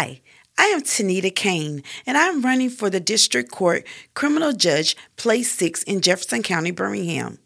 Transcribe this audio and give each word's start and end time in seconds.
Hi, 0.00 0.22
I 0.56 0.64
am 0.68 0.80
Tanita 0.80 1.34
Kane, 1.34 1.82
and 2.06 2.16
I'm 2.16 2.40
running 2.40 2.70
for 2.70 2.88
the 2.88 3.00
District 3.00 3.50
Court 3.50 3.86
Criminal 4.14 4.54
Judge, 4.54 4.96
Place 5.16 5.52
6 5.52 5.82
in 5.82 6.00
Jefferson 6.00 6.42
County, 6.42 6.70
Birmingham. 6.70 7.38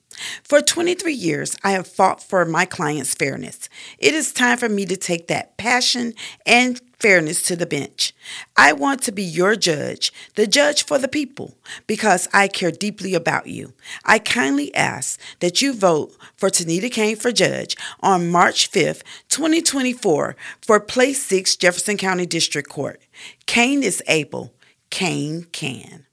For 0.45 0.61
23 0.61 1.13
years, 1.13 1.57
I 1.65 1.73
have 1.73 1.89
fought 1.89 2.23
for 2.23 2.45
my 2.45 2.65
clients' 2.65 3.13
fairness. 3.13 3.69
It 3.99 4.15
is 4.15 4.33
time 4.33 4.57
for 4.57 4.69
me 4.69 4.87
to 4.87 4.97
take 4.97 5.27
that 5.27 5.57
passion 5.57 6.15
and 6.47 6.81
fairness 6.99 7.43
to 7.43 7.57
the 7.57 7.67
bench. 7.67 8.13
I 8.57 8.73
want 8.73 9.03
to 9.03 9.13
be 9.13 9.23
your 9.23 9.57
judge, 9.57 10.13
the 10.35 10.47
judge 10.47 10.85
for 10.85 10.99
the 10.99 11.09
people, 11.09 11.55
because 11.87 12.29
I 12.33 12.49
care 12.49 12.71
deeply 12.71 13.15
about 13.15 13.47
you. 13.47 13.73
I 14.05 14.19
kindly 14.19 14.75
ask 14.75 15.21
that 15.41 15.61
you 15.61 15.73
vote 15.73 16.17
for 16.37 16.51
Tanita 16.51 16.91
Kane 16.91 17.17
for 17.17 17.33
judge 17.33 17.77
on 18.01 18.31
March 18.31 18.71
5th, 18.71 19.03
2024 19.29 20.37
for 20.63 20.81
Place 20.81 21.23
6 21.25 21.57
Jefferson 21.57 21.97
County 21.97 22.27
District 22.27 22.69
Court. 22.69 23.01
Kane 23.47 23.83
is 23.83 24.03
able. 24.07 24.53
Kane 24.91 25.45
can. 25.53 26.04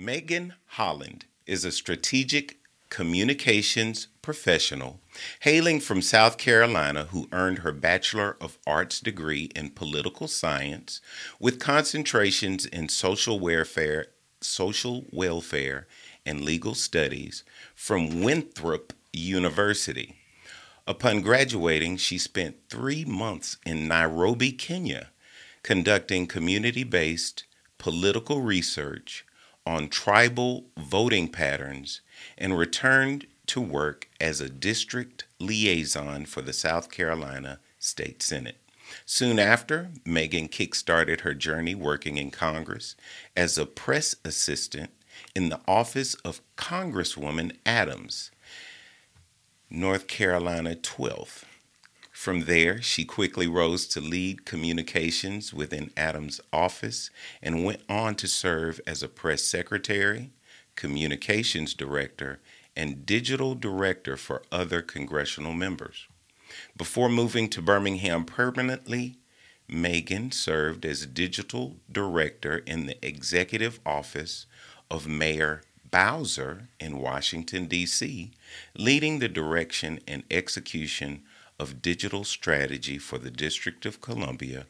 Meagan 0.00 0.54
Holland 0.66 1.24
is 1.44 1.64
a 1.64 1.72
strategic 1.72 2.58
communications 2.88 4.06
professional 4.22 5.00
hailing 5.40 5.80
from 5.80 6.02
South 6.02 6.38
Carolina 6.38 7.06
who 7.06 7.28
earned 7.32 7.58
her 7.58 7.72
Bachelor 7.72 8.36
of 8.40 8.58
Arts 8.64 9.00
degree 9.00 9.50
in 9.56 9.70
political 9.70 10.28
science 10.28 11.00
with 11.40 11.58
concentrations 11.58 12.64
in 12.64 12.88
social 12.88 13.40
welfare, 13.40 14.06
social 14.40 15.04
welfare 15.10 15.88
and 16.24 16.42
legal 16.42 16.76
studies 16.76 17.42
from 17.74 18.22
Winthrop 18.22 18.92
University. 19.12 20.14
Upon 20.86 21.22
graduating, 21.22 21.96
she 21.96 22.18
spent 22.18 22.54
3 22.70 23.04
months 23.04 23.56
in 23.66 23.88
Nairobi, 23.88 24.52
Kenya, 24.52 25.08
conducting 25.64 26.28
community-based 26.28 27.42
political 27.78 28.40
research 28.42 29.24
on 29.68 29.86
tribal 29.86 30.64
voting 30.78 31.28
patterns 31.28 32.00
and 32.38 32.58
returned 32.58 33.26
to 33.46 33.60
work 33.60 34.08
as 34.18 34.40
a 34.40 34.48
district 34.48 35.26
liaison 35.38 36.24
for 36.24 36.40
the 36.40 36.54
South 36.54 36.90
Carolina 36.90 37.58
State 37.78 38.22
Senate. 38.22 38.56
Soon 39.04 39.38
after, 39.38 39.90
Meagan 40.06 40.48
kickstarted 40.48 41.20
her 41.20 41.34
journey 41.34 41.74
working 41.74 42.16
in 42.16 42.30
Congress 42.30 42.96
as 43.36 43.58
a 43.58 43.66
press 43.66 44.16
assistant 44.24 44.88
in 45.34 45.50
the 45.50 45.60
office 45.68 46.14
of 46.14 46.40
Congresswoman 46.56 47.54
Adams, 47.66 48.30
North 49.68 50.06
Carolina 50.06 50.76
12th. 50.76 51.44
From 52.18 52.46
there, 52.46 52.82
she 52.82 53.04
quickly 53.04 53.46
rose 53.46 53.86
to 53.86 54.00
lead 54.00 54.44
communications 54.44 55.54
within 55.54 55.92
Adams' 55.96 56.40
office 56.52 57.10
and 57.40 57.64
went 57.64 57.80
on 57.88 58.16
to 58.16 58.26
serve 58.26 58.80
as 58.88 59.04
a 59.04 59.08
press 59.08 59.44
secretary, 59.44 60.32
communications 60.74 61.74
director, 61.74 62.40
and 62.74 63.06
digital 63.06 63.54
director 63.54 64.16
for 64.16 64.42
other 64.50 64.82
congressional 64.82 65.52
members. 65.52 66.08
Before 66.76 67.08
moving 67.08 67.48
to 67.50 67.62
Birmingham 67.62 68.24
permanently, 68.24 69.18
Meagan 69.68 70.32
served 70.32 70.84
as 70.84 71.06
digital 71.06 71.76
director 71.90 72.58
in 72.66 72.86
the 72.86 72.98
executive 73.00 73.78
office 73.86 74.46
of 74.90 75.06
Mayor 75.06 75.62
Bowser 75.88 76.66
in 76.80 76.98
Washington, 76.98 77.66
D.C., 77.66 78.32
leading 78.76 79.20
the 79.20 79.28
direction 79.28 80.00
and 80.08 80.24
execution 80.32 81.22
of 81.58 81.82
digital 81.82 82.24
strategy 82.24 82.98
for 82.98 83.18
the 83.18 83.30
District 83.30 83.84
of 83.86 84.00
Columbia 84.00 84.66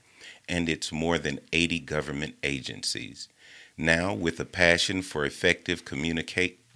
and 0.48 0.68
its 0.68 0.90
more 0.90 1.18
than 1.18 1.40
80 1.52 1.80
government 1.80 2.34
agencies. 2.42 3.28
Now, 3.76 4.12
with 4.12 4.40
a 4.40 4.44
passion 4.44 5.02
for 5.02 5.24
effective 5.24 5.84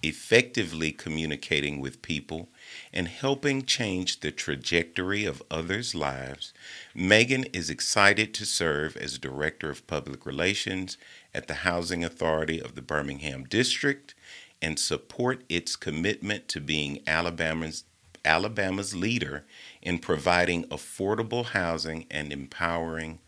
effectively 0.03 0.91
communicating 0.91 1.79
with 1.79 2.01
people 2.01 2.49
and 2.91 3.07
helping 3.07 3.63
change 3.63 4.19
the 4.19 4.31
trajectory 4.31 5.25
of 5.25 5.41
others' 5.49 5.95
lives, 5.95 6.53
Meagan 6.93 7.45
is 7.45 7.69
excited 7.69 8.33
to 8.33 8.45
serve 8.45 8.97
as 8.97 9.17
Director 9.17 9.69
of 9.69 9.87
Public 9.87 10.25
Relations 10.25 10.97
at 11.33 11.47
the 11.47 11.55
Housing 11.55 12.03
Authority 12.03 12.59
of 12.61 12.75
the 12.75 12.81
Birmingham 12.81 13.45
District 13.45 14.13
and 14.61 14.77
support 14.77 15.43
its 15.49 15.75
commitment 15.75 16.47
to 16.49 16.59
being 16.59 17.01
Alabama's 17.07 17.85
Alabama's 18.25 18.95
leader 18.95 19.43
in 19.83 19.99
providing 19.99 20.63
affordable 20.65 21.45
housing 21.45 22.07
and 22.09 22.33
empowering 22.33 23.19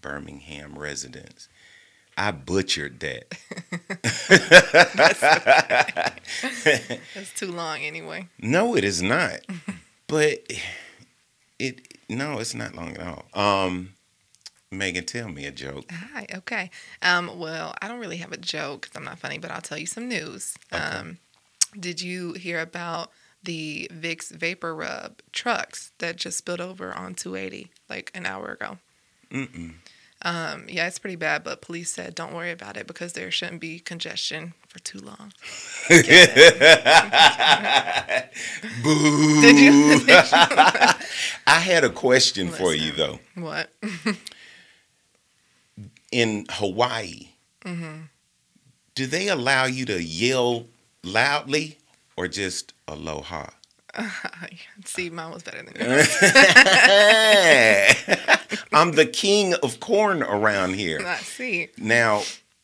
Birmingham 0.00 0.76
residents. 0.76 1.48
I 2.16 2.32
butchered 2.32 2.98
that. 3.00 3.38
That's, 4.94 5.20
That's 7.14 7.34
too 7.36 7.52
long 7.52 7.82
anyway. 7.82 8.26
No, 8.40 8.74
it 8.74 8.82
is 8.82 9.00
not. 9.00 9.40
but 10.08 10.40
it 11.60 11.98
no, 12.08 12.38
it's 12.40 12.54
not 12.54 12.74
long 12.74 12.96
at 12.96 13.06
all. 13.06 13.24
Um 13.34 13.90
Meagan, 14.70 15.04
tell 15.04 15.28
me 15.28 15.46
a 15.46 15.50
joke. 15.50 15.90
Hi, 15.90 16.26
okay. 16.34 16.70
Um, 17.00 17.38
well, 17.38 17.74
I 17.80 17.88
don't 17.88 18.00
really 18.00 18.18
have 18.18 18.32
a 18.32 18.36
joke 18.36 18.82
because 18.82 18.96
I'm 18.96 19.04
not 19.04 19.18
funny, 19.18 19.38
but 19.38 19.50
I'll 19.50 19.62
tell 19.62 19.78
you 19.78 19.86
some 19.86 20.08
news. 20.08 20.58
Okay. 20.70 20.82
Um, 20.82 21.18
did 21.80 22.02
you 22.02 22.34
hear 22.34 22.60
about 22.60 23.10
the 23.42 23.90
Vicks 23.92 24.32
VapoRub 24.32 25.20
trucks 25.32 25.92
that 25.98 26.16
just 26.16 26.38
spilled 26.38 26.60
over 26.60 26.92
on 26.92 27.14
280 27.14 27.70
like 27.88 28.10
an 28.14 28.26
hour 28.26 28.52
ago. 28.52 28.78
Mm-mm. 29.30 29.74
Um, 30.22 30.64
yeah, 30.68 30.88
it's 30.88 30.98
pretty 30.98 31.16
bad, 31.16 31.44
but 31.44 31.62
police 31.62 31.92
said 31.92 32.14
don't 32.16 32.34
worry 32.34 32.50
about 32.50 32.76
it 32.76 32.88
because 32.88 33.12
there 33.12 33.30
shouldn't 33.30 33.60
be 33.60 33.78
congestion 33.78 34.54
for 34.66 34.80
too 34.80 34.98
long. 34.98 35.32
Boo! 38.82 39.40
Did 39.40 39.58
you? 39.60 40.00
Did 40.00 40.08
you? 40.08 40.14
I 41.46 41.60
had 41.60 41.84
a 41.84 41.90
question 41.90 42.48
Listen, 42.48 42.64
for 42.64 42.74
you 42.74 42.92
though. 42.92 43.20
What? 43.36 43.70
In 46.10 46.46
Hawaii, 46.50 47.28
mm-hmm. 47.64 48.00
do 48.96 49.06
they 49.06 49.28
allow 49.28 49.66
you 49.66 49.84
to 49.84 50.02
yell 50.02 50.66
loudly 51.04 51.78
or 52.18 52.28
just 52.28 52.74
aloha? 52.88 53.46
Uh, 53.94 54.10
see, 54.84 55.08
mine 55.10 55.32
was 55.32 55.42
better 55.42 55.62
than 55.62 55.74
yours. 55.80 56.08
I'm 58.72 58.92
the 58.92 59.06
king 59.06 59.54
of 59.54 59.80
corn 59.80 60.22
around 60.22 60.74
here. 60.74 61.00
I 61.04 61.16
see. 61.16 61.70
Now, 61.78 62.22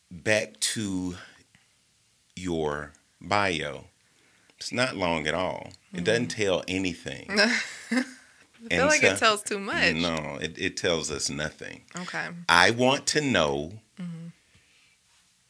back 0.09 0.57
to 0.61 1.15
your 2.35 2.93
bio. 3.19 3.85
It's 4.57 4.71
not 4.71 4.95
long 4.95 5.27
at 5.27 5.33
all. 5.33 5.71
It 5.91 5.95
mm-hmm. 5.95 6.05
doesn't 6.05 6.27
tell 6.27 6.63
anything. 6.69 7.25
I 7.31 7.49
feel 7.89 8.03
and 8.71 8.85
like 8.85 9.01
so, 9.01 9.07
it 9.07 9.17
tells 9.17 9.41
too 9.41 9.59
much. 9.59 9.95
No, 9.95 10.37
it, 10.39 10.57
it 10.57 10.77
tells 10.77 11.11
us 11.11 11.29
nothing. 11.29 11.81
Okay. 11.97 12.27
I 12.47 12.71
want 12.71 13.07
to 13.07 13.19
know 13.19 13.73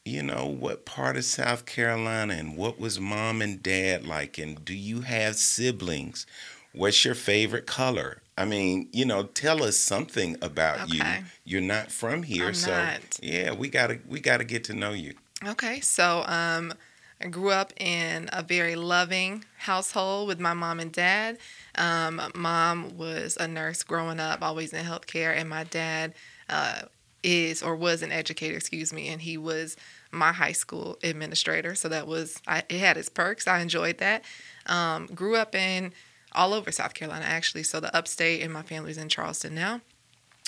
you 0.05 0.21
know, 0.21 0.45
what 0.45 0.85
part 0.85 1.17
of 1.17 1.25
South 1.25 1.65
Carolina 1.65 2.35
and 2.35 2.55
what 2.55 2.79
was 2.79 2.99
mom 2.99 3.41
and 3.41 3.61
dad 3.61 4.05
like? 4.05 4.37
And 4.37 4.63
do 4.63 4.75
you 4.75 5.01
have 5.01 5.35
siblings? 5.35 6.27
What's 6.73 7.03
your 7.03 7.15
favorite 7.15 7.65
color? 7.65 8.21
I 8.37 8.45
mean, 8.45 8.87
you 8.91 9.05
know, 9.05 9.23
tell 9.23 9.63
us 9.63 9.77
something 9.77 10.37
about 10.41 10.83
okay. 10.83 10.97
you. 10.97 11.03
You're 11.43 11.61
not 11.61 11.91
from 11.91 12.21
here, 12.21 12.49
I'm 12.49 12.53
so 12.53 12.71
not. 12.71 13.01
yeah, 13.21 13.53
we 13.53 13.67
gotta 13.67 13.99
we 14.07 14.19
gotta 14.19 14.43
get 14.43 14.65
to 14.65 14.73
know 14.73 14.91
you. 14.91 15.15
Okay, 15.43 15.79
so 15.79 16.23
um, 16.27 16.73
I 17.21 17.27
grew 17.27 17.49
up 17.49 17.73
in 17.77 18.29
a 18.33 18.43
very 18.43 18.75
loving 18.75 19.43
household 19.57 20.27
with 20.27 20.39
my 20.39 20.53
mom 20.53 20.79
and 20.79 20.91
dad. 20.91 21.37
Um, 21.75 22.21
mom 22.35 22.97
was 22.97 23.37
a 23.37 23.47
nurse 23.47 23.83
growing 23.83 24.19
up, 24.19 24.41
always 24.41 24.73
in 24.73 24.85
healthcare, 24.85 25.35
and 25.35 25.49
my 25.49 25.63
dad 25.63 26.13
uh, 26.49 26.81
is 27.23 27.63
or 27.63 27.75
was 27.75 28.01
an 28.01 28.11
educator, 28.11 28.55
excuse 28.55 28.93
me, 28.93 29.07
and 29.07 29.21
he 29.21 29.37
was 29.37 29.75
my 30.15 30.31
high 30.31 30.51
school 30.51 30.97
administrator. 31.03 31.75
So 31.75 31.89
that 31.89 32.07
was, 32.07 32.41
I, 32.47 32.63
it 32.69 32.79
had 32.79 32.97
its 32.97 33.09
perks. 33.09 33.47
I 33.47 33.59
enjoyed 33.59 33.97
that. 33.99 34.23
Um, 34.65 35.07
grew 35.07 35.35
up 35.35 35.53
in 35.53 35.93
all 36.33 36.53
over 36.53 36.71
South 36.71 36.93
Carolina, 36.93 37.25
actually. 37.25 37.63
So 37.63 37.79
the 37.79 37.95
upstate, 37.95 38.41
and 38.41 38.51
my 38.51 38.61
family's 38.61 38.97
in 38.97 39.09
Charleston 39.09 39.55
now. 39.55 39.81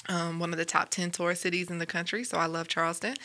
Um, 0.10 0.40
one 0.40 0.52
of 0.52 0.58
the 0.58 0.66
top 0.66 0.90
10 0.90 1.12
tourist 1.12 1.42
cities 1.42 1.70
in 1.70 1.80
the 1.80 1.86
country. 1.86 2.24
So 2.24 2.38
I 2.38 2.46
love 2.46 2.68
Charleston. 2.68 3.16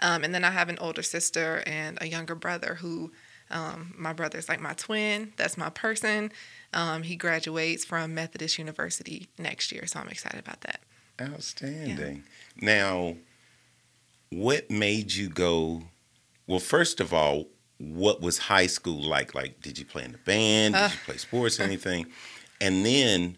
Um, 0.00 0.22
and 0.22 0.34
then 0.34 0.44
I 0.44 0.50
have 0.50 0.68
an 0.68 0.78
older 0.78 1.02
sister 1.02 1.62
and 1.66 1.98
a 2.00 2.06
younger 2.06 2.34
brother 2.34 2.76
who, 2.76 3.12
um, 3.50 3.94
my 3.96 4.12
brother's 4.12 4.48
like 4.48 4.60
my 4.60 4.74
twin. 4.74 5.32
That's 5.36 5.56
my 5.56 5.70
person. 5.70 6.30
Um, 6.72 7.02
he 7.02 7.16
graduates 7.16 7.84
from 7.84 8.14
Methodist 8.14 8.58
University 8.58 9.28
next 9.38 9.72
year. 9.72 9.86
So 9.86 9.98
I'm 9.98 10.08
excited 10.08 10.38
about 10.38 10.60
that. 10.60 10.80
Outstanding. 11.20 12.24
Yeah. 12.56 12.74
Now, 12.74 13.16
what 14.30 14.70
made 14.70 15.12
you 15.14 15.28
go? 15.28 15.82
Well, 16.46 16.58
first 16.60 17.00
of 17.00 17.12
all, 17.12 17.46
what 17.78 18.20
was 18.20 18.38
high 18.38 18.66
school 18.66 19.00
like? 19.02 19.34
Like, 19.34 19.60
did 19.62 19.78
you 19.78 19.84
play 19.84 20.04
in 20.04 20.12
the 20.12 20.18
band? 20.18 20.74
Did 20.74 20.80
Uh. 20.82 20.88
you 20.92 20.98
play 21.04 21.16
sports, 21.16 21.60
anything? 21.60 22.06
And 22.60 22.84
then, 22.84 23.36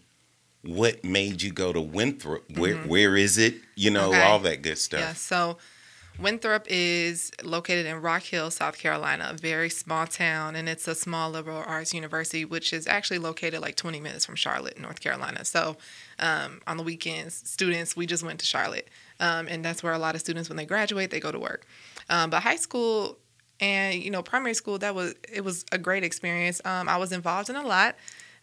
what 0.63 1.03
made 1.03 1.41
you 1.41 1.51
go 1.51 1.73
to 1.73 1.81
Winthrop? 1.81 2.43
Where 2.57 2.77
where 2.77 3.15
is 3.17 3.37
it? 3.37 3.55
You 3.75 3.91
know, 3.91 4.09
Mm-hmm. 4.11 4.19
Okay. 4.19 4.23
all 4.23 4.39
that 4.39 4.61
good 4.61 4.77
stuff. 4.77 4.99
Yeah, 4.99 5.13
so 5.13 5.57
Winthrop 6.19 6.65
is 6.69 7.31
located 7.43 7.85
in 7.85 8.01
Rock 8.01 8.23
Hill, 8.23 8.51
South 8.51 8.77
Carolina, 8.77 9.29
a 9.31 9.37
very 9.37 9.69
small 9.69 10.05
town, 10.05 10.55
and 10.55 10.67
it's 10.69 10.87
a 10.87 10.93
small 10.93 11.31
liberal 11.31 11.63
arts 11.65 11.93
university, 11.93 12.45
which 12.45 12.73
is 12.73 12.85
actually 12.85 13.17
located 13.17 13.61
like 13.61 13.75
20 13.75 13.99
minutes 13.99 14.25
from 14.25 14.35
Charlotte, 14.35 14.79
North 14.79 14.99
Carolina. 14.99 15.45
So 15.45 15.77
um, 16.19 16.61
on 16.67 16.77
the 16.77 16.83
weekends, 16.83 17.49
students, 17.49 17.95
we 17.95 18.05
just 18.05 18.23
went 18.23 18.39
to 18.41 18.45
Charlotte, 18.45 18.87
um, 19.21 19.47
and 19.47 19.63
that's 19.63 19.81
where 19.83 19.93
a 19.93 19.99
lot 19.99 20.15
of 20.15 20.21
students, 20.21 20.49
when 20.49 20.57
they 20.57 20.65
graduate, 20.65 21.11
they 21.11 21.19
go 21.21 21.31
to 21.31 21.39
work. 21.39 21.65
Um, 22.09 22.29
but 22.29 22.41
high 22.43 22.57
school 22.57 23.17
and 23.61 24.01
you 24.03 24.09
know 24.09 24.23
primary 24.23 24.55
school, 24.55 24.77
that 24.79 24.93
was 24.95 25.15
it 25.31 25.45
was 25.45 25.63
a 25.71 25.77
great 25.77 26.03
experience. 26.03 26.59
Um, 26.65 26.89
I 26.89 26.97
was 26.97 27.11
involved 27.13 27.49
in 27.49 27.55
a 27.55 27.65
lot. 27.65 27.95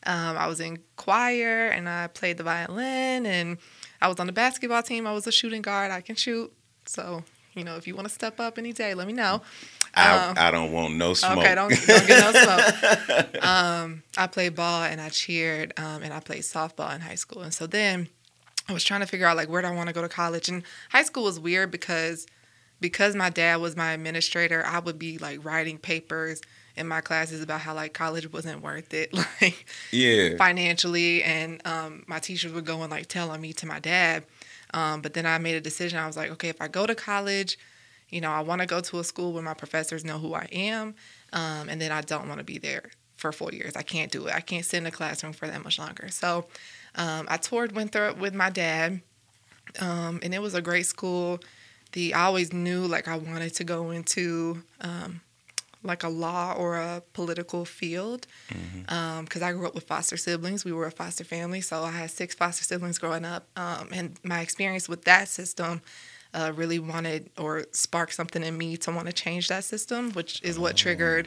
Um, 0.07 0.39
I 0.39 0.47
was 0.47 0.61
in 0.61 0.79
choir 0.97 1.69
and 1.69 1.89
I 1.89 2.07
played 2.07 2.37
the 2.39 2.45
violin 2.45 3.27
and 3.27 3.59
I 4.01 4.07
was 4.07 4.21
on 4.21 4.29
the 4.29 4.33
basketball 4.33 4.83
team. 4.83 5.07
I 5.09 5.13
was 5.13 5.27
a 5.27 5.33
shooting 5.33 5.61
guard. 5.61 5.91
I 5.91 6.01
can 6.01 6.15
shoot. 6.15 6.53
So, 6.87 7.25
you 7.55 7.65
know, 7.65 7.75
if 7.77 7.89
you 7.89 7.97
want 7.97 8.07
to 8.07 8.15
step 8.15 8.39
up 8.39 8.59
any 8.59 8.73
day, 8.73 8.95
let 8.95 9.09
me 9.09 9.13
know. 9.13 9.43
I, 9.95 10.29
Um, 10.29 10.35
I 10.39 10.53
don't 10.53 10.71
want 10.71 10.95
no 10.95 11.15
smoke. 11.15 11.39
Okay, 11.39 11.55
don't, 11.57 11.71
don't 11.71 12.07
get 12.07 12.33
no 12.33 12.41
smoke. 12.41 13.45
um, 13.45 14.05
I 14.17 14.29
played 14.29 14.55
ball 14.55 14.85
and 14.85 15.01
I 15.01 15.09
cheered 15.09 15.75
um, 15.77 16.05
and 16.05 16.15
I 16.15 16.21
played 16.21 16.43
softball 16.43 16.95
in 16.95 17.01
high 17.01 17.17
school. 17.17 17.43
And 17.43 17.53
so 17.53 17.67
then 17.67 18.09
I 18.69 18.73
was 18.73 18.85
trying 18.85 19.01
to 19.01 19.07
figure 19.07 19.27
out 19.27 19.37
like 19.37 19.49
where 19.49 19.63
do 19.63 19.69
I 19.69 19.75
want 19.75 19.89
to 19.89 19.95
go 19.95 20.03
to 20.03 20.09
college. 20.09 20.49
And 20.49 20.63
high 20.91 21.03
school 21.03 21.25
was 21.25 21.41
weird 21.41 21.71
because 21.71 22.27
because 22.81 23.17
my 23.17 23.31
dad 23.31 23.61
was 23.61 23.77
my 23.77 23.93
administrator, 23.93 24.65
I 24.65 24.79
would 24.79 24.99
be 24.99 25.19
like 25.19 25.45
writing 25.45 25.79
papers 25.79 26.41
in 26.77 26.87
my 26.87 27.01
classes 27.01 27.43
about 27.43 27.61
how 27.61 27.75
like 27.75 27.93
college 27.93 28.33
wasn't 28.33 28.63
worth 28.63 28.95
it, 28.95 29.13
like 29.41 29.67
yeah. 29.91 30.37
financially, 30.37 31.25
and 31.25 31.61
um, 31.67 32.05
my 32.07 32.21
teachers 32.21 32.53
would 32.53 32.65
go 32.65 32.83
and 32.83 32.91
like 32.91 33.09
tell 33.09 33.31
on 33.31 33.41
me 33.41 33.53
to 33.55 33.67
my 33.67 33.81
dad. 33.81 34.25
Um, 34.73 35.01
but 35.01 35.15
then 35.15 35.27
I 35.27 35.39
made 35.39 35.57
a 35.57 35.61
decision. 35.61 35.99
I 35.99 36.07
was 36.07 36.17
like, 36.17 36.31
okay, 36.33 36.51
if 36.51 36.61
I 36.61 36.69
go 36.69 36.87
to 36.87 36.95
college, 36.95 37.59
you 38.11 38.21
know, 38.21 38.31
I 38.31 38.41
want 38.41 38.61
to 38.61 38.67
go 38.67 38.81
to 38.81 38.99
a 39.01 39.05
school 39.05 39.33
where 39.33 39.43
my 39.43 39.55
professors 39.55 40.05
know 40.05 40.19
who 40.19 40.35
I 40.35 40.47
am, 40.53 40.95
um, 41.33 41.69
and 41.69 41.81
then 41.81 41.91
I 41.91 42.03
don't 42.03 42.29
want 42.29 42.39
to 42.39 42.45
be 42.45 42.59
there 42.59 42.91
for 43.17 43.33
four 43.33 43.51
years. 43.51 43.75
I 43.75 43.83
can't 43.83 44.13
do 44.13 44.27
it. 44.27 44.35
I 44.35 44.41
can't 44.41 44.65
sit 44.65 44.77
in 44.77 44.87
a 44.87 44.93
classroom 44.93 45.33
for 45.33 45.49
that 45.49 45.65
much 45.65 45.79
longer. 45.79 46.09
So 46.11 46.47
um, 46.95 47.27
I 47.29 47.37
toured 47.37 47.73
Winthrop 47.73 48.19
with 48.19 48.35
my 48.35 48.51
dad, 48.51 49.01
um, 49.81 50.21
and 50.23 50.35
it 50.35 50.41
was 50.41 50.55
a 50.55 50.63
great 50.63 50.87
school. 50.87 51.41
The 51.93 52.15
I 52.15 52.25
always 52.25 52.53
knew 52.53 52.87
like 52.87 53.09
I 53.09 53.17
wanted 53.17 53.55
to 53.55 53.65
go 53.65 53.91
into 53.91 54.63
um, 54.81 55.21
like 55.83 56.03
a 56.03 56.09
law 56.09 56.55
or 56.55 56.77
a 56.77 57.03
political 57.13 57.65
field 57.65 58.27
because 59.23 59.43
I 59.43 59.53
grew 59.53 59.67
up 59.67 59.75
with 59.75 59.85
foster 59.85 60.17
siblings. 60.17 60.65
We 60.65 60.73
were 60.73 60.87
a 60.87 60.91
foster 60.91 61.25
family, 61.25 61.61
so 61.61 61.83
I 61.83 61.93
had 61.93 62.11
six 62.11 62.35
foster 62.35 62.65
siblings 62.65 62.99
growing 62.99 63.25
up, 63.25 63.47
um, 63.57 63.89
and 63.93 64.19
my 64.23 64.41
experience 64.41 64.89
with 64.89 65.05
that 65.05 65.29
system. 65.29 65.83
Uh, 66.35 66.53
really 66.55 66.79
wanted 66.79 67.31
or 67.39 67.65
sparked 67.73 68.13
something 68.13 68.45
in 68.45 68.59
me 68.59 68.77
to 68.77 68.91
want 68.91 69.07
to 69.07 69.15
change 69.15 69.49
that 69.49 69.65
system, 69.65 70.13
which 70.13 70.43
is 70.43 70.59
what 70.59 70.77
triggered 70.77 71.27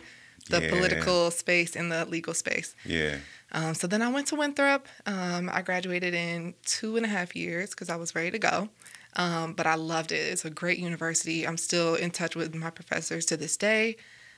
the 0.50 0.62
yeah. 0.62 0.70
political 0.70 1.32
space 1.32 1.76
and 1.76 1.92
the 1.92 2.06
legal 2.06 2.34
space. 2.34 2.76
Yeah. 2.86 3.18
Um, 3.54 3.74
so 3.74 3.88
then 3.88 4.02
I 4.02 4.10
went 4.10 4.28
to 4.28 4.36
Winthrop. 4.36 4.88
Um, 5.06 5.50
I 5.52 5.62
graduated 5.62 6.14
in 6.14 6.54
two 6.66 6.98
and 6.98 7.06
a 7.06 7.10
half 7.10 7.36
years 7.36 7.72
because 7.72 7.90
I 7.90 7.96
was 7.98 8.16
ready 8.16 8.32
to 8.32 8.40
go. 8.40 8.70
Um, 9.18 9.54
but 9.54 9.68
I 9.68 9.76
loved 9.76 10.12
it. 10.14 10.32
It's 10.32 10.46
a 10.46 10.50
great 10.50 10.80
university. 10.80 11.46
I'm 11.46 11.58
still 11.58 11.96
in 11.96 12.12
touch 12.12 12.36
with 12.36 12.56
my 12.56 12.70
professors 12.70 13.26
to 13.26 13.38
this 13.38 13.58
day. 13.58 13.98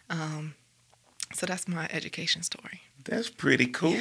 Um, 0.10 0.56
so 1.34 1.46
that's 1.46 1.68
my 1.68 1.88
education 1.92 2.42
story. 2.44 2.82
That's 3.06 3.30
pretty 3.30 3.68
cool. 3.68 3.96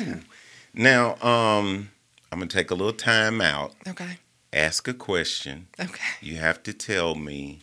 Now, 0.74 1.16
um, 1.16 1.90
I'm 2.30 2.38
gonna 2.38 2.46
take 2.46 2.70
a 2.70 2.74
little 2.74 2.94
time 2.94 3.40
out, 3.42 3.74
Okay. 3.86 4.18
ask 4.52 4.88
a 4.88 4.94
question. 4.94 5.68
Okay. 5.78 6.14
You 6.22 6.36
have 6.36 6.62
to 6.62 6.72
tell 6.72 7.14
me 7.14 7.60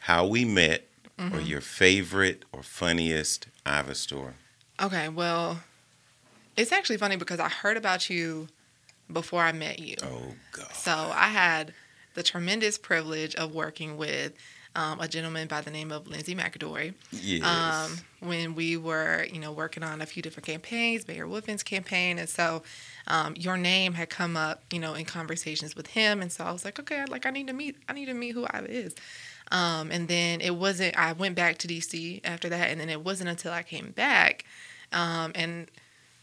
how 0.00 0.26
we 0.26 0.44
met 0.44 0.88
or 1.18 1.24
Mm-hmm. 1.24 1.40
your 1.46 1.60
favorite 1.60 2.44
or 2.52 2.62
funniest 2.62 3.46
Iva 3.66 3.94
story. 3.94 4.32
Okay. 4.80 5.08
Well, 5.08 5.60
it's 6.56 6.72
actually 6.72 6.96
funny 6.98 7.16
because 7.16 7.38
I 7.40 7.48
heard 7.48 7.76
about 7.76 8.08
you 8.10 8.48
before 9.12 9.42
I 9.42 9.52
met 9.52 9.78
you. 9.78 9.96
Oh 10.02 10.34
God. 10.52 10.72
So 10.74 10.90
I 10.92 11.28
had 11.28 11.74
the 12.14 12.22
tremendous 12.22 12.78
privilege 12.78 13.34
of 13.36 13.54
working 13.54 13.96
with 13.96 14.32
um, 14.74 15.00
a 15.00 15.08
gentleman 15.08 15.48
by 15.48 15.60
the 15.60 15.70
name 15.70 15.92
of 15.92 16.08
Lindsay 16.08 16.34
McAdory. 16.34 16.94
Yes. 17.10 17.44
um, 17.44 17.98
when 18.26 18.54
we 18.54 18.76
were, 18.78 19.26
you 19.30 19.38
know, 19.38 19.52
working 19.52 19.82
on 19.82 20.00
a 20.00 20.06
few 20.06 20.22
different 20.22 20.46
campaigns, 20.46 21.06
Mayor 21.06 21.26
Woodfin's 21.26 21.62
campaign, 21.62 22.18
and 22.18 22.28
so 22.28 22.62
um, 23.06 23.34
your 23.36 23.56
name 23.56 23.94
had 23.94 24.08
come 24.10 24.36
up, 24.36 24.62
you 24.72 24.78
know, 24.78 24.94
in 24.94 25.04
conversations 25.04 25.74
with 25.76 25.88
him, 25.88 26.22
and 26.22 26.30
so 26.30 26.44
I 26.44 26.52
was 26.52 26.64
like, 26.64 26.78
okay, 26.78 27.04
like 27.08 27.26
I 27.26 27.30
need 27.30 27.46
to 27.48 27.52
meet, 27.52 27.76
I 27.88 27.92
need 27.92 28.06
to 28.06 28.14
meet 28.14 28.30
who 28.32 28.44
I 28.46 28.60
is. 28.68 28.94
Um, 29.50 29.90
and 29.90 30.08
then 30.08 30.40
it 30.40 30.54
wasn't. 30.56 30.96
I 30.98 31.12
went 31.12 31.34
back 31.34 31.58
to 31.58 31.68
DC 31.68 32.20
after 32.24 32.48
that, 32.48 32.70
and 32.70 32.80
then 32.80 32.88
it 32.88 33.04
wasn't 33.04 33.28
until 33.30 33.52
I 33.52 33.62
came 33.62 33.90
back, 33.90 34.44
um, 34.92 35.32
and 35.34 35.70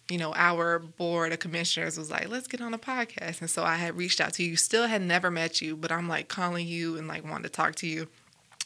you 0.10 0.18
know, 0.18 0.34
our 0.34 0.80
board 0.80 1.31
of 1.31 1.38
commissioners 1.38 1.96
was 1.96 2.10
like, 2.10 2.28
let's 2.30 2.48
get 2.48 2.62
on 2.62 2.74
a 2.74 2.80
podcast. 2.80 3.42
And 3.42 3.50
so 3.50 3.64
I 3.64 3.75
had 3.75 3.96
reached 3.96 4.20
out 4.20 4.34
to 4.34 4.44
you. 4.44 4.56
Still 4.56 4.88
had 4.88 5.04
never 5.04 5.30
met 5.30 5.62
you, 5.62 5.75
but 5.78 5.92
I'm 5.92 6.08
like 6.10 6.28
calling 6.28 6.66
you 6.68 6.98
and 6.98 7.08
like 7.08 7.24
wanted 7.24 7.44
to 7.44 7.50
talk 7.50 7.75
to 7.75 7.88
you. 7.88 8.08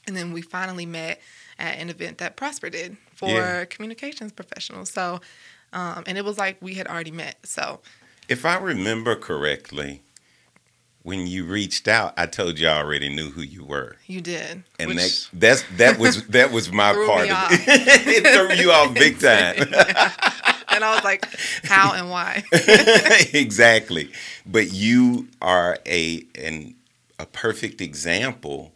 And 0.08 0.16
then 0.16 0.32
we 0.32 0.42
finally 0.42 0.86
met 0.86 1.20
at 1.60 1.78
an 1.80 1.90
event 1.90 2.20
that 2.20 2.38
Prosper 2.38 2.70
did 2.70 2.96
for 3.14 3.28
Yeah. 3.28 3.66
communications 3.66 4.32
professionals. 4.32 4.90
So, 4.90 5.20
um, 5.74 6.04
and 6.08 6.18
it 6.18 6.24
was 6.24 6.38
like 6.38 6.62
we 6.62 6.76
had 6.76 6.88
already 6.88 7.12
met. 7.12 7.36
So, 7.44 7.82
if 8.30 8.46
I 8.46 8.58
remember 8.58 9.16
correctly, 9.16 10.02
when 11.04 11.28
you 11.28 11.44
reached 11.46 11.88
out, 11.88 12.14
I 12.18 12.26
told 12.28 12.60
you 12.60 12.68
I 12.68 12.78
already 12.78 13.10
knew 13.10 13.32
who 13.32 13.42
you 13.42 13.66
were. 13.66 13.98
you 14.08 14.22
did. 14.22 14.64
And 14.80 14.90
which- 14.96 15.30
that 15.32 15.40
that's 15.40 15.64
that 15.78 16.00
was 16.00 16.26
that 16.28 16.52
was 16.52 16.72
my 16.72 16.94
Threw 16.94 17.08
part 17.08 17.30
of 17.30 17.38
it. 17.52 17.60
it 18.26 18.48
threw 18.48 18.56
you 18.56 18.72
off 18.72 18.94
big 18.94 19.20
time. 19.20 19.56
and 20.70 20.84
I 20.84 20.96
was 20.96 21.04
like, 21.04 21.26
how 21.66 21.94
and 21.94 22.10
why? 22.10 22.44
exactly. 23.34 24.12
But 24.46 24.72
you 24.72 25.28
are 25.42 25.78
a 25.86 26.26
an 26.36 26.76
a 27.20 27.26
perfect 27.26 27.82
example. 27.82 28.72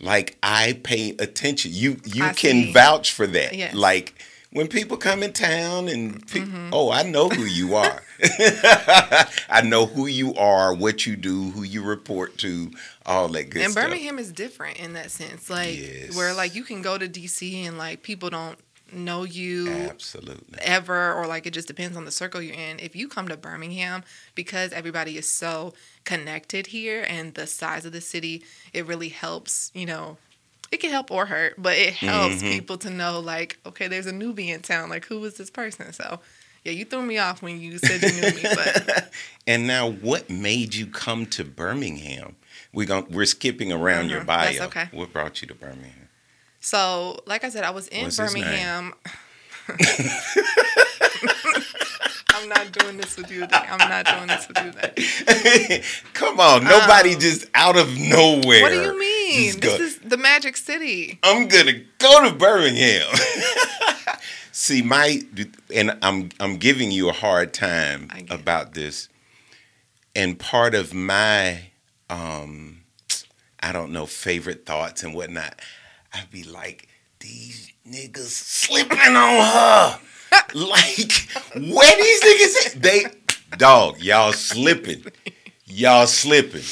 Like 0.00 0.38
I 0.42 0.80
pay 0.82 1.10
attention. 1.18 1.72
You 1.74 1.98
you 2.06 2.24
I 2.24 2.32
can 2.32 2.64
see. 2.64 2.72
vouch 2.72 3.12
for 3.12 3.26
that. 3.26 3.54
Yes. 3.54 3.74
Like 3.74 4.14
when 4.52 4.66
people 4.68 4.96
come 4.96 5.22
in 5.22 5.32
town 5.32 5.88
and 5.88 6.26
pe- 6.26 6.40
Mm-hmm. 6.40 6.70
oh, 6.72 6.90
I 6.90 7.02
know 7.04 7.28
who 7.28 7.44
you 7.44 7.74
are. 7.76 8.02
I 9.48 9.62
know 9.64 9.86
who 9.86 10.06
you 10.06 10.34
are, 10.34 10.74
what 10.74 11.06
you 11.06 11.16
do, 11.16 11.50
who 11.50 11.62
you 11.62 11.82
report 11.82 12.38
to, 12.38 12.70
all 13.06 13.28
that 13.28 13.50
good 13.50 13.62
and 13.62 13.72
stuff. 13.72 13.84
Birmingham 13.84 14.18
is 14.18 14.32
different 14.32 14.78
in 14.78 14.92
that 14.94 15.10
sense. 15.10 15.48
Like 15.50 15.78
Yes. 15.78 16.16
where 16.16 16.34
like 16.34 16.54
you 16.54 16.64
can 16.64 16.82
go 16.82 16.98
to 16.98 17.08
DC 17.08 17.64
and 17.66 17.78
like 17.78 18.02
people 18.02 18.30
don't 18.30 18.58
know 18.92 19.22
you 19.22 19.68
Absolutely. 19.88 20.58
ever 20.62 21.12
or 21.14 21.26
like 21.28 21.46
it 21.46 21.52
just 21.52 21.68
depends 21.68 21.96
on 21.96 22.04
the 22.04 22.10
circle 22.10 22.42
you're 22.42 22.56
in 22.56 22.80
if 22.80 22.96
you 22.96 23.06
come 23.06 23.28
to 23.28 23.36
birmingham 23.36 24.02
because 24.34 24.72
everybody 24.72 25.16
is 25.16 25.30
so 25.30 25.72
connected 26.02 26.66
here 26.66 27.06
and 27.08 27.34
the 27.34 27.46
size 27.46 27.84
of 27.86 27.92
the 27.92 28.00
city 28.00 28.42
it 28.72 28.84
really 28.84 29.08
helps 29.10 29.70
you 29.74 29.86
know 29.86 30.16
it 30.72 30.78
can 30.80 30.90
help 30.90 31.10
or 31.10 31.26
hurt 31.26 31.54
but 31.58 31.76
it 31.76 31.92
helps 31.94 32.42
Mhm. 32.42 32.50
people 32.50 32.78
to 32.78 32.90
know 32.90 33.20
like 33.20 33.58
okay 33.66 33.88
there's 33.88 34.06
a 34.06 34.12
newbie 34.12 34.48
in 34.48 34.60
town 34.62 34.88
like 34.88 35.04
who 35.06 35.24
is 35.24 35.34
this 35.36 35.50
person 35.50 35.92
so 35.92 36.20
yeah 36.64 36.72
you 36.72 36.84
threw 36.84 37.02
me 37.02 37.18
off 37.18 37.42
when 37.42 37.60
you 37.60 37.78
said 37.78 38.00
you 38.02 38.12
knew 38.12 38.30
me 38.34 38.46
but 38.54 39.12
And 39.46 39.66
now, 39.66 39.88
what 39.90 40.30
made 40.30 40.74
you 40.74 40.86
come 40.86 41.26
to 41.26 41.44
Birmingham? 41.44 42.36
We 42.72 42.86
gon' 42.86 43.06
we're 43.10 43.24
skipping 43.24 43.72
around 43.72 44.10
your 44.10 44.20
Mhm, 44.20 44.26
bio. 44.26 44.44
that's 44.52 44.60
okay. 44.60 44.88
What 44.92 45.12
brought 45.12 45.42
you 45.42 45.48
to 45.48 45.54
Birmingham? 45.54 46.08
so 46.62 47.18
like 47.26 47.42
i 47.42 47.48
said 47.48 47.64
i 47.64 47.70
was 47.70 47.88
in 47.88 48.02
What's 48.04 48.18
birmingham 48.18 48.92
i'm 52.34 52.48
not 52.48 52.72
doing 52.72 52.96
this 52.96 53.16
with 53.16 53.30
you 53.30 53.40
today 53.40 53.66
i'm 53.70 53.78
not 53.88 54.06
doing 54.06 54.26
this 54.26 54.48
with 54.48 54.58
you 54.64 54.72
today 54.72 55.82
Come 56.14 56.40
on, 56.40 56.64
nobody 56.64 57.14
Um, 57.14 57.20
just 57.20 57.46
out 57.54 57.76
of 57.76 57.98
nowhere. 57.98 58.62
What 58.62 58.70
do 58.70 58.82
you 58.82 58.98
mean? 58.98 59.58
This 59.60 59.80
is 59.80 59.98
the 60.00 60.16
Magic 60.16 60.56
City. 60.56 61.18
I'm 61.22 61.48
gonna 61.48 61.80
go 61.98 62.28
to 62.28 62.34
Birmingham. 62.34 63.06
See, 64.52 64.82
my 64.82 65.22
and 65.74 65.96
I'm 66.02 66.28
I'm 66.38 66.56
giving 66.58 66.90
you 66.90 67.08
a 67.08 67.12
hard 67.12 67.54
time 67.54 68.10
it. 68.14 68.30
about 68.30 68.74
this, 68.74 69.08
and 70.14 70.38
part 70.38 70.74
of 70.74 70.92
my 70.92 71.70
um, 72.10 72.82
I 73.60 73.72
don't 73.72 73.92
know 73.92 74.06
favorite 74.06 74.66
thoughts 74.66 75.02
and 75.02 75.14
whatnot. 75.14 75.58
I'd 76.12 76.30
be 76.30 76.42
like, 76.44 76.88
these 77.20 77.72
niggas 77.86 78.28
slipping 78.28 78.98
on 78.98 79.40
her. 79.40 79.98
like, 80.54 81.12
where 81.54 81.96
these 81.96 82.22
niggas 82.22 82.66
at? 82.76 82.82
They 82.82 83.04
dog, 83.56 84.00
y'all 84.00 84.32
slipping. 84.32 85.04
Y'all 85.66 86.06
slipping. 86.06 86.62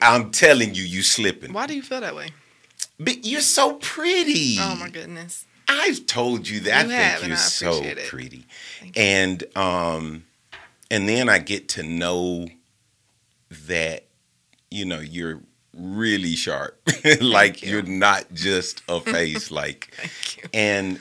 I'm 0.00 0.30
telling 0.30 0.74
you, 0.74 0.82
you 0.82 1.02
slipping. 1.02 1.52
Why 1.52 1.66
do 1.66 1.74
you 1.74 1.82
feel 1.82 2.00
that 2.00 2.14
way? 2.14 2.28
But 2.98 3.24
you're 3.24 3.40
so 3.40 3.74
pretty. 3.74 4.56
Oh 4.58 4.76
my 4.76 4.88
goodness. 4.88 5.44
I've 5.68 6.06
told 6.06 6.48
you 6.48 6.60
that. 6.60 6.86
You 6.86 6.92
I 6.92 6.94
have, 6.94 7.12
think 7.12 7.22
and 7.22 7.28
you're 7.28 7.36
so 7.36 7.82
it. 7.82 8.06
pretty. 8.08 8.46
You. 8.82 8.92
And 8.96 9.44
um 9.56 10.24
and 10.90 11.08
then 11.08 11.28
I 11.28 11.38
get 11.38 11.68
to 11.70 11.82
know 11.82 12.46
that 13.66 14.04
you 14.70 14.84
know 14.84 15.00
you're 15.00 15.40
really 15.76 16.34
sharp. 16.36 16.80
like 17.20 17.62
you. 17.62 17.70
you're 17.72 17.82
not 17.82 18.32
just 18.32 18.82
a 18.88 19.00
face 19.12 19.50
like 19.50 19.94
and 20.54 20.98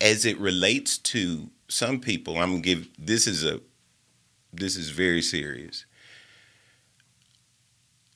as 0.00 0.24
it 0.26 0.38
relates 0.38 0.98
to 0.98 1.48
some 1.68 2.00
people, 2.00 2.38
I'm 2.38 2.50
gonna 2.50 2.60
give 2.60 2.88
this 2.98 3.26
is 3.26 3.44
a 3.44 3.60
this 4.52 4.76
is 4.76 4.90
very 4.90 5.22
serious. 5.22 5.84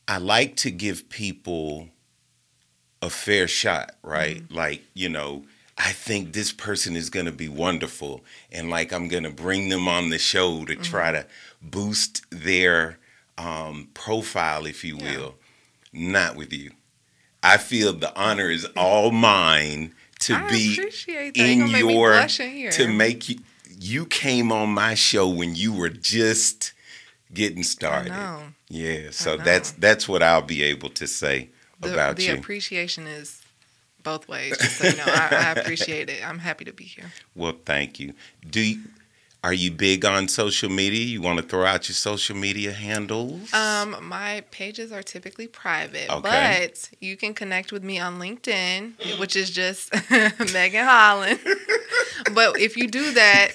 I 0.07 0.17
like 0.17 0.55
to 0.57 0.71
give 0.71 1.09
people 1.09 1.89
a 3.01 3.09
fair 3.09 3.47
shot, 3.47 3.95
right? 4.03 4.43
Like, 4.51 4.83
you 4.93 5.09
know, 5.09 5.45
I 5.77 5.91
think 5.91 6.33
this 6.33 6.51
person 6.51 6.95
is 6.95 7.09
going 7.09 7.25
to 7.25 7.31
be 7.31 7.47
wonderful 7.47 8.23
and 8.51 8.69
like 8.69 8.91
I'm 8.91 9.07
going 9.07 9.23
to 9.23 9.29
bring 9.31 9.69
them 9.69 9.87
on 9.87 10.09
the 10.09 10.19
show 10.19 10.65
to 10.65 10.75
try 10.75 11.11
to 11.11 11.25
boost 11.61 12.25
their 12.29 12.97
um, 13.37 13.89
profile 13.93 14.65
if 14.65 14.83
you 14.83 14.97
Yeah. 14.97 15.17
will. 15.17 15.35
Not 15.93 16.35
with 16.35 16.53
you. 16.53 16.71
I 17.43 17.57
feel 17.57 17.93
the 17.93 18.15
honor 18.19 18.49
is 18.49 18.65
all 18.77 19.11
mine 19.11 19.93
to 20.19 20.35
I 20.35 20.49
be. 20.49 20.77
In 21.35 21.71
make 21.71 21.81
your 21.81 22.27
here. 22.27 22.71
to 22.71 22.87
make 22.87 23.29
you 23.29 23.39
you 23.79 24.05
came 24.05 24.51
on 24.51 24.69
my 24.69 24.93
show 24.93 25.27
when 25.27 25.55
you 25.55 25.73
were 25.73 25.89
just 25.89 26.73
getting 27.33 27.63
started. 27.63 28.13
Yeah, 28.69 29.09
so 29.11 29.37
that's 29.37 29.71
that's 29.71 30.07
what 30.07 30.21
I'll 30.21 30.43
be 30.43 30.61
able 30.63 30.89
to 30.91 31.07
say 31.07 31.49
The, 31.79 31.93
about 31.93 32.17
the 32.17 32.23
you. 32.23 32.33
The 32.33 32.39
appreciation 32.39 33.07
is 33.07 33.41
both 34.03 34.27
ways. 34.27 34.57
Just 34.57 34.77
so 34.77 34.87
you 34.87 34.97
know, 34.97 35.03
I, 35.07 35.53
I 35.55 35.59
appreciate 35.59 36.09
it. 36.09 36.27
I'm 36.27 36.39
happy 36.39 36.65
to 36.65 36.73
be 36.73 36.83
here. 36.83 37.11
well, 37.35 37.53
thank 37.65 37.99
you. 37.99 38.13
Do 38.49 38.61
you, 38.61 38.81
are 39.43 39.53
you 39.53 39.71
big 39.71 40.05
on 40.05 40.27
social 40.27 40.69
media? 40.69 41.03
You 41.03 41.21
want 41.21 41.37
to 41.39 41.43
throw 41.43 41.65
out 41.65 41.87
your 41.89 41.95
social 41.95 42.35
media 42.35 42.71
handles? 42.71 43.51
Um, 43.53 43.95
my 44.03 44.43
pages 44.51 44.91
are 44.91 45.01
typically 45.01 45.47
private, 45.47 46.09
Okay. 46.11 46.67
but 46.69 46.89
you 46.99 47.17
can 47.17 47.33
connect 47.33 47.71
with 47.71 47.83
me 47.83 47.97
on 47.97 48.19
LinkedIn, 48.19 49.19
which 49.19 49.35
is 49.35 49.49
just 49.49 49.91
Meagan 50.53 50.85
Holland. 50.85 51.39
but 52.35 52.59
if 52.59 52.77
you 52.77 52.87
do 52.87 53.13
that, 53.13 53.53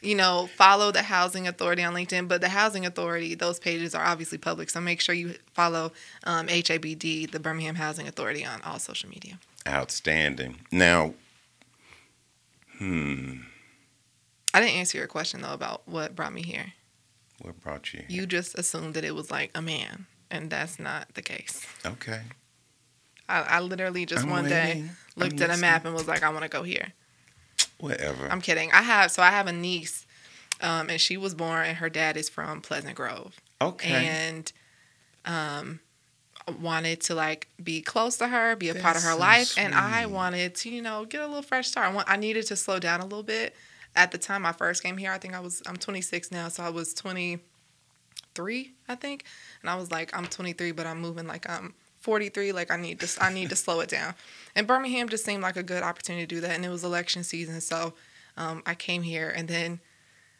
you 0.00 0.14
know, 0.14 0.48
follow 0.56 0.90
the 0.90 1.02
Housing 1.02 1.46
Authority 1.48 1.82
on 1.82 1.92
LinkedIn. 1.92 2.28
But 2.28 2.40
the 2.40 2.48
Housing 2.48 2.86
Authority, 2.86 3.34
those 3.34 3.58
pages 3.58 3.94
are 3.94 4.04
obviously 4.04 4.38
public, 4.38 4.70
so 4.70 4.80
make 4.80 5.00
sure 5.00 5.14
you 5.14 5.34
follow 5.52 5.92
um, 6.24 6.46
HABD, 6.46 7.30
the 7.30 7.40
Birmingham 7.40 7.74
Housing 7.74 8.08
Authority, 8.08 8.44
on 8.44 8.62
all 8.62 8.78
social 8.78 9.10
media. 9.10 9.38
Outstanding. 9.68 10.60
Now, 10.70 11.14
hmm, 12.78 13.38
I 14.56 14.60
didn't 14.60 14.76
answer 14.76 14.96
your 14.96 15.06
question 15.06 15.42
though 15.42 15.52
about 15.52 15.82
what 15.86 16.16
brought 16.16 16.32
me 16.32 16.40
here. 16.40 16.72
what 17.42 17.60
brought 17.60 17.92
you? 17.92 18.00
here? 18.00 18.20
You 18.20 18.26
just 18.26 18.58
assumed 18.58 18.94
that 18.94 19.04
it 19.04 19.14
was 19.14 19.30
like 19.30 19.50
a 19.54 19.60
man, 19.60 20.06
and 20.30 20.48
that's 20.48 20.78
not 20.78 21.12
the 21.12 21.20
case. 21.20 21.66
Okay. 21.84 22.22
I, 23.28 23.42
I 23.42 23.60
literally 23.60 24.06
just 24.06 24.24
I'm 24.24 24.30
one 24.30 24.48
day 24.48 24.84
looked 25.14 25.42
I'm 25.42 25.50
at 25.50 25.58
a 25.58 25.60
map 25.60 25.84
and 25.84 25.92
was 25.92 26.08
like, 26.08 26.22
I 26.22 26.30
want 26.30 26.44
to 26.44 26.48
go 26.48 26.62
here. 26.62 26.94
Whatever. 27.80 28.32
I'm 28.32 28.40
kidding. 28.40 28.70
I 28.72 28.80
have 28.80 29.10
so 29.10 29.22
I 29.22 29.28
have 29.28 29.46
a 29.46 29.52
niece, 29.52 30.06
um, 30.62 30.88
and 30.88 30.98
she 30.98 31.18
was 31.18 31.34
born, 31.34 31.66
and 31.66 31.76
her 31.76 31.90
dad 31.90 32.16
is 32.16 32.30
from 32.30 32.62
Pleasant 32.62 32.94
Grove, 32.94 33.38
okay. 33.60 34.06
and 34.06 34.50
um, 35.26 35.80
wanted 36.62 37.02
to 37.02 37.14
like 37.14 37.50
be 37.62 37.82
close 37.82 38.16
to 38.16 38.28
her, 38.28 38.56
be 38.56 38.70
a 38.70 38.74
part 38.74 38.96
of 38.96 39.02
her 39.02 39.12
so 39.12 39.18
life, 39.18 39.58
and 39.58 39.74
I 39.74 40.06
wanted 40.06 40.54
to 40.54 40.70
you 40.70 40.80
know 40.80 41.04
get 41.04 41.20
a 41.20 41.26
little 41.26 41.42
fresh 41.42 41.68
start. 41.68 41.92
I, 41.92 41.94
want, 41.94 42.08
I 42.10 42.16
needed 42.16 42.46
to 42.46 42.56
slow 42.56 42.78
down 42.78 43.00
a 43.00 43.04
little 43.04 43.22
bit. 43.22 43.54
At 43.96 44.12
the 44.12 44.18
time 44.18 44.46
I 44.46 44.52
first 44.52 44.82
came 44.82 44.98
here, 44.98 45.10
I 45.10 45.18
think 45.18 45.34
I 45.34 45.40
was 45.40 45.62
I'm 45.66 45.76
26 45.76 46.30
now, 46.30 46.48
so 46.48 46.62
I 46.62 46.68
was 46.68 46.94
23, 46.94 48.72
I 48.88 48.94
think, 48.94 49.24
and 49.62 49.70
I 49.70 49.76
was 49.76 49.90
like 49.90 50.16
I'm 50.16 50.26
23, 50.26 50.72
but 50.72 50.86
I'm 50.86 51.00
moving 51.00 51.26
like 51.26 51.48
I'm 51.48 51.74
43. 52.00 52.52
Like 52.52 52.70
I 52.70 52.76
need 52.76 53.00
to 53.00 53.24
I 53.24 53.32
need 53.32 53.48
to 53.50 53.56
slow 53.56 53.80
it 53.80 53.88
down. 53.88 54.14
And 54.54 54.66
Birmingham 54.66 55.08
just 55.08 55.24
seemed 55.24 55.42
like 55.42 55.56
a 55.56 55.62
good 55.62 55.82
opportunity 55.82 56.26
to 56.26 56.34
do 56.34 56.40
that, 56.42 56.52
and 56.52 56.64
it 56.64 56.68
was 56.68 56.84
election 56.84 57.24
season, 57.24 57.60
so 57.60 57.94
um, 58.36 58.62
I 58.66 58.74
came 58.74 59.02
here, 59.02 59.32
and 59.34 59.48
then 59.48 59.80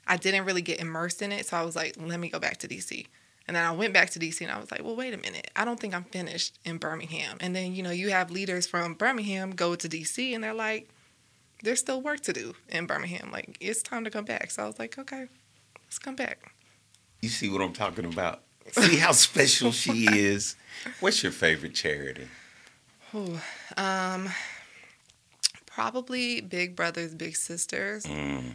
I 0.07 0.17
didn't 0.17 0.45
really 0.45 0.63
get 0.63 0.79
immersed 0.79 1.23
in 1.23 1.33
it, 1.33 1.47
so 1.47 1.57
I 1.57 1.63
was 1.63 1.75
like, 1.75 1.97
let 1.99 2.21
me 2.21 2.29
go 2.29 2.39
back 2.39 2.59
to 2.59 2.69
DC. 2.69 3.07
And 3.49 3.57
then 3.57 3.65
I 3.65 3.73
went 3.73 3.93
back 3.93 4.11
to 4.11 4.19
DC 4.19 4.41
and 4.41 4.51
I 4.51 4.59
was 4.59 4.71
like, 4.71 4.83
well, 4.83 4.97
wait 4.97 5.15
a 5.15 5.19
minute. 5.19 5.51
I 5.55 5.65
don't 5.65 5.79
think 5.79 5.95
I'm 5.95 6.05
finished 6.05 6.59
in 6.65 6.79
Birmingham. 6.79 7.37
And 7.41 7.55
then, 7.55 7.75
you 7.75 7.83
know, 7.83 7.91
you 7.91 8.11
have 8.11 8.31
leaders 8.31 8.67
from 8.67 8.95
Birmingham 8.95 9.53
go 9.53 9.77
to 9.77 9.89
DC 9.89 10.35
and 10.35 10.43
they're 10.43 10.53
like, 10.53 10.89
there's 11.63 11.81
still 11.81 12.01
work 12.01 12.21
to 12.21 12.33
do 12.33 12.55
in 12.69 12.87
Birmingham. 12.87 13.31
Like, 13.33 13.57
it's 13.61 13.83
time 13.83 14.05
to 14.05 14.11
come 14.11 14.25
back. 14.25 14.51
So 14.51 14.63
I 14.65 14.67
was 14.67 14.79
like, 14.79 14.99
okay, 14.99 15.27
let's 15.85 15.99
come 15.99 16.17
back. 16.17 16.53
you 17.23 17.29
see 17.29 17.49
what 17.49 17.63
I'm 17.63 17.73
talking 17.73 18.05
about? 18.05 18.43
See 18.73 18.97
how 18.97 19.13
special 19.13 19.71
she 19.71 20.07
is? 20.11 20.57
What's 21.01 21.23
your 21.23 21.31
favorite 21.33 21.75
charity? 21.75 22.27
Ooh, 23.15 23.39
um, 23.77 24.29
probably 25.67 26.41
Big 26.41 26.75
Brothers, 26.75 27.15
Big 27.15 27.37
Sisters. 27.37 28.05
Mm, 28.05 28.55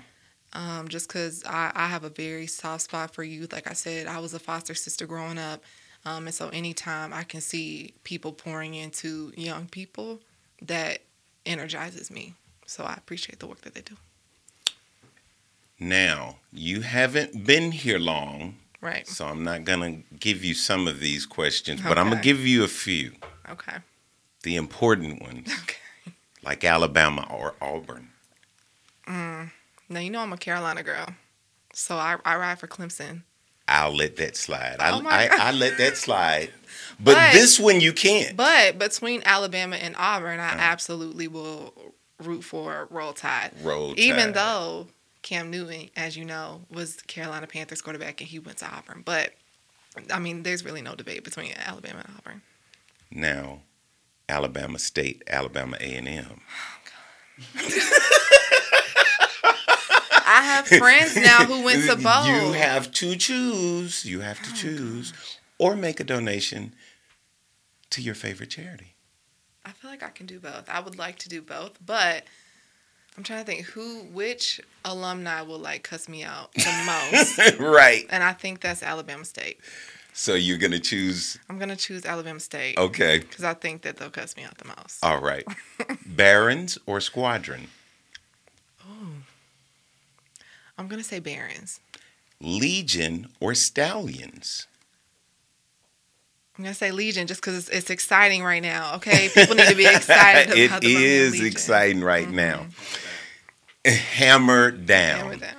um, 0.53 0.87
just 0.89 1.07
because 1.07 1.43
I, 1.45 1.71
I 1.73 1.87
have 1.87 2.03
a 2.03 2.09
very 2.09 2.45
soft 2.47 2.83
spot 2.83 3.13
for 3.13 3.23
youth. 3.23 3.53
Like 3.53 3.69
I 3.69 3.73
said, 3.73 4.07
I 4.07 4.19
was 4.19 4.33
a 4.33 4.39
foster 4.39 4.73
sister 4.75 5.07
growing 5.07 5.37
up. 5.37 5.63
Um, 6.03 6.25
and 6.27 6.35
so 6.35 6.49
anytime 6.49 7.13
I 7.13 7.23
can 7.23 7.41
see 7.41 7.93
people 8.03 8.33
pouring 8.33 8.73
into 8.73 9.31
young 9.37 9.67
people, 9.67 10.19
that 10.61 10.99
energizes 11.45 12.11
me. 12.11 12.33
So 12.71 12.85
I 12.85 12.93
appreciate 12.93 13.39
the 13.39 13.47
work 13.47 13.59
that 13.63 13.73
they 13.75 13.81
do. 13.81 13.97
Now, 15.77 16.37
you 16.53 16.79
haven't 16.81 17.45
been 17.45 17.73
here 17.73 17.99
long, 17.99 18.59
Right. 18.79 19.05
so 19.05 19.25
I'm 19.25 19.43
not 19.43 19.65
going 19.65 19.81
to 20.07 20.15
give 20.15 20.45
you 20.45 20.53
some 20.53 20.87
of 20.87 21.01
these 21.01 21.25
questions, 21.25 21.81
but 21.81 21.97
I'm 21.97 22.07
going 22.07 22.19
to 22.19 22.23
give 22.23 22.39
you 22.39 22.63
a 22.63 22.69
few, 22.69 23.11
Okay. 23.49 23.77
the 24.43 24.55
important 24.55 25.21
ones, 25.21 25.49
Okay. 25.63 26.13
like 26.43 26.63
Alabama 26.63 27.27
or 27.29 27.55
Auburn. 27.61 28.07
Now, 29.05 29.99
you 29.99 30.09
know 30.09 30.21
I'm 30.21 30.31
a 30.31 30.37
Carolina 30.37 30.81
girl. 30.83 31.07
So 31.73 31.97
I, 31.97 32.15
I 32.23 32.37
ride 32.37 32.57
for 32.59 32.67
Clemson. 32.67 33.23
I'll 33.67 33.93
let 33.93 34.15
that 34.15 34.37
slide. 34.37 34.77
I, 34.79 34.91
Oh 34.91 35.03
I. 35.05 35.27
I 35.29 35.51
let 35.51 35.77
that 35.77 35.97
slide. 36.05 36.51
But, 36.97 37.15
But- 37.15 37.33
this 37.33 37.59
one 37.59 37.81
you 37.81 37.91
can't. 37.91 38.37
But 38.37 38.79
between 38.79 39.21
Alabama 39.25 39.75
and 39.75 39.93
Auburn, 39.97 40.39
I 40.39 40.53
Uh. 40.53 40.57
absolutely 40.59 41.27
will 41.27 41.73
root 42.21 42.43
for 42.43 42.87
Roll 42.89 43.13
Tide. 43.13 43.51
Roll 43.61 43.89
Tide. 43.89 43.99
Even 43.99 44.31
though 44.33 44.87
Cam 45.21 45.49
Newton, 45.51 45.89
as 45.95 46.15
you 46.17 46.25
know, 46.25 46.61
was 46.69 46.95
Carolina 47.07 47.47
Panthers 47.47 47.81
quarterback 47.81 48.21
and 48.21 48.29
he 48.29 48.39
went 48.39 48.57
to 48.59 48.65
Auburn. 48.73 49.01
But 49.05 49.33
I 50.11 50.19
mean, 50.19 50.43
there's 50.43 50.63
really 50.65 50.81
no 50.81 50.95
debate 50.95 51.23
between 51.23 51.51
Alabama 51.65 52.03
and 52.07 52.15
Auburn. 52.17 52.41
Now, 53.11 53.61
Alabama 54.29 54.79
State, 54.79 55.21
Alabama 55.27 55.77
A&M. 55.81 56.25
Oh, 56.29 56.37
I 60.23 60.43
have 60.43 60.67
friends 60.67 61.15
now 61.17 61.43
who 61.45 61.63
went 61.63 61.83
to 61.89 61.95
both. 62.01 62.25
You 62.27 62.53
have 62.53 62.91
to 62.93 63.15
choose. 63.15 64.05
You 64.05 64.21
have 64.21 64.39
Oh, 64.41 64.45
to 64.47 64.53
choose. 64.53 65.13
Or 65.57 65.75
make 65.75 65.99
a 65.99 66.03
donation 66.03 66.73
to 67.89 68.01
your 68.01 68.15
favorite 68.15 68.49
charity. 68.49 68.90
I 69.65 69.71
feel 69.71 69.89
like 69.91 70.03
I 70.03 70.09
can 70.09 70.25
do 70.25 70.39
both. 70.39 70.67
I 70.69 70.79
would 70.79 70.97
like 70.97 71.17
to 71.19 71.29
do 71.29 71.41
both, 71.41 71.77
but 71.85 72.23
I'm 73.17 73.23
trying 73.23 73.39
to 73.39 73.45
think 73.45 73.65
who, 73.67 73.99
which 74.11 74.59
alumni 74.85 75.41
will 75.41 75.59
like 75.59 75.83
cuss 75.83 76.09
me 76.09 76.23
out 76.23 76.53
the 76.53 77.21
most. 77.57 77.59
right. 77.59 78.05
and 78.09 78.23
I 78.23 78.33
think 78.33 78.61
that's 78.61 78.81
Alabama 78.83 79.25
State. 79.25 79.59
So 80.13 80.33
you're 80.33 80.57
going 80.57 80.71
to 80.71 80.79
choose. 80.79 81.37
I'm 81.49 81.57
gonna 81.57 81.75
choose 81.77 82.05
Alabama 82.05 82.39
State 82.41 82.77
Okay. 82.77 83.19
because 83.19 83.45
I 83.45 83.53
think 83.53 83.83
that 83.83 83.95
they'll 83.97 84.09
cuss 84.09 84.35
me 84.35 84.43
out 84.43 84.57
the 84.57 84.67
most. 84.67 85.03
All 85.03 85.21
right. 85.21 85.45
Barons 86.05 86.77
or 86.85 86.99
Squadron? 86.99 87.67
Oh. 88.85 89.07
I'm 90.77 90.87
gonna 90.89 91.03
say 91.03 91.19
Barons. 91.19 91.79
Legion 92.41 93.27
or 93.39 93.53
Stallions? 93.55 94.67
I'm 96.61 96.65
gonna 96.65 96.75
say 96.75 96.91
Legion 96.91 97.25
just 97.25 97.41
because 97.41 97.57
it's, 97.57 97.69
it's 97.69 97.89
exciting 97.89 98.43
right 98.43 98.61
now. 98.61 98.93
Okay, 98.97 99.29
people 99.33 99.55
need 99.55 99.67
to 99.67 99.75
be 99.75 99.87
excited 99.87 100.53
it 100.55 100.67
about 100.67 100.81
the 100.81 100.93
Birmingham 100.93 101.33
is 101.33 101.41
exciting 101.43 102.03
right 102.03 102.29
now. 102.29 102.67
Hammer 103.85 104.69
down. 104.69 105.17
Hammer 105.17 105.35
down. 105.37 105.55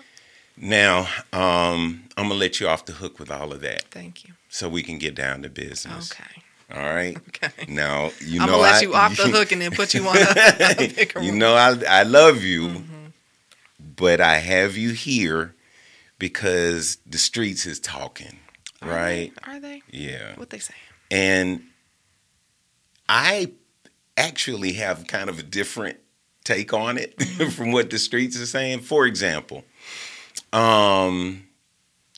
Now, 0.56 0.98
um, 1.32 2.04
I'm 2.16 2.28
gonna 2.28 2.34
let 2.34 2.60
you 2.60 2.68
off 2.68 2.84
the 2.84 2.92
hook 2.92 3.18
with 3.18 3.32
all 3.32 3.52
of 3.52 3.62
that, 3.62 3.82
Thank 3.90 4.22
you. 4.24 4.34
so 4.48 4.68
we 4.68 4.84
can 4.84 4.98
get 4.98 5.16
down 5.16 5.42
to 5.42 5.48
business. 5.50 6.12
Okay. 6.12 6.42
All 6.72 6.94
right. 6.94 7.16
Okay. 7.16 7.50
Now 7.66 8.12
you 8.20 8.38
know. 8.38 8.44
I'm 8.44 8.50
know 8.50 8.52
gonna 8.58 8.62
let 8.62 8.74
I- 8.76 8.80
you 8.82 8.94
off 8.94 9.16
the 9.16 9.24
hook 9.28 9.50
and 9.50 9.60
then 9.60 9.72
put 9.72 9.92
you 9.94 10.06
on 10.06 10.16
a, 10.20 10.20
a 10.78 10.88
bigger 10.88 11.20
you 11.20 11.32
know 11.32 11.54
I 11.54 11.76
I 11.88 12.02
love 12.04 12.42
you, 12.44 12.68
Mm-hmm. 12.68 13.06
but 13.96 14.20
I 14.20 14.36
have 14.36 14.76
you 14.76 14.90
here 14.90 15.56
because 16.20 16.98
the 17.04 17.18
streets 17.18 17.66
is 17.66 17.80
talking, 17.80 18.38
Are 18.82 18.88
right? 18.88 19.32
They? 19.44 19.52
Are 19.52 19.58
they? 19.60 19.82
Yeah. 19.90 20.36
What 20.36 20.50
they 20.50 20.60
say? 20.60 20.74
And 21.12 21.64
I 23.06 23.52
actually 24.16 24.72
have 24.72 25.06
kind 25.06 25.28
of 25.28 25.38
a 25.38 25.42
different 25.42 25.98
take 26.42 26.72
on 26.72 26.96
it 26.96 27.22
from 27.52 27.70
what 27.70 27.90
the 27.90 27.98
streets 27.98 28.40
are 28.40 28.46
saying. 28.46 28.80
For 28.80 29.06
example, 29.06 29.62
um, 30.54 31.44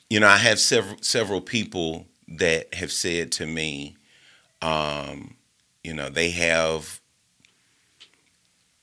you 0.09 0.21
know, 0.21 0.29
I 0.29 0.37
have 0.37 0.61
several 0.61 0.97
several 1.01 1.41
people 1.41 2.07
that 2.29 2.73
have 2.75 2.93
said 2.93 3.33
to 3.33 3.47
me, 3.47 3.97
um, 4.63 5.35
you 5.83 5.93
know, 5.93 6.09
they 6.09 6.31
have 6.31 7.01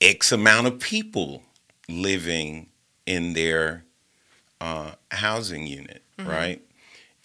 X 0.02 0.30
amount 0.30 0.66
of 0.66 0.78
people 0.78 1.42
living 1.88 2.68
in 3.06 3.32
their 3.32 3.84
uh, 4.60 4.92
housing 5.10 5.66
unit, 5.66 6.02
mm-hmm. 6.18 6.28
right? 6.28 6.62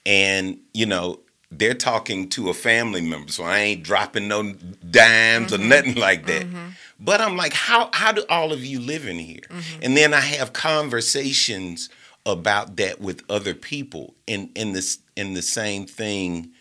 And 0.05 0.59
you 0.73 0.85
know, 0.85 1.19
they're 1.51 1.73
talking 1.73 2.29
to 2.29 2.49
a 2.49 2.53
family 2.53 3.01
member, 3.01 3.31
so 3.31 3.43
I 3.43 3.59
ain't 3.59 3.83
dropping 3.83 4.27
no 4.27 4.53
dimes 4.89 5.51
mm-hmm. 5.51 5.61
or 5.61 5.65
nothing 5.65 5.95
like 5.95 6.25
that. 6.25 6.43
Mm-hmm. 6.43 6.69
But 6.99 7.21
I'm 7.21 7.37
like, 7.37 7.53
how 7.53 7.89
how 7.93 8.11
do 8.11 8.25
all 8.29 8.51
of 8.51 8.65
you 8.65 8.79
live 8.79 9.07
in 9.07 9.17
here? 9.17 9.41
Mm-hmm. 9.49 9.79
And 9.83 9.97
then 9.97 10.13
I 10.13 10.19
have 10.19 10.53
conversations 10.53 11.89
about 12.25 12.75
that 12.75 12.99
with 12.99 13.23
other 13.29 13.53
people, 13.53 14.15
and 14.27 14.49
in 14.55 14.73
this 14.73 14.99
in 15.15 15.33
the 15.33 15.41
same 15.41 15.85
thing 15.85 16.51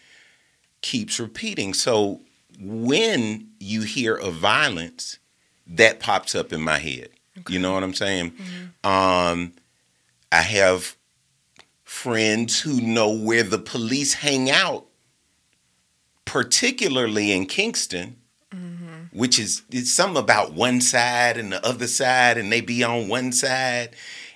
keeps 0.82 1.18
repeating. 1.18 1.74
So 1.74 2.20
when 2.60 3.48
you 3.58 3.82
hear 3.82 4.14
of 4.14 4.34
violence, 4.34 5.18
that 5.66 5.98
pops 6.00 6.34
up 6.34 6.52
in 6.52 6.60
my 6.60 6.78
head. 6.78 7.08
Okay. 7.38 7.54
You 7.54 7.58
know 7.58 7.72
what 7.74 7.82
I'm 7.82 7.94
saying? 7.94 8.30
Mm-hmm. 8.30 8.88
Um, 8.88 9.52
I 10.30 10.42
have 10.42 10.96
friends 11.86 12.60
who 12.60 12.80
know 12.80 13.08
where 13.08 13.44
the 13.44 13.58
police 13.58 14.14
hang 14.14 14.50
out, 14.50 14.86
particularly 16.24 17.30
in 17.30 17.46
Kingston, 17.46 18.16
mm-hmm. 18.52 19.16
which 19.16 19.38
is 19.38 19.62
it's 19.70 19.92
something 19.92 20.22
about 20.22 20.52
one 20.52 20.80
side 20.80 21.38
and 21.38 21.52
the 21.52 21.64
other 21.64 21.86
side, 21.86 22.36
and 22.36 22.52
they 22.52 22.60
be 22.60 22.82
on 22.82 23.08
one 23.08 23.32
side. 23.32 23.94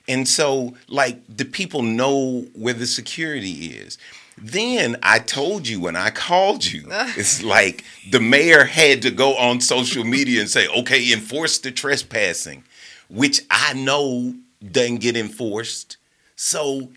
And 0.08 0.26
so, 0.26 0.74
like, 0.88 1.20
the 1.28 1.44
people 1.44 1.82
know 1.82 2.46
where 2.54 2.72
the 2.72 2.86
security 2.86 3.66
is. 3.66 3.98
Then 4.38 4.96
I 5.02 5.18
told 5.18 5.68
you 5.68 5.80
when 5.80 5.96
I 5.96 6.10
called 6.10 6.64
you, 6.64 6.84
it's 6.90 7.42
like 7.42 7.84
the 8.10 8.20
mayor 8.20 8.64
had 8.64 9.02
to 9.02 9.10
go 9.10 9.36
on 9.36 9.60
social 9.60 10.04
media 10.04 10.40
and 10.40 10.48
say, 10.48 10.68
okay, 10.68 11.12
enforce 11.12 11.58
the 11.58 11.72
trespassing, 11.72 12.62
which 13.08 13.42
I 13.50 13.74
know 13.74 14.36
doesn't 14.64 15.00
get 15.00 15.16
enforced. 15.16 15.96
So 16.36 16.90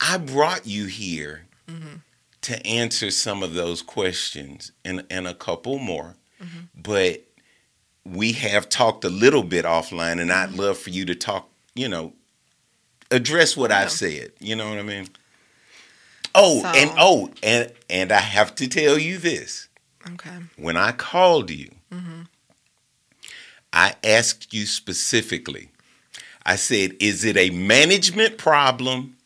I 0.00 0.18
brought 0.18 0.66
you 0.66 0.86
here 0.86 1.46
mm-hmm. 1.68 1.96
to 2.42 2.66
answer 2.66 3.10
some 3.10 3.42
of 3.42 3.54
those 3.54 3.82
questions 3.82 4.72
and, 4.84 5.04
and 5.10 5.26
a 5.26 5.34
couple 5.34 5.78
more. 5.78 6.16
Mm-hmm. 6.42 6.80
But 6.80 7.24
we 8.04 8.32
have 8.32 8.68
talked 8.68 9.04
a 9.04 9.08
little 9.08 9.42
bit 9.42 9.64
offline, 9.64 10.20
and 10.20 10.32
I'd 10.32 10.50
mm-hmm. 10.50 10.60
love 10.60 10.78
for 10.78 10.90
you 10.90 11.04
to 11.06 11.14
talk, 11.14 11.48
you 11.74 11.88
know, 11.88 12.12
address 13.10 13.56
what 13.56 13.70
yeah. 13.70 13.80
I've 13.80 13.90
said. 13.90 14.32
You 14.40 14.56
know 14.56 14.68
what 14.68 14.78
I 14.78 14.82
mean? 14.82 15.08
Oh, 16.34 16.60
so, 16.60 16.68
and 16.68 16.90
oh, 16.98 17.30
and 17.42 17.72
and 17.88 18.12
I 18.12 18.20
have 18.20 18.54
to 18.56 18.68
tell 18.68 18.98
you 18.98 19.18
this. 19.18 19.68
Okay. 20.14 20.36
When 20.56 20.76
I 20.76 20.92
called 20.92 21.50
you, 21.50 21.70
mm-hmm. 21.92 22.22
I 23.72 23.94
asked 24.02 24.52
you 24.52 24.66
specifically. 24.66 25.70
I 26.44 26.56
said, 26.56 26.96
"Is 27.00 27.24
it 27.24 27.36
a 27.36 27.50
management 27.50 28.36
problem, 28.36 29.16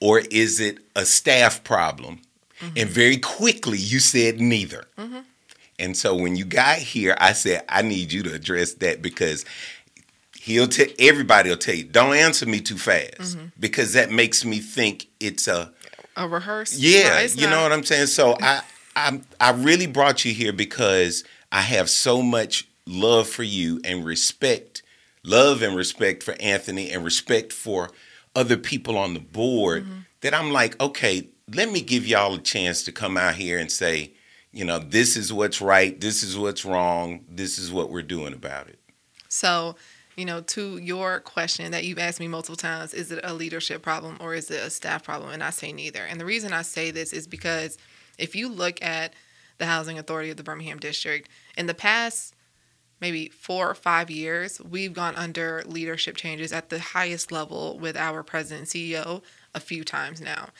or 0.00 0.20
is 0.30 0.60
it 0.60 0.78
a 0.96 1.04
staff 1.04 1.64
problem?" 1.64 2.20
Mm-hmm. 2.60 2.78
And 2.78 2.90
very 2.90 3.16
quickly, 3.16 3.78
you 3.78 4.00
said 4.00 4.40
neither. 4.40 4.84
Mm-hmm. 4.98 5.20
And 5.78 5.96
so 5.96 6.14
when 6.14 6.36
you 6.36 6.44
got 6.44 6.78
here, 6.78 7.16
I 7.18 7.32
said, 7.32 7.64
"I 7.68 7.82
need 7.82 8.12
you 8.12 8.22
to 8.24 8.34
address 8.34 8.74
that 8.74 9.02
because." 9.02 9.44
He'll 10.42 10.68
tell 10.68 10.86
everybody 10.98 11.50
will 11.50 11.58
tell 11.58 11.74
you, 11.74 11.84
don't 11.84 12.16
answer 12.16 12.46
me 12.46 12.60
too 12.60 12.78
fast 12.78 13.36
mm-hmm. 13.36 13.48
because 13.60 13.92
that 13.92 14.10
makes 14.10 14.42
me 14.42 14.58
think 14.60 15.06
it's 15.20 15.46
a 15.46 15.70
a 16.16 16.28
rehearse. 16.28 16.78
Yeah, 16.78 17.10
no, 17.10 17.20
you 17.34 17.46
not. 17.46 17.50
know 17.50 17.62
what 17.62 17.72
I'm 17.72 17.84
saying. 17.84 18.06
So 18.06 18.36
I 18.42 18.62
I 18.96 19.20
I 19.40 19.50
really 19.50 19.86
brought 19.86 20.24
you 20.24 20.32
here 20.32 20.52
because 20.52 21.24
I 21.52 21.62
have 21.62 21.90
so 21.90 22.22
much 22.22 22.68
love 22.86 23.28
for 23.28 23.42
you 23.42 23.80
and 23.84 24.04
respect, 24.04 24.82
love 25.22 25.62
and 25.62 25.76
respect 25.76 26.22
for 26.22 26.34
Anthony 26.40 26.90
and 26.90 27.04
respect 27.04 27.52
for 27.52 27.90
other 28.34 28.56
people 28.56 28.96
on 28.96 29.14
the 29.14 29.20
board 29.20 29.84
mm-hmm. 29.84 30.00
that 30.20 30.34
I'm 30.34 30.52
like, 30.52 30.80
okay, 30.80 31.28
let 31.52 31.70
me 31.70 31.80
give 31.80 32.06
y'all 32.06 32.34
a 32.34 32.38
chance 32.38 32.84
to 32.84 32.92
come 32.92 33.16
out 33.16 33.34
here 33.34 33.58
and 33.58 33.70
say, 33.70 34.12
you 34.52 34.64
know, 34.64 34.78
this 34.78 35.16
is 35.16 35.32
what's 35.32 35.60
right, 35.60 36.00
this 36.00 36.22
is 36.22 36.36
what's 36.36 36.64
wrong, 36.64 37.24
this 37.28 37.58
is 37.58 37.72
what 37.72 37.90
we're 37.90 38.02
doing 38.02 38.32
about 38.32 38.68
it. 38.68 38.78
So 39.28 39.76
you 40.20 40.26
know, 40.26 40.42
to 40.42 40.76
your 40.76 41.20
question 41.20 41.72
that 41.72 41.84
you've 41.84 41.98
asked 41.98 42.20
me 42.20 42.28
multiple 42.28 42.54
times, 42.54 42.92
is 42.92 43.10
it 43.10 43.20
a 43.24 43.32
leadership 43.32 43.80
problem 43.80 44.18
or 44.20 44.34
is 44.34 44.50
it 44.50 44.62
a 44.62 44.68
staff 44.68 45.02
problem? 45.02 45.30
And 45.30 45.42
I 45.42 45.48
say 45.48 45.72
neither. 45.72 46.04
And 46.04 46.20
the 46.20 46.26
reason 46.26 46.52
I 46.52 46.60
say 46.60 46.90
this 46.90 47.14
is 47.14 47.26
because 47.26 47.78
if 48.18 48.36
you 48.36 48.50
look 48.50 48.82
at 48.82 49.14
the 49.56 49.64
Housing 49.64 49.98
Authority 49.98 50.28
of 50.30 50.36
the 50.36 50.42
Birmingham 50.42 50.78
District, 50.78 51.26
in 51.56 51.66
the 51.66 51.74
past 51.74 52.34
maybe 53.00 53.28
four 53.28 53.70
or 53.70 53.74
five 53.74 54.10
years, 54.10 54.60
we've 54.60 54.92
gone 54.92 55.16
under 55.16 55.62
leadership 55.66 56.16
changes 56.16 56.52
at 56.52 56.68
the 56.68 56.78
highest 56.78 57.32
level 57.32 57.78
with 57.78 57.96
our 57.96 58.22
president 58.22 58.68
CEO 58.68 59.22
a 59.54 59.60
few 59.60 59.84
times 59.84 60.20
now. 60.20 60.50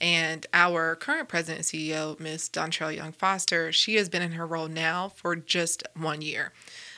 And 0.00 0.46
our 0.54 0.96
current 0.96 1.28
president 1.28 1.64
CEO, 1.64 2.18
Ms. 2.18 2.48
Dontrell 2.48 2.94
Young 2.94 3.12
Foster, 3.12 3.70
she 3.70 3.96
has 3.96 4.08
been 4.08 4.22
in 4.22 4.32
her 4.32 4.46
role 4.46 4.68
now 4.68 5.10
for 5.10 5.36
just 5.36 5.82
one 5.94 6.22
year. 6.22 6.52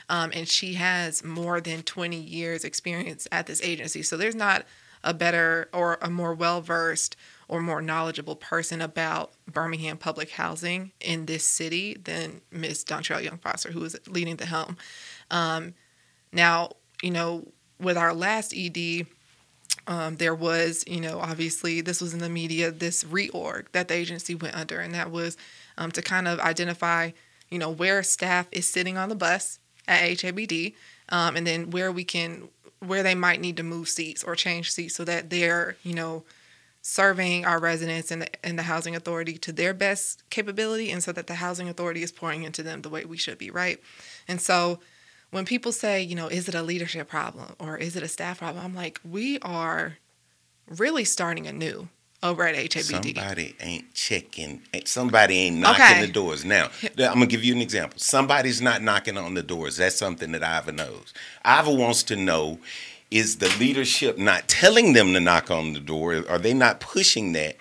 Um, 0.09 0.31
and 0.35 0.47
she 0.47 0.75
has 0.75 1.25
more 1.25 1.61
than 1.61 1.83
20 1.83 2.17
years 2.17 2.65
experience 2.65 3.27
at 3.33 3.47
this 3.47 3.63
agency. 3.63 4.03
So 4.03 4.17
there's 4.17 4.35
not 4.35 4.65
a 5.03 5.13
better 5.13 5.69
or 5.73 5.99
a 6.01 6.11
more 6.11 6.35
well 6.35 6.61
versed 6.61 7.17
or 7.49 7.61
more 7.61 7.83
knowledgeable 7.83 8.37
person 8.37 8.81
about 8.81 9.33
Birmingham 9.51 9.99
public 9.99 10.31
housing 10.31 10.93
in 11.01 11.27
this 11.27 11.47
city 11.47 11.95
than 11.95 12.41
Ms. 12.51 12.85
Dontrell 12.85 13.23
Young 13.23 13.39
Foster, 13.39 13.71
who 13.71 13.85
is 13.85 13.99
leading 14.09 14.37
the 14.37 14.47
helm. 14.47 14.77
Um, 15.31 15.75
now, 16.33 16.71
you 17.03 17.11
know, 17.11 17.49
with 17.79 17.97
our 17.97 18.15
last 18.15 18.55
ED, 18.57 19.07
um, 19.87 20.17
there 20.17 20.35
was, 20.35 20.85
you 20.87 21.01
know, 21.01 21.19
obviously 21.19 21.81
this 21.81 22.01
was 22.01 22.15
in 22.15 22.21
the 22.21 22.29
media, 22.29 22.71
this 22.71 23.05
reorg 23.05 23.67
that 23.73 23.89
the 23.89 23.95
agency 23.95 24.35
went 24.35 24.55
under, 24.55 24.79
and 24.79 24.95
that 24.95 25.11
was 25.11 25.37
um, 25.77 25.91
to 25.93 26.03
kind 26.03 26.29
of 26.29 26.39
identify, 26.41 27.11
you 27.51 27.59
know, 27.59 27.71
where 27.71 28.03
staff 28.03 28.47
is 28.53 28.69
sitting 28.69 28.97
on 28.97 29.09
the 29.09 29.15
bus 29.15 29.59
at 29.89 30.01
HABD, 30.03 30.75
um, 31.09 31.37
and 31.37 31.47
then 31.47 31.71
where 31.71 31.91
we 31.91 32.05
can 32.05 32.49
where 32.79 33.03
they 33.03 33.15
might 33.15 33.41
need 33.41 33.57
to 33.57 33.63
move 33.63 33.89
seats 33.89 34.25
or 34.25 34.35
change 34.35 34.73
seats 34.73 34.95
so 34.95 35.05
that 35.05 35.31
they're 35.31 35.77
you 35.83 35.95
know 35.95 36.25
serving 36.83 37.45
our 37.45 37.61
residents 37.61 38.11
and 38.11 38.23
the, 38.23 38.47
and 38.47 38.59
the 38.59 38.65
housing 38.65 38.97
authority 38.97 39.39
to 39.39 39.53
their 39.53 39.73
best 39.73 40.29
capability 40.31 40.91
and 40.91 41.03
so 41.03 41.13
that 41.13 41.29
the 41.29 41.37
housing 41.37 41.69
authority 41.69 42.03
is 42.03 42.11
pouring 42.11 42.43
into 42.43 42.63
them 42.63 42.83
the 42.83 42.91
way 42.91 43.05
we 43.05 43.17
should 43.17 43.39
be 43.39 43.51
right 43.51 43.81
and 44.27 44.41
so 44.41 44.81
when 45.31 45.45
people 45.45 45.71
say 45.71 46.03
you 46.03 46.17
know 46.17 46.27
is 46.27 46.49
it 46.49 46.55
a 46.57 46.63
leadership 46.63 47.09
problem 47.09 47.55
or 47.61 47.77
is 47.77 47.95
it 47.95 48.03
a 48.03 48.09
staff 48.09 48.41
problem 48.41 48.65
i'm 48.65 48.75
like 48.75 49.01
we 49.09 49.39
are 49.41 49.97
really 50.69 51.05
starting 51.05 51.47
anew 51.47 51.89
over 52.23 52.47
at 52.47 52.55
HABD. 52.55 53.15
Somebody 53.17 53.57
ain't 53.61 53.93
checking. 53.95 54.63
Eh, 54.73 54.83
somebody 54.85 55.37
ain't 55.39 55.57
knocking 55.57 55.85
okay. 55.85 56.07
the 56.07 56.13
doors. 56.13 56.45
Now, 56.45 56.71
I'm 56.83 57.15
gonna 57.15 57.27
give 57.27 57.43
you 57.43 57.55
an 57.55 57.61
example. 57.61 57.99
Somebody's 57.99 58.63
not 58.63 58.83
knocking 58.83 59.19
on 59.19 59.35
the 59.35 59.43
doors. 59.43 59.77
That's 59.77 59.97
something 59.97 60.33
that 60.33 60.43
Iva 60.43 60.73
knows. 60.73 61.13
Iva 61.45 61.73
wants 61.73 62.05
to 62.05 62.17
know: 62.17 62.59
Is 63.13 63.37
the 63.37 63.55
leadership 63.61 64.17
not 64.17 64.49
telling 64.49 64.95
them 64.95 65.13
to 65.13 65.21
knock 65.21 65.51
on 65.51 65.75
the 65.75 65.81
door? 65.81 66.25
Are 66.31 66.39
they 66.39 66.55
not 66.55 66.81
pushing 66.81 67.33
that? 67.33 67.57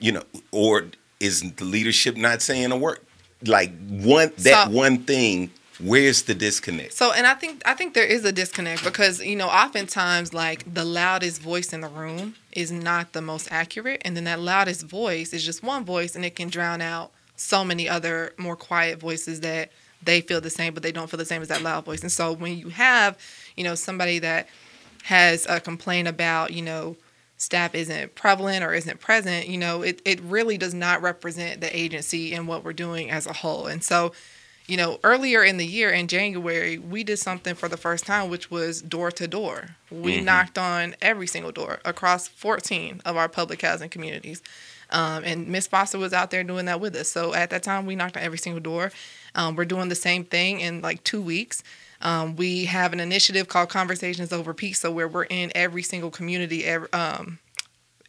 You 0.00 0.12
know, 0.12 0.22
or 0.50 0.88
is 1.20 1.52
the 1.52 1.64
leadership 1.64 2.16
not 2.16 2.42
saying 2.42 2.72
a 2.72 2.76
word? 2.76 2.98
Like 3.46 3.70
one 3.88 4.32
that 4.38 4.66
so, 4.66 4.70
one 4.70 4.98
thing 5.04 5.52
where's 5.80 6.22
the 6.22 6.34
disconnect 6.34 6.92
so 6.92 7.12
and 7.12 7.24
i 7.24 7.34
think 7.34 7.62
i 7.64 7.72
think 7.72 7.94
there 7.94 8.04
is 8.04 8.24
a 8.24 8.32
disconnect 8.32 8.82
because 8.82 9.22
you 9.22 9.36
know 9.36 9.46
oftentimes 9.46 10.34
like 10.34 10.74
the 10.74 10.84
loudest 10.84 11.40
voice 11.40 11.72
in 11.72 11.80
the 11.80 11.88
room 11.88 12.34
is 12.50 12.72
not 12.72 13.12
the 13.12 13.22
most 13.22 13.46
accurate 13.52 14.02
and 14.04 14.16
then 14.16 14.24
that 14.24 14.40
loudest 14.40 14.84
voice 14.84 15.32
is 15.32 15.44
just 15.44 15.62
one 15.62 15.84
voice 15.84 16.16
and 16.16 16.24
it 16.24 16.34
can 16.34 16.48
drown 16.48 16.80
out 16.80 17.12
so 17.36 17.64
many 17.64 17.88
other 17.88 18.32
more 18.38 18.56
quiet 18.56 18.98
voices 18.98 19.40
that 19.40 19.70
they 20.02 20.20
feel 20.20 20.40
the 20.40 20.50
same 20.50 20.74
but 20.74 20.82
they 20.82 20.90
don't 20.90 21.08
feel 21.08 21.18
the 21.18 21.24
same 21.24 21.42
as 21.42 21.48
that 21.48 21.62
loud 21.62 21.84
voice 21.84 22.02
and 22.02 22.10
so 22.10 22.32
when 22.32 22.58
you 22.58 22.70
have 22.70 23.16
you 23.56 23.62
know 23.62 23.76
somebody 23.76 24.18
that 24.18 24.48
has 25.04 25.46
a 25.48 25.60
complaint 25.60 26.08
about 26.08 26.52
you 26.52 26.62
know 26.62 26.96
staff 27.36 27.74
isn't 27.74 28.14
prevalent 28.14 28.64
or 28.64 28.74
isn't 28.74 29.00
present 29.00 29.48
you 29.48 29.56
know 29.56 29.82
it, 29.82 30.02
it 30.04 30.20
really 30.22 30.58
does 30.58 30.74
not 30.74 31.00
represent 31.00 31.60
the 31.60 31.76
agency 31.76 32.34
and 32.34 32.48
what 32.48 32.64
we're 32.64 32.72
doing 32.72 33.10
as 33.10 33.26
a 33.26 33.32
whole 33.32 33.66
and 33.66 33.82
so 33.84 34.12
you 34.68 34.76
know, 34.76 35.00
earlier 35.02 35.42
in 35.42 35.56
the 35.56 35.66
year 35.66 35.90
in 35.90 36.08
January, 36.08 36.76
we 36.76 37.02
did 37.02 37.18
something 37.18 37.54
for 37.54 37.68
the 37.68 37.78
first 37.78 38.04
time, 38.04 38.28
which 38.28 38.50
was 38.50 38.82
door 38.82 39.10
to 39.12 39.26
door. 39.26 39.76
We 39.90 40.16
mm-hmm. 40.16 40.26
knocked 40.26 40.58
on 40.58 40.94
every 41.00 41.26
single 41.26 41.52
door 41.52 41.80
across 41.86 42.28
14 42.28 43.00
of 43.06 43.16
our 43.16 43.30
public 43.30 43.62
housing 43.62 43.88
communities. 43.88 44.42
Um, 44.90 45.24
and 45.24 45.48
Miss 45.48 45.66
Foster 45.66 45.98
was 45.98 46.12
out 46.12 46.30
there 46.30 46.44
doing 46.44 46.66
that 46.66 46.80
with 46.80 46.94
us. 46.96 47.10
So 47.10 47.32
at 47.32 47.48
that 47.48 47.62
time, 47.62 47.86
we 47.86 47.96
knocked 47.96 48.18
on 48.18 48.22
every 48.22 48.36
single 48.36 48.60
door. 48.60 48.92
Um, 49.34 49.56
we're 49.56 49.64
doing 49.64 49.88
the 49.88 49.94
same 49.94 50.24
thing 50.24 50.60
in 50.60 50.82
like 50.82 51.02
two 51.02 51.22
weeks. 51.22 51.62
Um, 52.00 52.36
we 52.36 52.66
have 52.66 52.92
an 52.92 53.00
initiative 53.00 53.48
called 53.48 53.68
Conversations 53.68 54.32
Over 54.32 54.54
so 54.72 54.90
where 54.90 55.08
we're 55.08 55.24
in 55.24 55.50
every 55.54 55.82
single 55.82 56.10
community, 56.10 56.64
every, 56.64 56.92
um, 56.92 57.38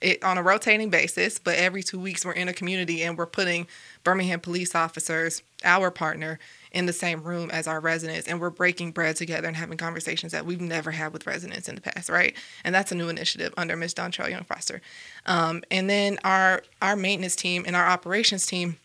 it, 0.01 0.23
on 0.23 0.37
a 0.37 0.43
rotating 0.43 0.89
basis, 0.89 1.39
but 1.39 1.55
every 1.55 1.83
two 1.83 1.99
weeks 1.99 2.23
we're 2.23 2.31
in 2.31 2.47
a 2.47 2.53
community 2.53 3.03
and 3.03 3.17
we're 3.17 3.25
putting 3.25 3.67
Birmingham 4.03 4.39
police 4.39 4.75
officers, 4.75 5.41
our 5.63 5.91
partner, 5.91 6.39
in 6.71 6.85
the 6.85 6.93
same 6.93 7.23
room 7.23 7.49
as 7.51 7.67
our 7.67 7.79
residents 7.79 8.27
and 8.27 8.39
we're 8.39 8.49
breaking 8.49 8.91
bread 8.91 9.15
together 9.15 9.47
and 9.47 9.57
having 9.57 9.77
conversations 9.77 10.31
that 10.31 10.45
we've 10.45 10.61
never 10.61 10.91
had 10.91 11.11
with 11.11 11.25
residents 11.25 11.67
in 11.67 11.75
the 11.75 11.81
past 11.81 12.09
right? 12.09 12.35
And 12.63 12.73
that's 12.73 12.91
a 12.91 12.95
new 12.95 13.09
initiative 13.09 13.53
under 13.57 13.75
miss 13.75 13.93
dontrell 13.93 14.29
young 14.29 14.43
foster 14.43 14.81
um, 15.25 15.63
and 15.71 15.89
then 15.89 16.19
our 16.23 16.61
our 16.81 16.95
maintenance 16.95 17.35
team 17.35 17.63
and 17.65 17.75
our 17.75 17.87
operations 17.87 18.45
team 18.45 18.77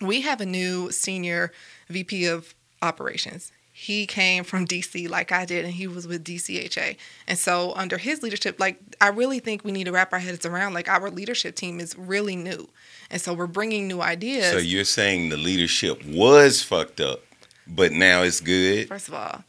we 0.00 0.22
have 0.22 0.40
a 0.40 0.46
new 0.46 0.90
senior 0.90 1.52
vp 1.88 2.26
of 2.26 2.54
operations 2.82 3.52
he 3.80 4.08
came 4.08 4.42
from 4.42 4.66
DC 4.66 5.08
like 5.08 5.30
I 5.30 5.44
did, 5.44 5.64
and 5.64 5.72
he 5.72 5.86
was 5.86 6.04
with 6.04 6.24
DCHA. 6.24 6.96
And 7.28 7.38
so, 7.38 7.72
under 7.76 7.96
his 7.96 8.24
leadership, 8.24 8.58
like 8.58 8.80
I 9.00 9.06
really 9.06 9.38
think 9.38 9.62
we 9.62 9.70
need 9.70 9.84
to 9.84 9.92
wrap 9.92 10.12
our 10.12 10.18
heads 10.18 10.44
around 10.44 10.74
like 10.74 10.88
our 10.88 11.08
leadership 11.10 11.54
team 11.54 11.78
is 11.78 11.96
really 11.96 12.34
new. 12.34 12.68
And 13.08 13.22
so, 13.22 13.32
we're 13.32 13.46
bringing 13.46 13.86
new 13.86 14.02
ideas. 14.02 14.50
So, 14.50 14.58
you're 14.58 14.82
saying 14.82 15.28
the 15.28 15.36
leadership 15.36 16.04
was 16.04 16.60
fucked 16.60 17.00
up, 17.00 17.20
but 17.68 17.92
now 17.92 18.22
it's 18.22 18.40
good? 18.40 18.88
First 18.88 19.06
of 19.06 19.14
all, 19.14 19.44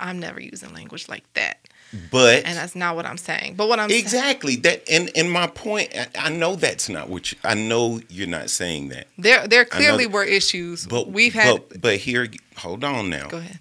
I'm 0.00 0.18
never 0.18 0.40
using 0.40 0.72
language 0.72 1.06
like 1.06 1.30
that. 1.34 1.58
But 2.10 2.46
and 2.46 2.56
that's 2.56 2.74
not 2.74 2.96
what 2.96 3.04
I'm 3.04 3.18
saying. 3.18 3.56
But 3.56 3.68
what 3.68 3.78
I'm 3.78 3.90
exactly 3.90 4.56
that, 4.56 4.82
and 4.90 5.10
and 5.14 5.30
my 5.30 5.46
point, 5.46 5.94
I, 6.18 6.30
know 6.30 6.56
that's 6.56 6.88
not 6.88 7.10
what 7.10 7.32
you. 7.32 7.38
I 7.44 7.52
know 7.52 8.00
you're 8.08 8.26
not 8.26 8.48
saying 8.48 8.88
that. 8.88 9.08
There, 9.18 9.46
there 9.46 9.66
clearly 9.66 10.06
were 10.06 10.24
issues. 10.24 10.86
But 10.86 11.10
we've 11.10 11.34
had. 11.34 11.68
But, 11.68 11.80
but 11.82 11.96
here, 11.98 12.28
hold 12.56 12.82
on 12.82 13.10
now. 13.10 13.28
Go 13.28 13.36
ahead 13.36 13.58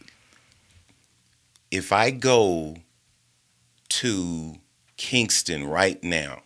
if 1.74 1.92
I 1.92 2.12
go 2.12 2.76
to 3.90 4.56
Kingston 4.96 5.66
right 5.66 6.02
now, 6.04 6.44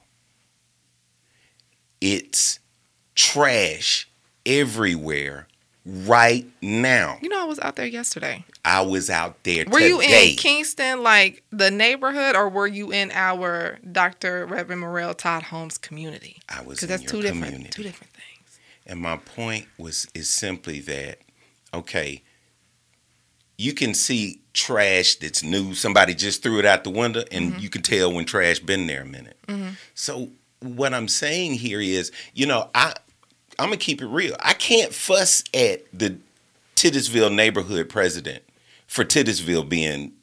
it's 1.99 2.59
trash 3.13 4.09
everywhere 4.45 5.49
right 5.85 6.47
now. 6.61 7.17
You 7.21 7.27
know, 7.27 7.41
I 7.41 7.43
was 7.43 7.59
out 7.59 7.75
there 7.75 7.85
yesterday. 7.85 8.45
I 8.63 8.81
was 8.81 9.09
out 9.09 9.43
there. 9.43 9.65
Were 9.65 9.79
today. 9.79 9.87
you 9.89 9.99
in 9.99 10.37
Kingston, 10.37 11.03
like 11.03 11.43
the 11.51 11.71
neighborhood, 11.71 12.37
or 12.37 12.47
were 12.47 12.67
you 12.67 12.93
in 12.93 13.11
our 13.11 13.79
Dr. 13.91 14.45
Reverend 14.45 14.79
Morel 14.79 15.13
Todd 15.13 15.43
Homes 15.43 15.77
community? 15.77 16.37
I 16.47 16.61
was 16.61 16.79
because 16.79 16.87
that's 16.87 17.03
two 17.03 17.21
community. 17.21 17.49
different 17.49 17.71
two 17.71 17.83
different 17.83 18.13
things. 18.13 18.59
And 18.85 19.01
my 19.01 19.17
point 19.17 19.67
was 19.77 20.07
is 20.13 20.29
simply 20.29 20.79
that 20.81 21.19
okay, 21.73 22.23
you 23.57 23.73
can 23.73 23.93
see 23.93 24.39
trash 24.57 25.15
that's 25.15 25.43
new. 25.43 25.75
Somebody 25.75 26.15
just 26.15 26.41
threw 26.41 26.57
it 26.57 26.65
out 26.65 26.83
the 26.83 26.89
window, 26.89 27.23
and 27.31 27.51
mm-hmm. 27.51 27.59
you 27.59 27.69
can 27.69 27.83
tell 27.83 28.11
when 28.11 28.25
trash 28.25 28.59
been 28.59 28.87
there 28.87 29.03
a 29.03 29.05
minute. 29.05 29.37
Mm-hmm. 29.47 29.69
So 29.93 30.31
what 30.59 30.93
I'm 30.93 31.07
saying 31.07 31.53
here 31.53 31.79
is, 31.79 32.11
you 32.33 32.47
know, 32.47 32.69
I 32.73 32.95
I'm 33.59 33.67
gonna 33.67 33.77
keep 33.77 34.01
it 34.01 34.07
real. 34.07 34.35
I 34.39 34.53
can't 34.53 34.93
fuss 34.93 35.43
at 35.53 35.83
the 35.97 36.17
Titusville 36.75 37.29
neighborhood 37.29 37.87
president 37.87 38.43
for 38.87 39.03
Titusville 39.03 39.63
being 39.63 40.13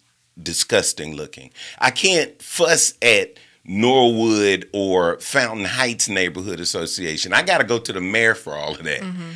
disgusting 0.40 1.14
looking. 1.14 1.50
I 1.78 1.92
can't 1.92 2.42
fuss 2.42 2.94
at 3.00 3.38
Norwood 3.64 4.68
or 4.72 5.20
Fountain 5.20 5.64
Heights 5.64 6.08
Neighborhood 6.08 6.58
Association. 6.58 7.32
I 7.32 7.42
got 7.42 7.58
to 7.58 7.64
go 7.64 7.78
to 7.78 7.92
the 7.92 8.00
mayor 8.00 8.34
for 8.34 8.54
all 8.54 8.74
of 8.74 8.82
that. 8.82 9.00
Mm-hmm. 9.00 9.30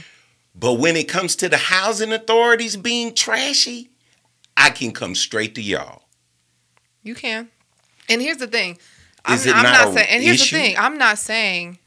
But 0.57 0.75
when 0.75 0.97
it 0.97 1.09
comes 1.09 1.37
to 1.37 1.49
the 1.49 1.57
housing 1.57 2.13
authorities 2.13 2.77
being 2.77 3.15
trashy, 3.15 3.91
I 4.59 4.71
can 4.71 4.93
come 4.93 5.15
straight 5.15 5.55
to 5.55 5.63
y'all. 5.63 6.03
You 7.03 7.15
can. 7.15 7.49
And 8.09 8.21
here's 8.21 8.39
the 8.39 8.49
thing. 8.49 8.77
I'm, 9.25 9.39
I'm 9.39 9.63
not, 9.63 9.85
not 9.87 9.95
saying 9.95 10.09
and 10.11 10.23
here's 10.23 10.43
issue? 10.43 10.57
the 10.57 10.63
thing. 10.63 10.77
I'm 10.79 10.99
not 10.99 11.19
saying 11.19 11.79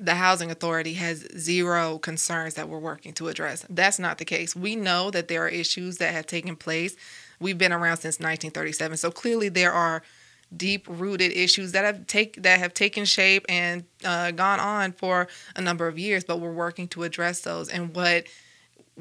the 0.00 0.14
housing 0.14 0.50
authority 0.50 0.94
has 0.94 1.26
zero 1.38 1.98
concerns 1.98 2.54
that 2.54 2.68
we're 2.68 2.78
working 2.78 3.12
to 3.14 3.28
address. 3.28 3.64
That's 3.70 3.98
not 3.98 4.18
the 4.18 4.24
case. 4.24 4.56
We 4.56 4.74
know 4.74 5.10
that 5.10 5.28
there 5.28 5.44
are 5.44 5.48
issues 5.48 5.98
that 5.98 6.12
have 6.12 6.26
taken 6.26 6.56
place. 6.56 6.96
We've 7.38 7.58
been 7.58 7.72
around 7.72 7.98
since 7.98 8.16
1937. 8.18 8.96
So 8.96 9.10
clearly 9.10 9.48
there 9.48 9.72
are 9.72 10.02
deep 10.54 10.86
rooted 10.88 11.32
issues 11.32 11.72
that 11.72 11.84
have 11.84 12.06
take 12.06 12.42
that 12.42 12.58
have 12.58 12.74
taken 12.74 13.04
shape 13.04 13.46
and 13.48 13.84
uh, 14.04 14.32
gone 14.32 14.60
on 14.60 14.92
for 14.92 15.28
a 15.56 15.60
number 15.60 15.86
of 15.86 15.98
years, 15.98 16.24
but 16.24 16.40
we're 16.40 16.52
working 16.52 16.88
to 16.88 17.04
address 17.04 17.40
those. 17.40 17.68
And 17.68 17.94
what 17.94 18.24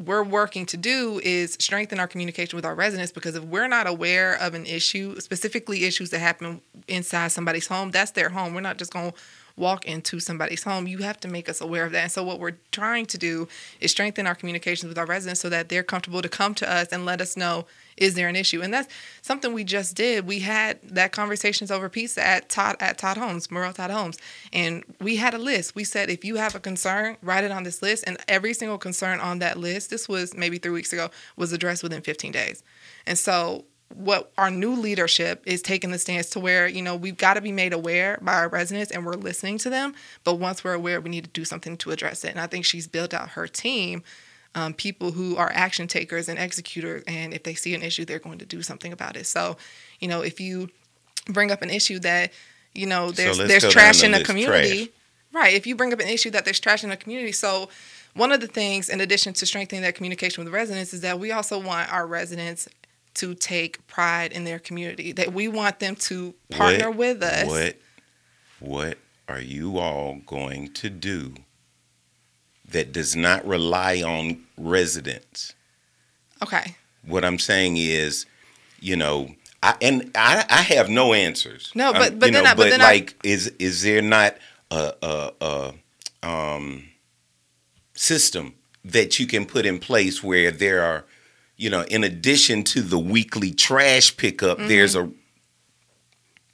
we're 0.02 0.24
working 0.24 0.66
to 0.68 0.78
do 0.78 1.20
is 1.24 1.54
strengthen 1.60 2.00
our 2.00 2.08
communication 2.08 2.56
with 2.56 2.66
our 2.66 2.76
residents 2.76 3.12
because 3.12 3.36
if 3.36 3.44
we're 3.44 3.68
not 3.68 3.88
aware 3.88 4.36
of 4.36 4.54
an 4.54 4.66
issue, 4.66 5.20
specifically 5.20 5.86
issues 5.86 6.10
that 6.10 6.20
happen 6.20 6.62
inside 6.88 7.30
somebody's 7.30 7.68
home, 7.68 7.92
that's 7.92 8.12
their 8.12 8.30
home. 8.30 8.54
We're 8.54 8.62
not 8.62 8.78
just 8.78 8.94
going 8.94 9.12
to 9.12 9.18
walk 9.56 9.86
into 9.86 10.20
somebody's 10.20 10.64
home, 10.64 10.88
you 10.88 11.00
have 11.00 11.20
to 11.22 11.28
make 11.28 11.50
us 11.50 11.62
aware 11.62 11.86
of 11.86 11.92
that. 11.92 12.04
And 12.04 12.12
so, 12.12 12.24
what 12.24 12.40
we're 12.40 12.58
trying 12.72 13.06
to 13.08 13.18
do 13.18 13.48
is 13.80 13.92
strengthen 13.92 14.28
our 14.28 14.36
communications 14.36 14.90
with 14.90 14.98
our 14.98 15.06
residents 15.06 15.42
so 15.42 15.50
that 15.50 15.70
they're 15.70 15.84
comfortable 15.84 16.22
to 16.22 16.30
come 16.30 16.54
to 16.56 16.72
us 16.72 16.88
and 16.92 17.06
let 17.06 17.22
us 17.22 17.38
know 17.38 17.66
is 17.98 18.16
there 18.16 18.28
an 18.28 18.36
issue. 18.36 18.62
And 18.62 18.74
that's 18.74 18.92
something 19.22 19.54
we 19.54 19.64
just 19.64 19.96
did. 19.96 20.26
We 20.26 20.40
had 20.40 20.80
that 20.84 21.12
conversations 21.12 21.70
over 21.72 21.88
pizza 21.90 22.26
at 22.26 22.50
Todd 22.50 22.78
at 22.80 22.98
Todd 22.98 23.18
Homes, 23.18 23.52
Morel 23.52 23.74
Todd 23.74 23.92
Homes, 23.92 24.18
and 24.52 24.84
we 25.00 25.18
had 25.18 25.34
a 25.34 25.38
list. 25.38 25.76
We 25.76 25.84
said 25.84 26.10
if 26.10 26.26
you 26.26 26.36
have 26.38 26.56
a 26.56 26.60
concern, 26.60 27.18
write 27.22 27.44
it 27.44 27.52
on 27.52 27.64
this 27.64 27.82
list. 27.82 28.04
And 28.08 28.18
every 28.28 28.54
single 28.54 28.78
concern 28.78 29.20
on 29.20 29.40
that 29.40 29.58
list, 29.58 29.90
this 29.90 30.10
was 30.10 30.36
maybe 30.36 30.58
three 30.58 30.72
weeks 30.72 30.94
ago, 30.94 31.10
was 31.36 31.54
addressed 31.54 31.84
within 31.84 32.02
15 32.02 32.32
days. 32.32 32.64
And 33.06 33.18
so 33.18 33.66
what 33.96 34.32
our 34.38 34.52
new 34.52 34.74
leadership 34.74 35.44
is 35.46 35.62
taking 35.62 35.92
the 35.92 36.00
stance 36.00 36.30
to 36.32 36.40
where 36.40 36.68
you 36.68 36.82
know 36.82 36.96
we've 36.96 37.18
got 37.18 37.36
to 37.36 37.42
be 37.42 37.52
made 37.52 37.74
aware 37.74 38.18
by 38.22 38.34
our 38.34 38.50
residents 38.50 38.92
and 38.92 39.06
we're 39.06 39.14
listening 39.14 39.58
to 39.58 39.70
them 39.70 39.94
but 40.24 40.36
once 40.36 40.64
we're 40.64 40.74
aware 40.74 41.00
we 41.02 41.10
need 41.10 41.24
to 41.24 41.30
do 41.32 41.46
something 41.46 41.78
to 41.78 41.92
address 41.92 42.24
it. 42.24 42.32
And 42.32 42.40
i 42.40 42.48
think 42.48 42.66
she's 42.66 42.88
built 42.88 43.14
out 43.14 43.30
her 43.30 43.48
team 43.48 44.04
um, 44.54 44.74
people 44.74 45.12
who 45.12 45.38
are 45.38 45.52
action 45.54 45.88
takers 45.88 46.28
and 46.28 46.38
executors 46.38 47.04
and 47.08 47.34
if 47.34 47.44
they 47.44 47.54
see 47.54 47.74
an 47.74 47.82
issue 47.82 48.06
they're 48.06 48.20
going 48.20 48.40
to 48.40 48.46
do 48.46 48.62
something 48.62 48.92
about 48.92 49.16
it. 49.16 49.26
So 49.26 49.58
you 50.00 50.08
know 50.08 50.22
if 50.22 50.40
you 50.40 50.70
bring 51.28 51.52
up 51.52 51.62
an 51.62 51.70
issue 51.70 52.00
that 52.00 52.32
you 52.74 52.86
know 52.86 53.12
there's 53.12 53.38
so 53.38 53.48
there's 53.48 53.68
trash 53.70 54.04
in 54.04 54.12
the 54.12 54.24
community. 54.24 54.86
Trash. 54.86 54.90
right 55.34 55.54
if 55.54 55.66
you 55.66 55.76
bring 55.76 55.94
up 55.94 56.00
an 56.00 56.08
issue 56.08 56.30
that 56.32 56.46
there's 56.46 56.60
trash 56.60 56.84
in 56.84 56.90
the 56.90 56.98
community 56.98 57.32
so 57.32 57.70
one 58.14 58.32
of 58.32 58.42
the 58.42 58.48
things 58.48 58.90
in 58.90 59.00
addition 59.00 59.34
to 59.34 59.46
strengthening 59.46 59.84
that 59.84 59.96
communication 59.96 60.44
with 60.44 60.54
residents 60.54 60.94
is 60.94 61.02
that 61.02 61.20
we 61.20 61.32
also 61.32 61.58
want 61.58 61.92
our 61.94 62.06
residents 62.06 62.68
to 63.16 63.36
take 63.36 63.86
pride 63.88 64.32
in 64.32 64.44
their 64.44 64.60
community. 64.60 65.12
That 65.12 65.34
we 65.34 65.48
want 65.48 65.80
them 65.80 65.96
to 65.96 66.34
partner 66.50 66.90
what, 66.90 66.98
with 66.98 67.24
us. 67.24 67.48
What 67.48 67.78
what 68.60 68.98
are 69.28 69.42
you 69.42 69.78
all 69.78 70.20
going 70.26 70.74
to 70.74 70.90
do 70.90 71.36
that 72.70 72.92
does 72.92 73.16
not 73.16 73.46
rely 73.46 74.02
on 74.02 74.44
residents? 74.58 75.54
Okay. 76.42 76.76
What 77.06 77.26
I'm 77.26 77.40
saying 77.40 77.78
is, 77.78 78.26
you 78.80 78.96
know, 78.96 79.30
I 79.64 79.76
and 79.82 80.12
I, 80.16 80.46
I 80.50 80.62
have 80.62 80.90
no 80.90 81.14
answers. 81.14 81.72
No, 81.76 81.94
but 81.94 82.20
but 82.20 82.32
then, 82.32 82.44
know, 82.44 82.50
I, 82.50 82.54
but, 82.54 82.58
but 82.58 82.70
then 82.70 82.80
like 82.80 83.16
I, 83.24 83.28
is 83.28 83.48
is 83.60 83.84
there 83.84 84.02
not 84.02 84.38
a, 84.70 84.94
a, 85.02 85.74
a 86.24 86.28
um 86.28 86.86
system 87.94 88.56
that 88.84 89.20
you 89.20 89.28
can 89.28 89.46
put 89.46 89.66
in 89.66 89.80
place 89.80 90.24
where 90.24 90.52
there 90.52 90.84
are 90.84 91.06
you 91.62 91.70
know, 91.70 91.84
in 91.84 92.04
addition 92.04 92.64
to 92.64 92.82
the 92.82 92.98
weekly 92.98 93.52
trash 93.52 94.18
pickup, 94.18 94.58
mm-hmm. 94.58 94.68
there's 94.68 94.96
a 94.96 95.12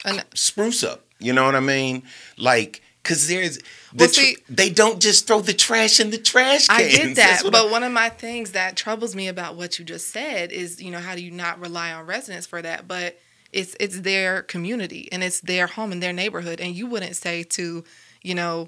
An- 0.03 0.23
spruce 0.33 0.83
up. 0.83 1.05
You 1.19 1.31
know 1.31 1.45
what 1.45 1.55
I 1.55 1.61
mean? 1.61 2.03
Like, 2.37 2.81
cause 3.03 3.27
there's 3.29 3.59
the 3.93 4.09
see, 4.09 4.35
tr- 4.35 4.41
they 4.49 4.69
don't 4.69 5.01
just 5.01 5.25
throw 5.25 5.39
the 5.39 5.53
trash 5.53 6.01
in 6.01 6.09
the 6.09 6.17
trash 6.17 6.67
cans. 6.67 6.93
I 6.93 6.97
get 7.05 7.15
that, 7.15 7.43
but 7.49 7.67
I- 7.67 7.71
one 7.71 7.83
of 7.83 7.93
my 7.93 8.09
things 8.09 8.51
that 8.51 8.75
troubles 8.75 9.15
me 9.15 9.29
about 9.29 9.55
what 9.55 9.79
you 9.79 9.85
just 9.85 10.09
said 10.09 10.51
is, 10.51 10.81
you 10.81 10.91
know, 10.91 10.99
how 10.99 11.15
do 11.15 11.23
you 11.23 11.31
not 11.31 11.57
rely 11.61 11.93
on 11.93 12.05
residents 12.05 12.45
for 12.45 12.61
that? 12.61 12.85
But 12.85 13.17
it's 13.53 13.77
it's 13.79 14.01
their 14.01 14.41
community 14.41 15.07
and 15.13 15.23
it's 15.23 15.39
their 15.39 15.67
home 15.67 15.93
and 15.93 16.03
their 16.03 16.13
neighborhood, 16.13 16.59
and 16.59 16.75
you 16.75 16.85
wouldn't 16.85 17.15
say 17.15 17.43
to, 17.43 17.85
you 18.21 18.35
know, 18.35 18.67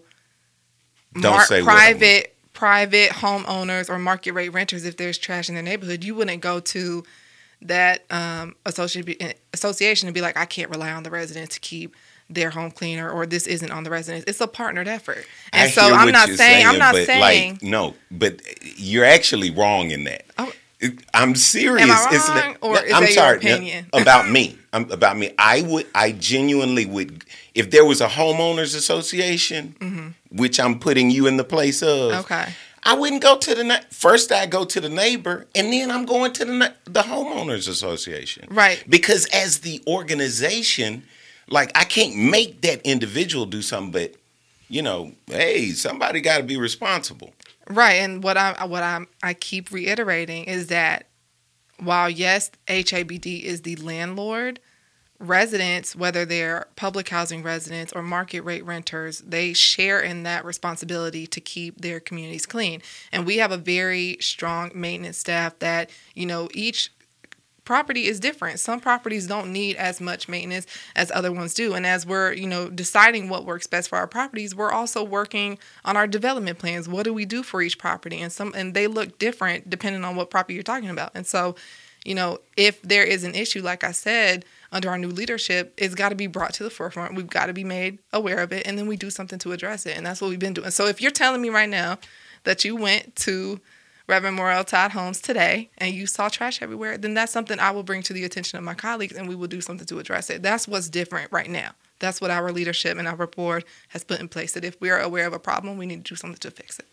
don't 1.14 1.34
mar- 1.34 1.46
say 1.46 1.62
private 1.62 2.34
private 2.60 3.10
homeowners 3.12 3.90
or 3.90 3.98
market 3.98 4.34
rate 4.34 4.50
renters 4.50 4.84
if 4.84 4.98
there's 4.98 5.18
trash 5.18 5.48
in 5.48 5.56
their 5.56 5.64
neighborhood 5.64 6.04
you 6.04 6.14
wouldn't 6.14 6.42
go 6.42 6.60
to 6.60 7.06
that 7.62 8.04
um, 8.12 8.54
association 8.66 10.10
and 10.10 10.14
be 10.14 10.20
like 10.20 10.36
i 10.36 10.44
can't 10.44 10.70
rely 10.70 10.92
on 10.92 11.04
the 11.04 11.10
residents 11.10 11.56
to 11.56 11.62
keep 11.62 11.96
their 12.30 12.50
home 12.50 12.70
cleaner 12.70 13.10
or 13.10 13.26
this 13.26 13.48
isn't 13.48 13.72
on 13.72 13.84
the 13.84 13.90
residents. 13.90 14.26
It's 14.28 14.42
a 14.42 14.46
partnered 14.46 14.90
effort. 14.90 15.26
And 15.54 15.64
I 15.64 15.72
so 15.72 15.82
i'm 15.82 16.12
not 16.12 16.28
saying, 16.28 16.38
saying, 16.38 16.68
i'm 16.68 16.78
not 16.78 16.96
saying 16.96 17.54
like 17.54 17.64
no 17.64 17.96
but 18.12 18.42
you're 18.76 19.06
actually 19.06 19.52
wrong 19.52 19.92
in 19.92 20.04
that. 20.04 20.26
Oh, 20.38 20.52
I'm 21.14 21.36
serious. 21.36 21.90
Am 21.90 21.92
I 21.92 22.08
It's 22.16 22.30
wrong, 22.30 22.56
or 22.62 22.78
is 22.84 22.94
I'm 22.94 23.02
that 23.02 23.10
your 23.10 23.10
sorry. 23.12 23.40
no, 23.44 23.54
opinion? 23.56 23.86
about 23.94 24.30
me. 24.30 24.58
I'm, 24.72 24.90
about 24.92 25.18
me. 25.18 25.34
I 25.38 25.62
would. 25.62 25.88
I 25.94 26.12
genuinely 26.14 26.86
would. 26.86 27.26
If 27.54 27.72
there 27.72 27.84
was 27.84 28.00
a 28.02 28.08
homeowners 28.08 28.76
association, 28.76 30.16
which 30.32 30.60
I'm 30.60 30.80
putting 30.80 31.10
you 31.12 31.28
in 31.28 31.38
the 31.38 31.44
place 31.44 31.82
of, 31.84 32.12
Mm-hmm. 32.12 32.20
Okay. 32.22 32.54
I 32.84 32.94
wouldn't 32.96 33.22
go 33.22 33.38
to 33.38 33.56
the 33.56 33.84
first. 33.92 34.32
I 34.32 34.46
go 34.46 34.64
to 34.64 34.80
the 34.80 34.88
neighbor, 34.88 35.48
and 35.54 35.72
then 35.74 35.92
I'm 35.92 36.06
going 36.06 36.32
to 36.34 36.46
the 36.46 36.74
the 36.86 37.02
homeowners 37.02 37.68
association, 37.68 38.48
Right. 38.50 38.82
Because 38.88 39.26
as 39.34 39.60
the 39.60 39.82
organization, 39.86 41.04
like 41.50 41.72
I 41.78 41.84
can't 41.84 42.16
make 42.16 42.62
that 42.62 42.82
individual 42.86 43.46
do 43.46 43.62
something, 43.62 43.92
but 43.92 44.16
you 44.70 44.82
know, 44.82 45.14
hey, 45.28 45.72
somebody 45.72 46.22
got 46.22 46.38
to 46.38 46.44
be 46.44 46.58
responsible. 46.58 47.34
Right, 47.68 47.96
and 47.96 48.24
what 48.24 48.38
I 48.38 48.66
what 48.66 48.84
I 48.84 49.06
I 49.22 49.34
keep 49.34 49.72
reiterating 49.72 50.46
is 50.46 50.68
that 50.68 51.08
while 51.78 52.10
yes, 52.10 52.52
HABD 52.68 53.44
is 53.44 53.62
the 53.62 53.76
landlord, 53.78 54.60
residents, 55.20 55.96
whether 55.96 56.26
they're 56.26 56.68
public 56.76 57.10
housing 57.10 57.44
residents 57.44 57.92
or 57.94 58.02
market 58.02 58.42
rate 58.42 58.66
renters, 58.66 59.20
they 59.20 59.54
share 59.54 60.00
in 60.00 60.24
that 60.24 60.46
responsibility 60.46 61.28
to 61.28 61.42
keep 61.42 61.82
their 61.82 62.00
communities 62.00 62.46
clean. 62.46 62.82
And 63.12 63.26
we 63.26 63.38
have 63.38 63.52
a 63.52 63.58
very 63.58 64.18
strong 64.22 64.72
maintenance 64.74 65.18
staff 65.18 65.60
that, 65.60 65.90
you 66.16 66.26
know, 66.26 66.50
each 66.54 66.92
property 67.70 68.08
is 68.08 68.20
different. 68.20 68.60
Some 68.60 68.80
properties 68.80 69.28
don't 69.28 69.54
need 69.54 69.76
as 69.76 70.02
much 70.02 70.28
maintenance 70.28 70.66
as 70.96 71.12
other 71.12 71.32
ones 71.32 71.54
do. 71.54 71.76
And 71.76 71.86
as 71.86 72.04
we're, 72.04 72.34
you 72.34 72.48
know, 72.48 72.68
deciding 72.68 73.30
what 73.30 73.46
works 73.46 73.68
best 73.68 73.90
for 73.90 73.96
our 74.00 74.08
properties, 74.08 74.56
we're 74.56 74.72
also 74.72 75.04
working 75.04 75.60
on 75.86 75.96
our 75.96 76.08
development 76.08 76.58
plans. 76.58 76.90
What 76.90 77.04
do 77.04 77.14
we 77.14 77.26
do 77.26 77.44
for 77.44 77.62
each 77.62 77.78
property? 77.78 78.22
And 78.22 78.32
some 78.32 78.56
and 78.56 78.74
they 78.74 78.88
look 78.88 79.20
different 79.20 79.70
depending 79.70 80.04
on 80.04 80.16
what 80.16 80.32
property 80.32 80.56
you're 80.56 80.64
talking 80.64 80.90
about. 80.90 81.12
And 81.14 81.28
so, 81.28 81.56
you 82.04 82.16
know, 82.16 82.40
if 82.58 82.82
there 82.82 83.04
is 83.04 83.24
an 83.24 83.36
issue, 83.36 83.62
like 83.62 83.84
I 83.84 83.92
said, 83.92 84.46
under 84.72 84.90
our 84.90 84.98
new 84.98 85.10
leadership, 85.10 85.72
it's 85.78 85.94
got 85.94 86.10
to 86.10 86.16
be 86.16 86.26
brought 86.26 86.56
to 86.56 86.64
the 86.64 86.72
forefront. 86.72 87.14
We've 87.14 87.28
got 87.28 87.46
to 87.46 87.54
be 87.54 87.64
made 87.64 88.00
aware 88.12 88.40
of 88.40 88.52
it, 88.52 88.66
and 88.66 88.80
then 88.80 88.88
we 88.88 88.98
do 88.98 89.12
something 89.12 89.38
to 89.38 89.52
address 89.52 89.86
it. 89.86 89.96
And 89.96 90.08
that's 90.08 90.22
what 90.22 90.32
we've 90.32 90.40
been 90.40 90.56
doing. 90.56 90.72
So 90.72 90.88
if 90.88 91.04
you're 91.04 91.12
telling 91.12 91.40
me 91.40 91.52
right 91.52 91.70
now 91.70 92.00
that 92.46 92.66
you 92.66 92.76
went 92.76 93.16
to 93.18 93.60
Reverend 94.10 94.38
Morel 94.38 94.64
Todd 94.64 94.92
Homes 94.92 95.22
today 95.22 95.70
and 95.78 95.94
you 95.94 96.08
saw 96.08 96.30
trash 96.30 96.64
everywhere, 96.64 96.98
then 96.98 97.14
that's 97.14 97.32
something 97.32 97.60
I 97.60 97.70
will 97.70 97.84
bring 97.84 98.02
to 98.04 98.12
the 98.12 98.24
attention 98.24 98.58
of 98.58 98.64
my 98.64 98.74
colleagues 98.74 99.16
and 99.16 99.30
we 99.30 99.36
will 99.36 99.48
do 99.48 99.62
something 99.62 99.86
to 99.86 100.00
address 100.00 100.32
it. 100.32 100.42
That's 100.42 100.68
what's 100.68 100.90
different 100.90 101.32
right 101.32 101.48
now. 101.50 101.74
That's 102.00 102.20
what 102.20 102.32
our 102.32 102.52
leadership 102.52 102.98
and 102.98 103.08
our 103.08 103.28
board 103.28 103.66
has 103.90 104.04
put 104.04 104.20
in 104.20 104.28
place. 104.28 104.54
That 104.54 104.66
if 104.66 104.82
we 104.82 104.90
are 104.90 105.00
aware 105.00 105.28
of 105.28 105.34
a 105.34 105.40
problem, 105.40 105.78
we 105.78 105.86
need 105.86 106.04
to 106.06 106.14
do 106.14 106.16
something 106.16 106.40
to 106.40 106.50
fix 106.50 106.80
it. 106.80 106.86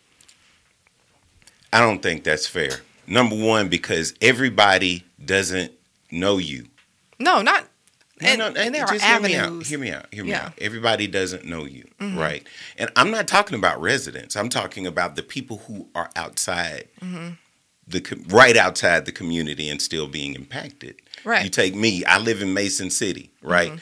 I 1.73 1.79
don't 1.79 2.03
think 2.03 2.23
that's 2.23 2.45
fair. 2.45 2.81
Number 3.07 3.35
one, 3.35 3.67
because 3.67 4.13
everybody 4.21 5.03
doesn't 5.23 5.71
know 6.11 6.37
you. 6.37 6.67
No, 7.17 7.41
not. 7.41 7.66
No, 8.21 8.27
and, 8.29 8.39
no, 8.39 8.45
and 8.61 8.73
there 8.73 8.83
are 8.85 8.93
just 8.93 9.05
hear 9.05 9.19
me 9.19 9.35
out. 9.35 9.43
avenues. 9.45 9.67
Hear 9.69 9.79
me 9.79 9.91
out. 9.91 10.05
Hear 10.13 10.23
me 10.23 10.29
Yeah. 10.31 10.37
Mm-hmm. 10.39 10.47
out. 10.47 10.53
Everybody 10.59 11.07
doesn't 11.07 11.45
know 11.45 11.65
you, 11.65 11.85
right? 11.99 12.45
And 12.77 12.89
I'm 12.95 13.11
not 13.11 13.27
talking 13.27 13.57
about 13.57 13.79
residents. 13.81 14.35
I'm 14.35 14.49
talking 14.49 14.87
about 14.87 15.15
the 15.15 15.23
people 15.23 15.57
who 15.67 15.87
are 15.95 16.09
outside, 16.15 16.87
Mm-hmm. 17.01 17.29
the 17.87 18.25
right 18.29 18.57
outside 18.57 19.05
the 19.05 19.11
community 19.11 19.69
and 19.69 19.81
still 19.81 20.07
being 20.07 20.33
impacted. 20.33 20.95
Right. 21.23 21.37
Mm-hmm. 21.37 21.43
You 21.45 21.49
take 21.49 21.75
me. 21.75 22.03
I 22.05 22.17
live 22.17 22.41
in 22.41 22.53
Mason 22.53 22.89
City, 22.89 23.29
right? 23.41 23.73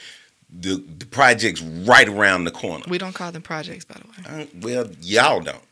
The 0.50 0.84
the 1.00 1.06
project's 1.06 1.62
right 1.62 2.08
around 2.08 2.43
the 2.43 2.52
corner. 2.52 2.84
We 2.88 2.98
don't 2.98 3.13
call 3.13 3.32
them 3.32 3.41
projects, 3.41 3.84
by 3.86 3.95
the 3.95 4.08
way. 4.34 4.43
Uh, 4.43 4.45
well, 4.62 4.89
y'all 5.02 5.41
don't. 5.41 5.63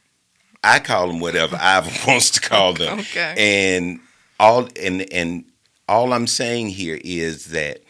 I 0.63 0.79
call 0.79 1.07
them 1.07 1.19
whatever 1.19 1.57
Ivor 1.61 1.91
wants 2.07 2.31
to 2.31 2.41
call 2.41 2.73
them. 2.73 2.99
Okay. 2.99 3.35
And 3.37 3.99
all 4.39 4.67
and 4.81 5.05
and 5.13 5.45
all 5.87 6.11
I'm 6.13 6.27
saying 6.27 6.69
here 6.69 6.99
is 7.03 7.47
that 7.47 7.82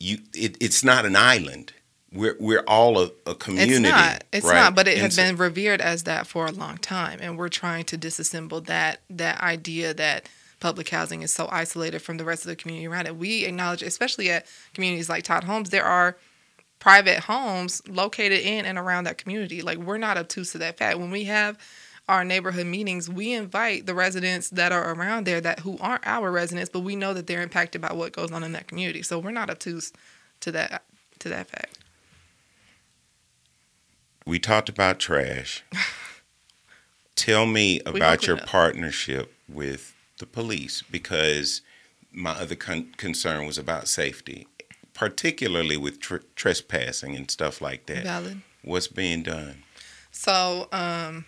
you 0.00 0.18
it, 0.34 0.56
it's 0.60 0.84
not 0.84 1.04
an 1.06 1.16
island. 1.16 1.72
We're 2.12 2.36
we're 2.38 2.64
all 2.68 2.98
a, 3.02 3.10
a 3.26 3.34
community. 3.34 3.72
It's 3.72 3.80
not. 3.80 4.24
It's 4.32 4.46
right? 4.46 4.54
not. 4.54 4.74
But 4.74 4.86
it 4.88 4.92
And 4.94 5.02
has 5.02 5.14
so- 5.16 5.22
been 5.22 5.36
revered 5.36 5.80
as 5.80 6.04
that 6.04 6.26
for 6.26 6.46
a 6.46 6.52
long 6.52 6.78
time, 6.78 7.18
and 7.20 7.36
we're 7.36 7.48
trying 7.48 7.84
to 7.86 7.98
disassemble 7.98 8.64
that 8.66 9.00
that 9.10 9.40
idea 9.40 9.92
that 9.94 10.28
public 10.60 10.88
housing 10.88 11.22
is 11.22 11.32
so 11.32 11.48
isolated 11.50 11.98
from 12.00 12.16
the 12.16 12.24
rest 12.24 12.44
of 12.44 12.48
the 12.48 12.56
community 12.56 12.86
around 12.86 13.06
it. 13.06 13.16
We 13.16 13.44
acknowledge, 13.44 13.82
especially 13.82 14.30
at 14.30 14.46
communities 14.72 15.08
like 15.08 15.24
Todd 15.24 15.44
Homes, 15.44 15.70
there 15.70 15.84
are 15.84 16.16
private 16.78 17.20
homes 17.20 17.82
located 17.88 18.40
in 18.40 18.64
and 18.64 18.78
around 18.78 19.04
that 19.04 19.18
community. 19.18 19.62
Like 19.62 19.78
we're 19.78 19.98
not 19.98 20.16
obtuse 20.16 20.52
to 20.52 20.58
that 20.58 20.78
fact. 20.78 20.98
When 20.98 21.10
we 21.10 21.24
have 21.24 21.58
our 22.08 22.24
neighborhood 22.24 22.66
meetings, 22.66 23.08
we 23.08 23.32
invite 23.32 23.86
the 23.86 23.94
residents 23.94 24.50
that 24.50 24.72
are 24.72 24.92
around 24.94 25.26
there 25.26 25.40
that 25.40 25.60
who 25.60 25.78
aren't 25.80 26.06
our 26.06 26.30
residents, 26.30 26.68
but 26.70 26.80
we 26.80 26.96
know 26.96 27.14
that 27.14 27.26
they're 27.26 27.42
impacted 27.42 27.80
by 27.80 27.92
what 27.92 28.12
goes 28.12 28.30
on 28.30 28.44
in 28.44 28.52
that 28.52 28.68
community. 28.68 29.02
So 29.02 29.18
we're 29.18 29.30
not 29.30 29.48
obtuse 29.50 29.92
to 30.40 30.52
that 30.52 30.82
to 31.20 31.28
that 31.30 31.48
fact. 31.48 31.78
we 34.26 34.38
talked 34.38 34.68
about 34.68 34.98
trash. 34.98 35.62
Tell 37.16 37.46
me 37.46 37.80
about 37.86 38.26
your 38.26 38.36
up. 38.38 38.46
partnership 38.46 39.32
with 39.48 39.94
the 40.18 40.26
police 40.26 40.82
because 40.90 41.62
my 42.12 42.32
other 42.32 42.54
con- 42.56 42.92
concern 42.96 43.46
was 43.46 43.56
about 43.58 43.86
safety, 43.88 44.46
particularly 44.94 45.76
with 45.76 46.00
tr- 46.00 46.16
trespassing 46.36 47.14
and 47.14 47.30
stuff 47.30 47.60
like 47.60 47.86
that. 47.86 48.02
Valid. 48.04 48.42
What's 48.62 48.88
being 48.88 49.22
done? 49.22 49.62
So, 50.10 50.68
um, 50.72 51.24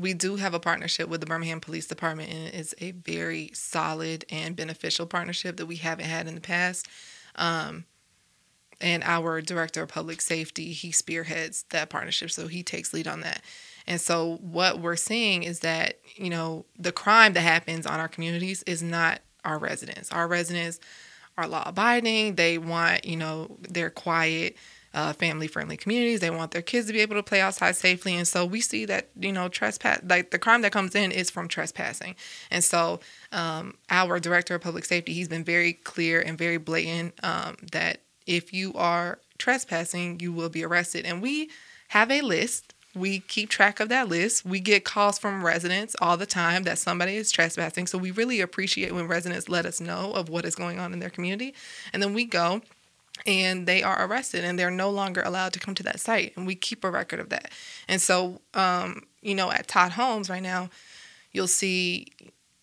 we 0.00 0.14
do 0.14 0.36
have 0.36 0.54
a 0.54 0.60
partnership 0.60 1.08
with 1.08 1.20
the 1.20 1.26
Birmingham 1.26 1.60
Police 1.60 1.86
Department, 1.86 2.32
and 2.32 2.54
it's 2.54 2.74
a 2.80 2.92
very 2.92 3.50
solid 3.54 4.24
and 4.30 4.56
beneficial 4.56 5.06
partnership 5.06 5.56
that 5.56 5.66
we 5.66 5.76
haven't 5.76 6.06
had 6.06 6.26
in 6.26 6.34
the 6.34 6.40
past. 6.40 6.88
Um, 7.36 7.84
and 8.80 9.02
our 9.04 9.40
director 9.40 9.82
of 9.82 9.88
public 9.88 10.20
safety, 10.20 10.72
he 10.72 10.92
spearheads 10.92 11.64
that 11.70 11.88
partnership, 11.88 12.30
so 12.30 12.46
he 12.46 12.62
takes 12.62 12.92
lead 12.92 13.08
on 13.08 13.20
that. 13.20 13.42
And 13.86 14.00
so, 14.00 14.38
what 14.42 14.80
we're 14.80 14.96
seeing 14.96 15.44
is 15.44 15.60
that 15.60 15.98
you 16.14 16.28
know 16.28 16.66
the 16.78 16.92
crime 16.92 17.32
that 17.34 17.40
happens 17.40 17.86
on 17.86 18.00
our 18.00 18.08
communities 18.08 18.62
is 18.64 18.82
not 18.82 19.20
our 19.44 19.58
residents. 19.58 20.12
Our 20.12 20.28
residents 20.28 20.80
are 21.38 21.46
law 21.46 21.62
abiding. 21.66 22.34
They 22.34 22.58
want 22.58 23.04
you 23.04 23.16
know 23.16 23.56
they're 23.60 23.90
quiet 23.90 24.56
uh, 24.96 25.12
family 25.12 25.46
friendly 25.46 25.76
communities. 25.76 26.20
They 26.20 26.30
want 26.30 26.52
their 26.52 26.62
kids 26.62 26.86
to 26.86 26.92
be 26.94 27.00
able 27.00 27.16
to 27.16 27.22
play 27.22 27.42
outside 27.42 27.76
safely. 27.76 28.16
And 28.16 28.26
so 28.26 28.46
we 28.46 28.62
see 28.62 28.86
that, 28.86 29.10
you 29.20 29.30
know, 29.30 29.48
trespass, 29.48 30.00
like 30.08 30.30
the 30.30 30.38
crime 30.38 30.62
that 30.62 30.72
comes 30.72 30.94
in 30.94 31.12
is 31.12 31.28
from 31.28 31.48
trespassing. 31.48 32.16
And 32.50 32.64
so 32.64 33.00
um, 33.30 33.74
our 33.90 34.18
director 34.18 34.54
of 34.54 34.62
public 34.62 34.86
safety, 34.86 35.12
he's 35.12 35.28
been 35.28 35.44
very 35.44 35.74
clear 35.74 36.22
and 36.22 36.38
very 36.38 36.56
blatant 36.56 37.12
um, 37.22 37.56
that 37.72 38.00
if 38.26 38.54
you 38.54 38.72
are 38.72 39.18
trespassing, 39.36 40.18
you 40.18 40.32
will 40.32 40.48
be 40.48 40.64
arrested. 40.64 41.04
And 41.04 41.20
we 41.20 41.50
have 41.88 42.10
a 42.10 42.22
list. 42.22 42.72
We 42.94 43.20
keep 43.20 43.50
track 43.50 43.80
of 43.80 43.90
that 43.90 44.08
list. 44.08 44.46
We 44.46 44.60
get 44.60 44.86
calls 44.86 45.18
from 45.18 45.44
residents 45.44 45.94
all 46.00 46.16
the 46.16 46.24
time 46.24 46.62
that 46.62 46.78
somebody 46.78 47.16
is 47.16 47.30
trespassing. 47.30 47.86
So 47.86 47.98
we 47.98 48.10
really 48.12 48.40
appreciate 48.40 48.94
when 48.94 49.06
residents 49.06 49.50
let 49.50 49.66
us 49.66 49.78
know 49.78 50.12
of 50.12 50.30
what 50.30 50.46
is 50.46 50.54
going 50.54 50.80
on 50.80 50.94
in 50.94 51.00
their 51.00 51.10
community. 51.10 51.54
And 51.92 52.02
then 52.02 52.14
we 52.14 52.24
go 52.24 52.62
and 53.24 53.66
they 53.66 53.82
are 53.82 54.04
arrested 54.04 54.44
and 54.44 54.58
they're 54.58 54.70
no 54.70 54.90
longer 54.90 55.22
allowed 55.22 55.52
to 55.52 55.58
come 55.58 55.74
to 55.74 55.82
that 55.82 56.00
site 56.00 56.32
and 56.36 56.46
we 56.46 56.54
keep 56.54 56.84
a 56.84 56.90
record 56.90 57.20
of 57.20 57.28
that. 57.30 57.50
And 57.88 58.00
so 58.00 58.40
um, 58.54 59.02
you 59.22 59.34
know 59.34 59.50
at 59.50 59.68
todd 59.68 59.92
homes 59.92 60.28
right 60.28 60.42
now 60.42 60.70
you'll 61.32 61.48
see 61.48 62.08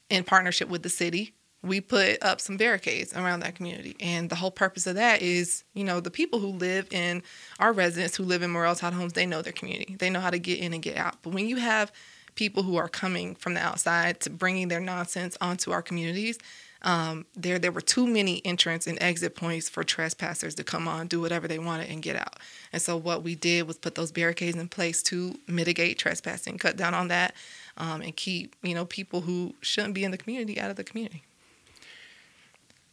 in 0.09 0.23
partnership 0.23 0.69
with 0.69 0.83
the 0.83 0.89
city 0.89 1.33
we 1.63 1.79
put 1.79 2.21
up 2.21 2.41
some 2.41 2.57
barricades 2.57 3.13
around 3.13 3.39
that 3.39 3.55
community. 3.55 3.95
And 4.01 4.29
the 4.29 4.35
whole 4.35 4.51
purpose 4.51 4.85
of 4.85 4.95
that 4.95 5.21
is 5.21 5.63
you 5.73 5.83
know 5.83 5.99
the 5.99 6.11
people 6.11 6.39
who 6.39 6.49
live 6.49 6.87
in 6.91 7.23
our 7.59 7.73
residents 7.73 8.15
who 8.15 8.23
live 8.23 8.43
in 8.43 8.51
morel 8.51 8.75
todd 8.75 8.93
homes 8.93 9.13
they 9.13 9.25
know 9.25 9.41
their 9.41 9.53
community. 9.53 9.95
They 9.97 10.09
know 10.09 10.19
how 10.19 10.29
to 10.29 10.39
get 10.39 10.59
in 10.59 10.73
and 10.73 10.83
get 10.83 10.97
out. 10.97 11.15
But 11.23 11.33
when 11.33 11.47
you 11.47 11.57
have 11.57 11.91
people 12.35 12.63
who 12.63 12.77
are 12.77 12.89
coming 12.89 13.35
from 13.35 13.53
the 13.53 13.61
outside 13.61 14.19
to 14.21 14.29
bringing 14.29 14.67
their 14.67 14.79
nonsense 14.79 15.37
onto 15.39 15.71
our 15.71 15.81
communities 15.81 16.37
um, 16.83 17.25
there 17.35 17.59
there 17.59 17.71
were 17.71 17.81
too 17.81 18.05
many 18.05 18.41
entrance 18.45 18.87
and 18.87 19.01
exit 19.01 19.35
points 19.35 19.69
for 19.69 19.83
trespassers 19.83 20.55
to 20.55 20.63
come 20.63 20.87
on, 20.87 21.07
do 21.07 21.21
whatever 21.21 21.47
they 21.47 21.59
wanted, 21.59 21.89
and 21.89 22.01
get 22.01 22.15
out. 22.15 22.37
And 22.73 22.81
so 22.81 22.97
what 22.97 23.23
we 23.23 23.35
did 23.35 23.67
was 23.67 23.77
put 23.77 23.95
those 23.95 24.11
barricades 24.11 24.57
in 24.57 24.67
place 24.67 25.01
to 25.03 25.39
mitigate 25.47 25.97
trespassing, 25.97 26.57
cut 26.57 26.75
down 26.75 26.93
on 26.93 27.07
that, 27.07 27.33
um, 27.77 28.01
and 28.01 28.15
keep 28.15 28.55
you 28.61 28.73
know 28.73 28.85
people 28.85 29.21
who 29.21 29.55
shouldn't 29.61 29.93
be 29.93 30.03
in 30.03 30.11
the 30.11 30.17
community 30.17 30.59
out 30.59 30.69
of 30.69 30.75
the 30.75 30.83
community. 30.83 31.23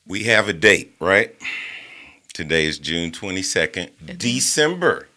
We 0.07 0.25
have 0.25 0.49
a 0.49 0.53
date, 0.53 0.95
right? 1.01 1.35
Today 2.33 2.67
is 2.67 2.79
June 2.79 3.11
22nd, 3.11 4.19
December 4.19 5.09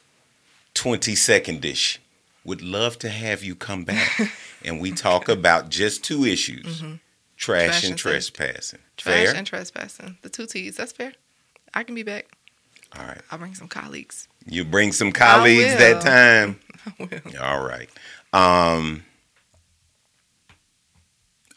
22nd 0.75 1.63
ish. 1.63 1.99
Would 2.43 2.61
love 2.61 2.99
to 2.99 3.09
have 3.09 3.43
you 3.43 3.55
come 3.55 3.85
back 3.85 4.19
and 4.65 4.81
we 4.81 4.91
talk 4.91 5.29
about 5.29 5.69
just 5.69 6.03
two 6.03 6.25
issues 6.25 6.81
Mm-hmm. 6.81 6.95
Trash 7.37 7.83
and 7.83 7.91
and 7.91 7.99
trespassing. 7.99 8.79
Trash 8.97 9.27
Fair? 9.27 9.35
and 9.35 9.45
trespassing, 9.47 10.17
the 10.21 10.29
two 10.29 10.45
T's. 10.45 10.77
That's 10.77 10.91
fair. 10.91 11.13
I 11.73 11.83
can 11.83 11.95
be 11.95 12.03
back. 12.03 12.27
All 12.97 13.05
right. 13.05 13.21
I'll 13.31 13.39
bring 13.39 13.55
some 13.55 13.67
colleagues. 13.67 14.27
You 14.45 14.63
bring 14.65 14.91
some 14.91 15.11
colleagues 15.11 15.75
that 15.77 16.01
time. 16.01 16.59
I 16.85 16.93
will. 17.03 17.41
All 17.41 17.65
right. 17.65 17.89
Um, 18.33 19.03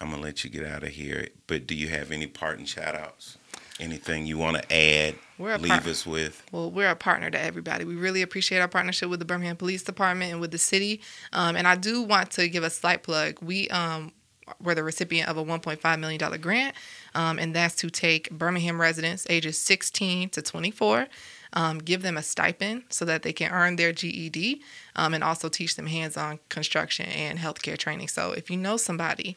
I'm 0.00 0.10
gonna 0.10 0.22
let 0.22 0.44
you 0.44 0.50
get 0.50 0.64
out 0.66 0.82
of 0.82 0.90
here. 0.90 1.28
But 1.46 1.66
do 1.66 1.74
you 1.74 1.88
have 1.88 2.10
any 2.12 2.26
parting 2.26 2.66
shout 2.66 2.94
outs? 2.94 3.38
Anything 3.78 4.26
you 4.26 4.38
want 4.38 4.56
to 4.56 4.72
add? 4.74 5.16
We're 5.38 5.54
a 5.54 5.58
leave 5.58 5.70
part- 5.70 5.86
us 5.86 6.06
with. 6.06 6.42
Well, 6.50 6.70
we're 6.70 6.88
a 6.90 6.96
partner 6.96 7.30
to 7.30 7.38
everybody. 7.38 7.84
We 7.84 7.94
really 7.94 8.22
appreciate 8.22 8.60
our 8.60 8.68
partnership 8.68 9.10
with 9.10 9.18
the 9.18 9.26
Birmingham 9.26 9.56
Police 9.56 9.82
Department 9.82 10.32
and 10.32 10.40
with 10.40 10.50
the 10.50 10.58
city. 10.58 11.02
Um, 11.34 11.56
and 11.56 11.68
I 11.68 11.74
do 11.76 12.00
want 12.02 12.30
to 12.32 12.48
give 12.48 12.64
a 12.64 12.70
slight 12.70 13.02
plug. 13.02 13.38
We 13.42 13.68
um, 13.68 14.12
were 14.60 14.74
the 14.74 14.82
recipient 14.82 15.28
of 15.28 15.36
a 15.36 15.44
$1.5 15.44 16.00
million 16.00 16.40
grant, 16.40 16.74
um, 17.14 17.38
and 17.38 17.54
that's 17.54 17.74
to 17.76 17.90
take 17.90 18.30
Birmingham 18.30 18.80
residents 18.80 19.26
ages 19.28 19.58
16 19.58 20.30
to 20.30 20.42
24. 20.42 21.06
Um, 21.52 21.78
give 21.78 22.02
them 22.02 22.16
a 22.16 22.22
stipend 22.22 22.84
so 22.90 23.04
that 23.06 23.22
they 23.22 23.32
can 23.32 23.50
earn 23.50 23.76
their 23.76 23.92
GED 23.92 24.60
um, 24.94 25.14
and 25.14 25.24
also 25.24 25.48
teach 25.48 25.76
them 25.76 25.86
hands 25.86 26.16
on 26.16 26.38
construction 26.48 27.06
and 27.06 27.38
healthcare 27.38 27.78
training. 27.78 28.08
So, 28.08 28.32
if 28.32 28.50
you 28.50 28.56
know 28.58 28.76
somebody 28.76 29.36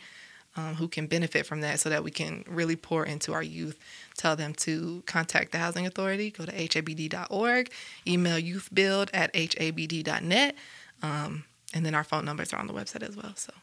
um, 0.56 0.76
who 0.76 0.88
can 0.88 1.08
benefit 1.08 1.46
from 1.46 1.62
that 1.62 1.80
so 1.80 1.90
that 1.90 2.04
we 2.04 2.12
can 2.12 2.44
really 2.48 2.76
pour 2.76 3.06
into 3.06 3.34
our 3.34 3.44
youth. 3.44 3.78
Tell 4.18 4.36
them 4.36 4.54
to 4.56 5.04
contact 5.06 5.52
the 5.52 5.58
Housing 5.58 5.86
Authority, 5.86 6.32
go 6.32 6.46
to 6.46 6.52
habd.org, 6.52 7.72
email 8.08 8.40
youthbuild 8.40 9.10
at 9.14 9.34
habd.net, 9.34 10.56
um, 11.02 11.46
and 11.74 11.86
then 11.86 11.96
our 11.96 12.04
phone 12.04 12.26
numbers 12.26 12.52
are 12.54 12.60
on 12.60 12.68
the 12.68 12.74
website 12.74 13.08
as 13.08 13.16
well. 13.16 13.34
So 13.36 13.54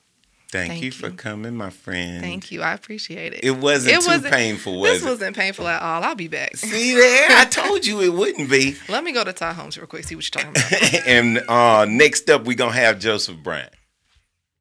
Thank, 0.52 0.70
Thank 0.74 0.84
you 0.84 0.92
for 0.92 1.10
coming, 1.10 1.56
my 1.56 1.70
friend. 1.70 2.22
thank 2.22 2.52
you. 2.52 2.62
I 2.62 2.72
appreciate 2.72 3.32
it. 3.34 3.40
It 3.42 3.50
wasn't 3.56 4.00
too 4.04 4.08
wasn't- 4.08 4.32
painful, 4.32 4.78
was 4.80 4.92
This 4.92 5.02
it? 5.02 5.06
wasn't 5.06 5.36
painful 5.36 5.66
at 5.66 5.82
all. 5.82 6.04
I'll 6.04 6.14
be 6.14 6.28
back. 6.28 6.56
See 6.56 6.94
there? 6.94 7.26
I 7.30 7.46
told 7.46 7.84
you 7.84 8.00
it 8.00 8.12
wouldn't 8.12 8.48
be. 8.48 8.76
Let 8.88 9.02
me 9.02 9.10
go 9.12 9.24
to 9.24 9.32
Ty 9.32 9.54
Holmes 9.54 9.76
real 9.76 9.88
quick, 9.88 10.04
see 10.04 10.14
what 10.14 10.24
you're 10.34 10.44
talking 10.44 10.62
about. 10.62 11.06
and 11.06 11.38
uh, 11.48 11.84
next 11.88 12.30
up, 12.30 12.44
we're 12.44 12.56
going 12.56 12.72
to 12.72 12.78
have 12.78 13.00
Joseph 13.00 13.38
Bryant. 13.42 13.72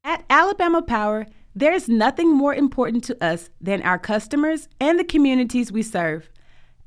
At 0.04 0.26
Alabama 0.30 0.82
Power, 0.82 1.28
there's 1.54 1.88
nothing 1.88 2.34
more 2.36 2.54
important 2.56 3.04
to 3.06 3.24
us 3.24 3.50
than 3.62 3.82
our 3.84 4.00
customers 4.00 4.68
and 4.80 4.98
the 5.00 5.04
communities 5.04 5.72
we 5.72 5.84
serve. 5.84 6.30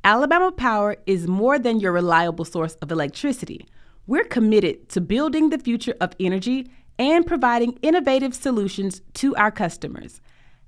Alabama 0.04 0.50
Power 0.52 0.96
is 1.06 1.26
more 1.28 1.58
than 1.58 1.80
your 1.80 1.92
reliable 1.92 2.44
source 2.44 2.74
of 2.82 2.90
electricity. 2.90 3.66
We're 4.06 4.24
committed 4.24 4.88
to 4.90 5.00
building 5.00 5.50
the 5.50 5.58
future 5.58 5.94
of 6.00 6.12
energy 6.18 6.68
and 6.98 7.26
providing 7.26 7.78
innovative 7.82 8.34
solutions 8.34 9.02
to 9.14 9.34
our 9.36 9.50
customers. 9.50 10.20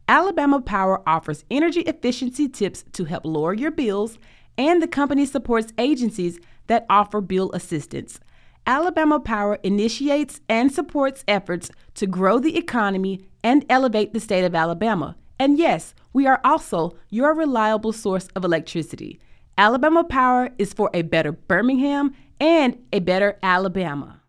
Alabama 0.08 0.60
Power 0.60 1.02
offers 1.08 1.44
energy 1.50 1.80
efficiency 1.82 2.48
tips 2.48 2.84
to 2.92 3.04
help 3.04 3.24
lower 3.24 3.54
your 3.54 3.70
bills, 3.70 4.18
and 4.58 4.82
the 4.82 4.88
company 4.88 5.24
supports 5.24 5.72
agencies 5.78 6.38
that 6.66 6.86
offer 6.90 7.20
bill 7.20 7.50
assistance. 7.52 8.20
Alabama 8.66 9.18
Power 9.18 9.58
initiates 9.62 10.40
and 10.48 10.72
supports 10.72 11.24
efforts 11.26 11.70
to 11.94 12.06
grow 12.06 12.38
the 12.38 12.56
economy 12.56 13.20
and 13.42 13.64
elevate 13.68 14.12
the 14.12 14.20
state 14.20 14.44
of 14.44 14.54
Alabama. 14.54 15.16
And 15.38 15.58
yes, 15.58 15.94
we 16.12 16.26
are 16.26 16.40
also 16.44 16.92
your 17.08 17.34
reliable 17.34 17.92
source 17.92 18.28
of 18.36 18.44
electricity. 18.44 19.18
Alabama 19.56 20.04
Power 20.04 20.50
is 20.58 20.72
for 20.72 20.90
a 20.92 21.02
better 21.02 21.32
Birmingham 21.32 22.14
and 22.38 22.78
a 22.92 23.00
better 23.00 23.38
Alabama. 23.42 24.19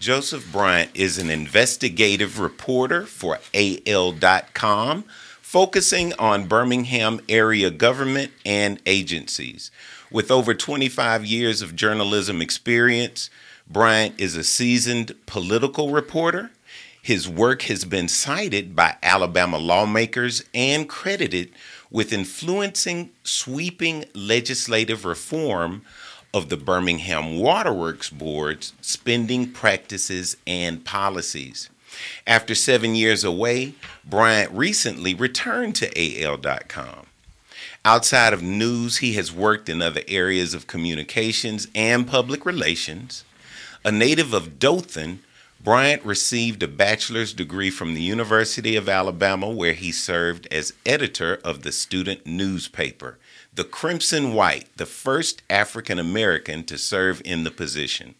Joseph 0.00 0.50
Bryant 0.50 0.90
is 0.94 1.18
an 1.18 1.28
investigative 1.28 2.40
reporter 2.40 3.04
for 3.04 3.38
AL.com, 3.52 5.04
focusing 5.42 6.14
on 6.14 6.48
Birmingham 6.48 7.20
area 7.28 7.70
government 7.70 8.32
and 8.46 8.80
agencies. 8.86 9.70
With 10.10 10.30
over 10.30 10.54
25 10.54 11.26
years 11.26 11.60
of 11.60 11.76
journalism 11.76 12.40
experience, 12.40 13.28
Bryant 13.68 14.18
is 14.18 14.36
a 14.36 14.42
seasoned 14.42 15.14
political 15.26 15.90
reporter. 15.90 16.50
His 17.02 17.28
work 17.28 17.62
has 17.62 17.84
been 17.84 18.08
cited 18.08 18.74
by 18.74 18.96
Alabama 19.02 19.58
lawmakers 19.58 20.42
and 20.54 20.88
credited 20.88 21.52
with 21.90 22.10
influencing 22.10 23.10
sweeping 23.22 24.06
legislative 24.14 25.04
reform 25.04 25.82
of 26.32 26.48
the 26.48 26.56
Birmingham 26.56 27.38
Waterworks 27.38 28.10
Board's 28.10 28.72
spending 28.80 29.50
practices 29.50 30.36
and 30.46 30.84
policies. 30.84 31.68
After 32.26 32.54
seven 32.54 32.94
years 32.94 33.24
away, 33.24 33.74
Bryant 34.04 34.52
recently 34.52 35.14
returned 35.14 35.74
to 35.76 36.22
AL.com. 36.22 37.06
Outside 37.84 38.32
of 38.32 38.42
news, 38.42 38.98
he 38.98 39.14
has 39.14 39.32
worked 39.32 39.68
in 39.68 39.80
other 39.80 40.02
areas 40.06 40.54
of 40.54 40.66
communications 40.66 41.66
and 41.74 42.06
public 42.06 42.44
relations. 42.44 43.24
A 43.84 43.90
native 43.90 44.34
of 44.34 44.58
Dothan, 44.58 45.20
Bryant 45.62 46.04
received 46.04 46.62
a 46.62 46.68
bachelor's 46.68 47.32
degree 47.32 47.70
from 47.70 47.94
the 47.94 48.02
University 48.02 48.76
of 48.76 48.88
Alabama, 48.88 49.48
where 49.48 49.72
he 49.72 49.92
served 49.92 50.46
as 50.50 50.74
editor 50.86 51.38
of 51.44 51.62
the 51.62 51.72
student 51.72 52.26
newspaper, 52.26 53.18
The 53.52 53.64
Crimson 53.64 54.34
White, 54.34 54.68
the 54.76 54.86
first 54.86 55.42
African 55.50 55.98
American 55.98 56.64
to 56.64 56.78
serve 56.78 57.20
in 57.24 57.44
the 57.44 57.50
position. 57.50 58.14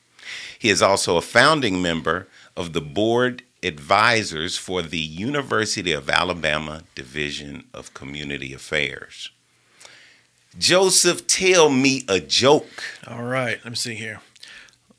He 0.58 0.68
is 0.68 0.82
also 0.82 1.16
a 1.16 1.22
founding 1.22 1.80
member 1.80 2.28
of 2.56 2.72
the 2.72 2.80
board 2.80 3.42
advisors 3.62 4.56
for 4.56 4.82
the 4.82 4.98
University 4.98 5.92
of 5.92 6.10
Alabama 6.10 6.82
Division 6.94 7.64
of 7.72 7.94
Community 7.94 8.52
Affairs. 8.52 9.30
Joseph, 10.58 11.26
tell 11.26 11.70
me 11.70 12.02
a 12.08 12.20
joke. 12.20 12.82
All 13.06 13.22
right, 13.22 13.58
let 13.64 13.70
me 13.70 13.76
see 13.76 13.94
here. 13.94 14.20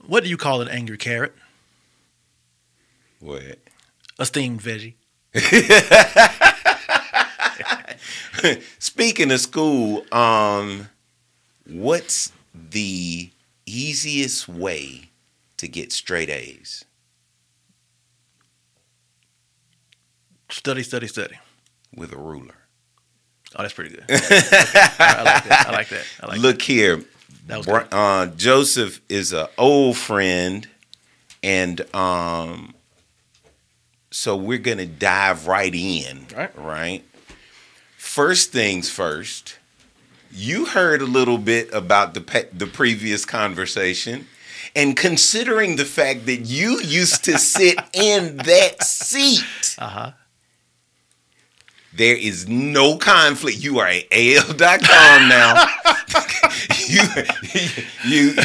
What 0.05 0.23
do 0.23 0.29
you 0.29 0.37
call 0.37 0.61
an 0.61 0.69
angry 0.69 0.97
carrot? 0.97 1.35
What? 3.19 3.59
A 4.17 4.25
steamed 4.25 4.61
veggie. 4.61 4.95
Speaking 8.79 9.31
of 9.31 9.39
school, 9.39 10.05
um, 10.13 10.89
what's 11.67 12.31
the 12.53 13.29
easiest 13.65 14.47
way 14.47 15.09
to 15.57 15.67
get 15.67 15.91
straight 15.91 16.29
A's? 16.29 16.85
Study, 20.49 20.83
study, 20.83 21.07
study. 21.07 21.35
With 21.95 22.11
a 22.13 22.17
ruler. 22.17 22.55
Oh, 23.55 23.61
that's 23.63 23.73
pretty 23.73 23.91
good. 23.91 24.05
I 24.09 25.23
like 25.23 25.43
that. 25.43 25.65
I 25.67 25.71
like 25.71 25.89
that. 25.89 26.05
I 26.21 26.25
like 26.27 26.39
Look 26.39 26.61
here, 26.61 27.03
That 27.47 27.57
was 27.57 27.65
Bri- 27.65 27.85
uh, 27.91 28.27
Joseph 28.27 29.01
is 29.09 29.33
an 29.33 29.47
old 29.57 29.97
friend, 29.97 30.67
and 31.43 31.81
um, 31.93 32.73
so 34.09 34.37
we're 34.37 34.57
gonna 34.57 34.85
dive 34.85 35.47
right 35.47 35.73
in. 35.73 36.27
Right. 36.35 36.57
Right. 36.57 37.03
First 38.01 38.51
things 38.51 38.89
first. 38.89 39.59
You 40.33 40.65
heard 40.65 41.01
a 41.03 41.05
little 41.05 41.37
bit 41.37 41.71
about 41.71 42.13
the 42.13 42.19
pe- 42.19 42.49
the 42.51 42.65
previous 42.65 43.25
conversation, 43.25 44.27
and 44.75 44.97
considering 44.97 45.75
the 45.75 45.85
fact 45.85 46.25
that 46.25 46.39
you 46.39 46.81
used 46.81 47.23
to 47.25 47.37
sit 47.37 47.79
in 47.93 48.37
that 48.37 48.83
seat. 48.83 49.75
Uh 49.77 49.87
huh. 49.87 50.11
There 51.93 52.17
is 52.17 52.49
no 52.49 52.97
conflict. 52.97 53.59
You 53.59 53.79
are 53.79 53.87
at 53.87 54.05
AL.com 54.11 55.29
now. 55.29 55.67
you, 56.87 57.01
you, 58.03 58.33
you, 58.33 58.35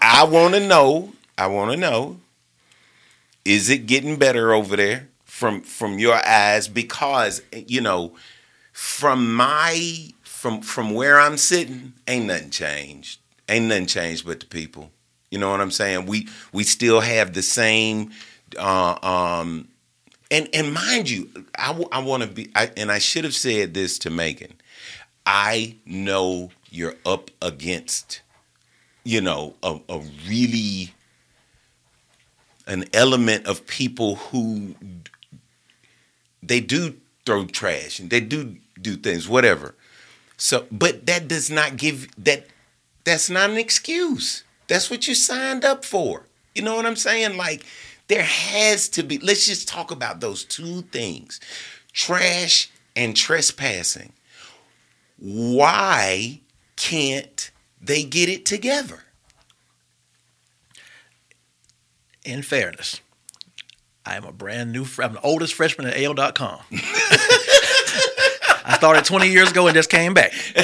I 0.00 0.28
want 0.30 0.54
to 0.54 0.64
know. 0.64 1.14
I 1.38 1.46
want 1.46 1.72
to 1.72 1.76
know. 1.78 2.20
Is 3.44 3.70
it 3.70 3.86
getting 3.86 4.16
better 4.16 4.52
over 4.52 4.76
there 4.76 5.08
from 5.24 5.62
from 5.62 5.98
your 5.98 6.24
eyes? 6.24 6.68
Because 6.68 7.42
you 7.52 7.80
know, 7.80 8.12
from 8.82 9.32
my 9.32 10.12
from 10.24 10.60
from 10.60 10.90
where 10.90 11.20
I'm 11.20 11.36
sitting, 11.36 11.92
ain't 12.08 12.26
nothing 12.26 12.50
changed. 12.50 13.20
Ain't 13.48 13.66
nothing 13.66 13.86
changed 13.86 14.26
but 14.26 14.40
the 14.40 14.46
people. 14.46 14.90
You 15.30 15.38
know 15.38 15.50
what 15.52 15.60
I'm 15.60 15.70
saying? 15.70 16.06
We 16.06 16.28
we 16.52 16.64
still 16.64 17.00
have 17.00 17.32
the 17.32 17.42
same. 17.42 18.10
Uh, 18.58 18.98
um, 19.04 19.68
and 20.32 20.48
and 20.52 20.74
mind 20.74 21.08
you, 21.08 21.30
I, 21.56 21.70
want 22.00 22.24
to 22.24 22.28
be, 22.28 22.50
I, 22.56 22.72
and 22.76 22.90
I 22.90 22.98
should 22.98 23.22
have 23.22 23.36
said 23.36 23.72
this 23.72 24.00
to 24.00 24.10
Meagan. 24.10 24.54
I 25.24 25.76
know 25.86 26.50
you're 26.68 26.96
up 27.06 27.30
against, 27.40 28.20
you 29.04 29.20
know, 29.20 29.54
a, 29.62 29.78
a 29.88 30.00
really 30.28 30.92
an 32.66 32.86
element 32.92 33.46
of 33.46 33.64
people 33.68 34.16
who 34.16 34.74
they 36.42 36.58
do 36.58 36.96
throw 37.24 37.46
trash 37.46 38.00
and 38.00 38.10
they 38.10 38.20
do 38.20 38.56
do 38.82 38.96
things, 38.96 39.28
whatever. 39.28 39.74
So, 40.36 40.66
but 40.72 41.06
that 41.06 41.28
does 41.28 41.50
not 41.50 41.76
give 41.76 42.08
that. 42.24 42.46
That's 43.04 43.30
not 43.30 43.50
an 43.50 43.56
excuse. 43.56 44.44
That's 44.68 44.90
what 44.90 45.06
you 45.06 45.14
signed 45.14 45.64
up 45.64 45.84
for. 45.84 46.26
You 46.54 46.62
know 46.62 46.76
what 46.76 46.86
I'm 46.86 46.96
saying? 46.96 47.36
Like, 47.36 47.64
there 48.08 48.22
has 48.22 48.88
to 48.90 49.02
be. 49.02 49.18
Let's 49.18 49.46
just 49.46 49.68
talk 49.68 49.90
about 49.90 50.20
those 50.20 50.44
two 50.44 50.82
things: 50.82 51.40
trash 51.92 52.70
and 52.96 53.16
trespassing. 53.16 54.12
Why 55.18 56.40
can't 56.76 57.50
they 57.80 58.02
get 58.02 58.28
it 58.28 58.44
together? 58.44 59.04
In 62.24 62.42
fairness, 62.42 63.00
I 64.04 64.16
am 64.16 64.24
a 64.24 64.32
brand 64.32 64.72
new. 64.72 64.86
I'm 64.98 65.14
the 65.14 65.20
oldest 65.22 65.54
freshman 65.54 65.86
at 65.86 65.96
AL.com. 65.96 66.60
I 68.64 68.76
started 68.76 69.04
20 69.04 69.28
years 69.28 69.50
ago 69.50 69.66
and 69.66 69.74
just 69.74 69.90
came 69.90 70.14
back. 70.14 70.32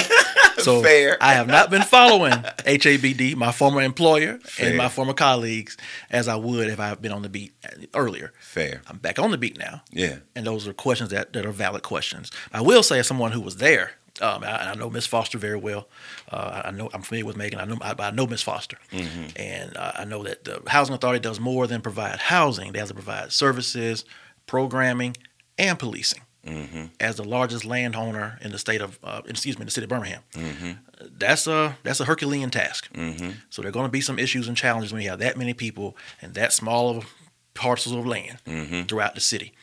So 0.59 0.81
Fair. 0.81 1.17
I 1.21 1.33
have 1.33 1.47
not 1.47 1.69
been 1.69 1.83
following 1.83 2.33
HABD, 2.33 3.35
my 3.35 3.51
former 3.51 3.81
employer 3.81 4.39
Fair. 4.39 4.67
and 4.69 4.77
my 4.77 4.89
former 4.89 5.13
colleagues, 5.13 5.77
as 6.09 6.27
I 6.27 6.35
would 6.35 6.67
if 6.67 6.79
I 6.79 6.89
had 6.89 7.01
been 7.01 7.11
on 7.11 7.21
the 7.21 7.29
beat 7.29 7.53
earlier. 7.93 8.33
Fair. 8.41 8.81
I'm 8.87 8.97
back 8.97 9.19
on 9.19 9.31
the 9.31 9.37
beat 9.37 9.57
now. 9.57 9.83
Yeah. 9.91 10.17
And 10.35 10.45
those 10.45 10.67
are 10.67 10.73
questions 10.73 11.11
that, 11.11 11.33
that 11.33 11.45
are 11.45 11.51
valid 11.51 11.83
questions. 11.83 12.31
I 12.51 12.61
will 12.61 12.83
say, 12.83 12.99
as 12.99 13.07
someone 13.07 13.31
who 13.31 13.41
was 13.41 13.57
there, 13.57 13.91
um, 14.21 14.43
I, 14.43 14.71
I 14.71 14.75
know 14.75 14.89
Miss 14.89 15.07
Foster 15.07 15.37
very 15.37 15.55
well. 15.55 15.87
Uh, 16.29 16.63
I 16.65 16.71
know 16.71 16.89
I'm 16.93 17.03
familiar 17.03 17.25
with 17.25 17.37
Meagan. 17.37 17.59
I 17.59 17.65
know 17.65 17.77
I, 17.81 17.95
I 17.97 18.11
know 18.11 18.27
Miss 18.27 18.41
Foster, 18.41 18.77
and 18.91 19.77
uh, 19.77 19.93
I 19.95 20.03
know 20.03 20.23
that 20.23 20.43
the 20.43 20.61
housing 20.67 20.93
authority 20.93 21.21
does 21.21 21.39
more 21.39 21.67
than 21.67 21.81
provide 21.81 22.19
housing. 22.19 22.73
They 22.73 22.79
have 22.79 22.89
to 22.89 22.93
provide 22.93 23.31
services, 23.31 24.03
programming, 24.45 25.15
and 25.57 25.79
policing. 25.79 26.21
Mm-hmm. 26.45 26.85
As 27.01 27.17
the 27.17 27.23
largest 27.23 27.65
landowner 27.65 28.39
in 28.41 28.51
the 28.51 28.57
state 28.57 28.81
of, 28.81 28.97
uh, 29.03 29.21
excuse 29.25 29.59
me, 29.59 29.65
the 29.65 29.71
city 29.71 29.83
of 29.83 29.89
Birmingham, 29.89 30.21
mm-hmm. 30.33 30.71
that's 31.17 31.47
a 31.47 31.77
that's 31.83 31.99
a 31.99 32.05
Herculean 32.05 32.49
task. 32.49 32.91
Mm-hmm. 32.93 33.31
So 33.49 33.61
there 33.61 33.69
are 33.69 33.73
going 33.73 33.85
to 33.85 33.91
be 33.91 34.01
some 34.01 34.17
issues 34.17 34.47
and 34.47 34.55
challenges 34.55 34.93
when 34.93 35.01
you 35.01 35.09
have 35.09 35.19
that 35.19 35.37
many 35.37 35.53
people 35.53 35.97
and 36.21 36.33
that 36.35 36.53
small 36.53 36.89
of 36.97 37.05
parcels 37.53 37.93
of 37.93 38.05
land 38.05 38.39
throughout 38.87 39.15
the 39.15 39.21
city. 39.21 39.53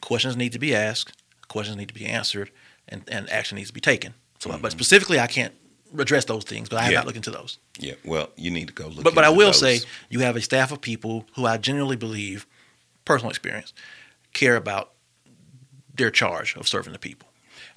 Questions 0.00 0.36
need 0.36 0.52
to 0.52 0.58
be 0.58 0.74
asked, 0.74 1.12
questions 1.46 1.76
need 1.76 1.88
to 1.88 1.94
be 1.94 2.06
answered, 2.06 2.50
and, 2.88 3.04
and 3.08 3.30
action 3.30 3.56
needs 3.56 3.68
to 3.68 3.74
be 3.74 3.80
taken. 3.80 4.14
So, 4.40 4.56
but 4.58 4.72
specifically, 4.72 5.20
I 5.20 5.28
can't 5.28 5.54
address 5.96 6.24
those 6.24 6.44
things, 6.44 6.68
but 6.68 6.78
I 6.78 6.82
have 6.82 6.92
Yeah. 6.92 6.98
not 6.98 7.06
looked 7.06 7.16
into 7.16 7.30
those. 7.30 7.58
Yeah. 7.78 7.94
Well, 8.04 8.30
you 8.36 8.50
need 8.50 8.68
to 8.68 8.74
go 8.74 8.88
look. 8.88 9.04
But 9.04 9.14
but 9.14 9.24
I 9.24 9.30
will 9.30 9.52
those. 9.52 9.60
say, 9.60 9.80
you 10.10 10.20
have 10.20 10.36
a 10.36 10.40
staff 10.40 10.72
of 10.72 10.80
people 10.80 11.26
who 11.36 11.46
I 11.46 11.58
genuinely 11.58 11.96
believe, 11.96 12.46
personal 13.04 13.30
experience, 13.30 13.72
care 14.34 14.56
about 14.56 14.92
their 15.98 16.10
charge 16.10 16.56
of 16.56 16.66
serving 16.66 16.92
the 16.92 16.98
people. 16.98 17.28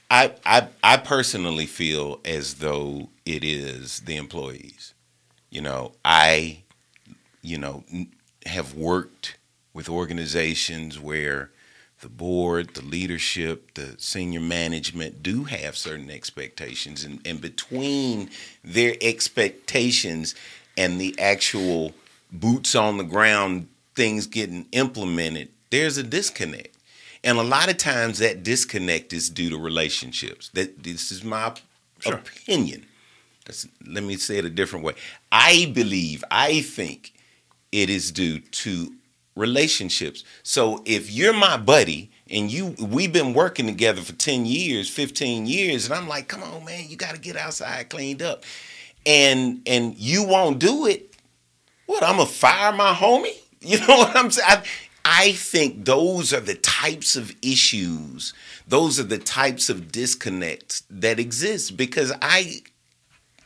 I, 0.09 0.33
I 0.45 0.67
I 0.83 0.97
personally 0.97 1.65
feel 1.65 2.19
as 2.25 2.55
though 2.55 3.09
it 3.25 3.43
is 3.43 4.01
the 4.01 4.17
employees. 4.17 4.93
You 5.49 5.61
know, 5.61 5.93
I, 6.03 6.63
you 7.41 7.57
know, 7.57 7.83
have 8.45 8.73
worked 8.75 9.37
with 9.73 9.89
organizations 9.89 10.99
where 10.99 11.51
the 12.01 12.09
board, 12.09 12.73
the 12.73 12.83
leadership, 12.83 13.73
the 13.75 13.95
senior 13.99 14.39
management 14.39 15.21
do 15.21 15.45
have 15.45 15.77
certain 15.77 16.09
expectations, 16.09 17.03
and, 17.03 17.21
and 17.25 17.39
between 17.39 18.29
their 18.63 18.95
expectations 19.01 20.35
and 20.77 20.99
the 20.99 21.17
actual 21.19 21.93
boots 22.31 22.75
on 22.75 22.97
the 22.97 23.03
ground 23.03 23.67
things 23.95 24.25
getting 24.25 24.65
implemented, 24.71 25.49
there's 25.69 25.97
a 25.97 26.03
disconnect. 26.03 26.70
And 27.23 27.37
a 27.37 27.43
lot 27.43 27.69
of 27.69 27.77
times 27.77 28.17
that 28.19 28.43
disconnect 28.43 29.13
is 29.13 29.29
due 29.29 29.49
to 29.51 29.57
relationships. 29.57 30.49
That 30.53 30.83
this 30.83 31.11
is 31.11 31.23
my 31.23 31.53
Sure. 31.99 32.15
opinion. 32.15 32.85
That's, 33.45 33.67
let 33.85 34.03
me 34.03 34.17
say 34.17 34.37
it 34.39 34.45
a 34.45 34.49
different 34.49 34.83
way. 34.85 34.93
I 35.31 35.71
believe, 35.73 36.23
I 36.31 36.61
think 36.61 37.13
it 37.71 37.89
is 37.91 38.11
due 38.11 38.39
to 38.39 38.93
relationships. 39.35 40.23
So 40.43 40.81
if 40.85 41.11
you're 41.11 41.33
my 41.33 41.57
buddy 41.57 42.11
and 42.29 42.51
you 42.51 42.75
we've 42.79 43.13
been 43.13 43.33
working 43.33 43.65
together 43.67 44.01
for 44.01 44.13
10 44.13 44.45
years, 44.45 44.89
15 44.89 45.45
years 45.45 45.85
and 45.85 45.93
I'm 45.93 46.07
like, 46.07 46.27
"Come 46.27 46.43
on, 46.43 46.65
man, 46.65 46.85
you 46.87 46.95
got 46.97 47.13
to 47.15 47.21
get 47.21 47.35
outside 47.37 47.89
cleaned 47.89 48.21
up." 48.21 48.43
And 49.05 49.61
and 49.65 49.95
you 49.97 50.23
won't 50.23 50.59
do 50.59 50.85
it. 50.87 51.15
What, 51.85 52.03
I'm 52.03 52.17
to 52.17 52.25
fire 52.25 52.71
my 52.71 52.93
homie? 52.93 53.37
You 53.63 53.77
know 53.79 53.95
what 53.97 54.15
I'm 54.15 54.31
saying? 54.31 54.47
I, 54.49 54.63
I 55.03 55.31
think 55.33 55.85
those 55.85 56.31
are 56.33 56.39
the 56.39 56.55
types 56.55 57.15
of 57.15 57.33
issues, 57.41 58.33
those 58.67 58.99
are 58.99 59.03
the 59.03 59.17
types 59.17 59.69
of 59.69 59.91
disconnects 59.91 60.83
that 60.89 61.19
exist 61.19 61.75
because 61.75 62.11
I, 62.21 62.61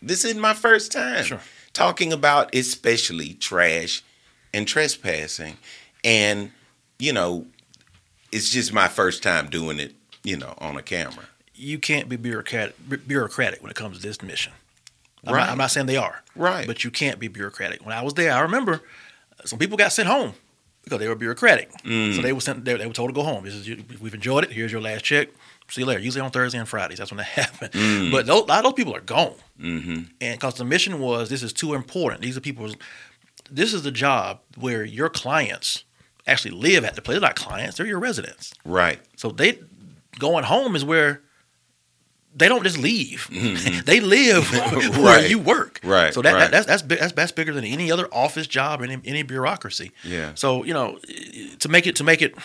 this 0.01 0.25
is 0.25 0.35
my 0.35 0.53
first 0.53 0.91
time 0.91 1.23
Sure. 1.23 1.39
talking 1.73 2.11
about 2.11 2.53
especially 2.53 3.33
trash 3.35 4.03
and 4.53 4.67
trespassing. 4.67 5.57
And, 6.03 6.51
you 6.99 7.13
know, 7.13 7.45
it's 8.31 8.49
just 8.49 8.73
my 8.73 8.87
first 8.87 9.23
time 9.23 9.49
doing 9.49 9.79
it, 9.79 9.95
you 10.23 10.37
know, 10.37 10.53
on 10.59 10.77
a 10.77 10.81
camera. 10.83 11.25
You 11.55 11.79
can't 11.79 12.09
be 12.09 12.17
bureaucratic, 12.17 12.75
bureaucratic 13.07 13.61
when 13.61 13.71
it 13.71 13.75
comes 13.75 13.97
to 13.97 14.03
this 14.03 14.21
mission. 14.21 14.51
I'm, 15.25 15.33
Right. 15.33 15.39
not, 15.41 15.49
I'm 15.49 15.57
not 15.57 15.71
saying 15.71 15.87
they 15.87 15.97
are. 15.97 16.21
Right. 16.35 16.67
But 16.67 16.83
you 16.83 16.91
can't 16.91 17.17
be 17.17 17.27
bureaucratic. 17.29 17.83
When 17.85 17.95
I 17.95 18.01
was 18.03 18.13
there, 18.13 18.33
I 18.33 18.41
remember 18.41 18.81
some 19.45 19.57
people 19.57 19.77
got 19.77 19.91
sent 19.93 20.07
home 20.09 20.33
because 20.85 20.99
they 20.99 21.07
were 21.07 21.15
bureaucratic. 21.15 21.71
Mm. 21.83 22.15
So 22.15 22.21
they 22.21 22.31
were 22.31 22.39
sent. 22.39 22.63
They, 22.63 22.75
they 22.75 22.85
were 22.85 22.93
told 22.93 23.09
to 23.09 23.13
go 23.13 23.23
home. 23.23 23.43
This 23.43 23.55
is 23.55 23.67
we've 23.99 24.13
enjoyed 24.13 24.45
it. 24.45 24.51
Here's 24.51 24.71
your 24.71 24.81
last 24.81 25.03
check. 25.03 25.29
See 25.69 25.81
you 25.81 25.87
later. 25.87 25.99
Usually 25.99 26.21
on 26.21 26.31
Thursday 26.31 26.59
and 26.59 26.67
Fridays. 26.67 26.99
That's 26.99 27.11
when 27.11 27.17
that 27.17 27.23
happened. 27.25 27.71
Mm. 27.73 28.11
But 28.11 28.27
those, 28.27 28.43
a 28.43 28.45
lot 28.45 28.59
of 28.59 28.63
those 28.65 28.73
people 28.73 28.95
are 28.95 29.01
gone. 29.01 29.33
Mm-hmm. 29.59 30.03
And 30.21 30.39
because 30.39 30.55
the 30.55 30.65
mission 30.65 30.99
was, 30.99 31.29
this 31.29 31.43
is 31.43 31.51
too 31.51 31.73
important. 31.73 32.21
These 32.21 32.37
are 32.37 32.41
people. 32.41 32.69
This 33.51 33.73
is 33.73 33.83
the 33.83 33.91
job 33.91 34.39
where 34.57 34.85
your 34.85 35.09
clients 35.09 35.83
actually 36.27 36.51
live 36.51 36.85
at 36.85 36.95
the 36.95 37.01
place. 37.01 37.15
They're 37.15 37.27
not 37.27 37.35
clients. 37.35 37.77
They're 37.77 37.85
your 37.85 37.99
residents. 37.99 38.53
Right. 38.63 38.99
So 39.17 39.29
they 39.29 39.59
going 40.19 40.45
home 40.45 40.75
is 40.75 40.85
where 40.85 41.21
they 42.35 42.47
don't 42.49 42.63
just 42.63 42.77
leave. 42.77 43.27
they 43.85 43.99
live 44.01 44.49
where 44.51 45.19
Mm-hmm. 45.19 45.29
You 45.29 45.39
work. 45.39 45.79
Right, 45.83 46.13
So 46.13 46.21
that, 46.21 46.33
right. 46.33 46.51
that 46.51 46.65
that's 46.65 46.65
that's 46.83 46.99
that's 46.99 47.13
that's 47.13 47.31
bigger 47.31 47.53
than 47.53 47.63
any 47.65 47.91
other 47.91 48.07
office 48.11 48.45
job 48.47 48.81
any, 48.81 48.99
any 49.05 49.23
bureaucracy. 49.23 49.91
Yeah. 50.03 50.31
So 50.35 50.63
you 50.63 50.73
know, 50.73 50.99
to 51.59 51.69
make 51.69 51.87
it 51.87 51.95
to 51.97 52.03
make 52.03 52.21
it 52.21 52.35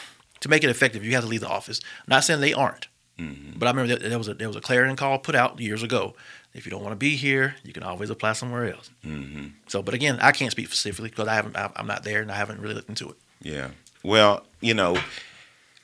to 0.40 0.48
make 0.48 0.64
it 0.64 0.70
effective, 0.70 1.04
you 1.04 1.12
have 1.14 1.24
to 1.24 1.28
leave 1.28 1.40
the 1.42 1.48
office. 1.48 1.80
not 2.06 2.24
saying 2.24 2.40
they 2.40 2.54
aren't, 2.54 2.86
Mm-hmm. 3.18 3.58
but 3.58 3.66
I 3.66 3.70
remember 3.72 3.94
that 3.96 4.08
there 4.08 4.16
was 4.16 4.28
a 4.28 4.34
there 4.34 4.48
was 4.48 4.56
a 4.56 4.60
clarion 4.62 4.96
call 4.96 5.18
put 5.18 5.34
out 5.34 5.60
years 5.60 5.82
ago. 5.82 6.14
If 6.54 6.64
you 6.66 6.70
don't 6.70 6.82
want 6.82 6.92
to 6.92 6.96
be 6.96 7.14
here, 7.16 7.54
you 7.62 7.72
can 7.72 7.82
always 7.82 8.08
apply 8.10 8.32
somewhere 8.32 8.72
else. 8.72 8.90
Mm-hmm. 9.04 9.48
So, 9.68 9.82
but 9.82 9.92
again, 9.94 10.18
I 10.20 10.32
can't 10.32 10.50
speak 10.50 10.66
specifically 10.68 11.10
because 11.10 11.28
I 11.28 11.34
haven't 11.34 11.54
I'm 11.56 11.86
not 11.86 12.02
there 12.02 12.22
and 12.22 12.32
I 12.32 12.36
haven't 12.36 12.60
really 12.60 12.74
looked 12.74 12.88
into 12.88 13.08
it. 13.10 13.16
Yeah. 13.42 13.68
Well, 14.02 14.44
you 14.60 14.72
know, 14.74 14.96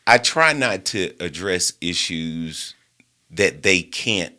I 0.07 0.17
try 0.19 0.55
not 0.55 0.85
to 0.87 1.13
address 1.21 1.75
issues 1.81 2.75
that 3.31 3.63
they 3.63 3.83
can't 3.83 4.35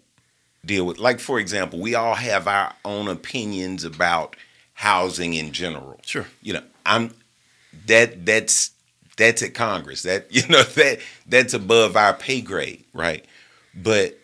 deal 0.66 0.86
with. 0.86 1.00
Like, 1.00 1.20
for 1.20 1.40
example, 1.40 1.80
we 1.80 1.96
all 1.96 2.16
have 2.16 2.48
our 2.48 2.74
own 2.86 3.08
opinions 3.08 3.84
about 3.84 4.36
housing 4.74 5.34
in 5.34 5.52
general. 5.52 6.00
Sure. 6.06 6.28
You 6.42 6.54
know, 6.54 6.64
I'm 6.86 7.14
that 7.88 8.26
that's 8.26 8.72
that's 9.18 9.42
at 9.42 9.54
Congress. 9.54 10.04
That 10.04 10.28
you 10.32 10.48
know 10.48 10.64
that 10.64 11.00
that's 11.26 11.54
above 11.54 11.96
our 11.96 12.14
pay 12.14 12.42
grade, 12.42 12.86
right? 12.94 13.26
But 13.74 14.20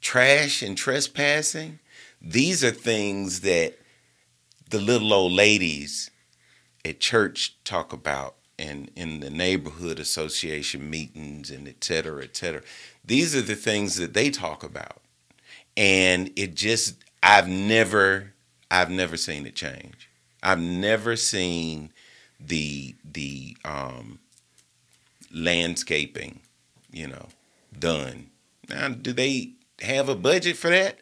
trash 0.00 0.62
and 0.62 0.76
trespassing, 0.76 1.78
these 2.20 2.62
are 2.62 2.70
things 2.70 3.40
that 3.40 3.74
the 4.70 4.80
little 4.80 5.12
old 5.12 5.32
ladies 5.32 6.10
at 6.84 7.00
church 7.00 7.56
talk 7.64 7.92
about 7.92 8.34
and 8.58 8.90
in 8.96 9.20
the 9.20 9.30
neighborhood 9.30 9.98
association 9.98 10.88
meetings 10.88 11.50
and 11.50 11.66
et 11.68 11.82
cetera, 11.82 12.22
et 12.24 12.36
cetera. 12.36 12.62
These 13.04 13.34
are 13.34 13.42
the 13.42 13.54
things 13.56 13.96
that 13.96 14.14
they 14.14 14.30
talk 14.30 14.62
about. 14.62 14.98
And 15.76 16.30
it 16.36 16.54
just 16.54 16.96
I've 17.22 17.48
never 17.48 18.32
I've 18.70 18.90
never 18.90 19.16
seen 19.16 19.46
it 19.46 19.54
change. 19.56 20.08
I've 20.42 20.60
never 20.60 21.16
seen 21.16 21.90
the 22.40 22.94
the 23.04 23.56
um 23.64 24.18
landscaping, 25.32 26.40
you 26.92 27.08
know, 27.08 27.28
done. 27.78 28.28
Now 28.68 28.88
do 28.88 29.12
they 29.12 29.50
have 29.80 30.08
a 30.08 30.14
budget 30.14 30.56
for 30.56 30.70
that? 30.70 30.98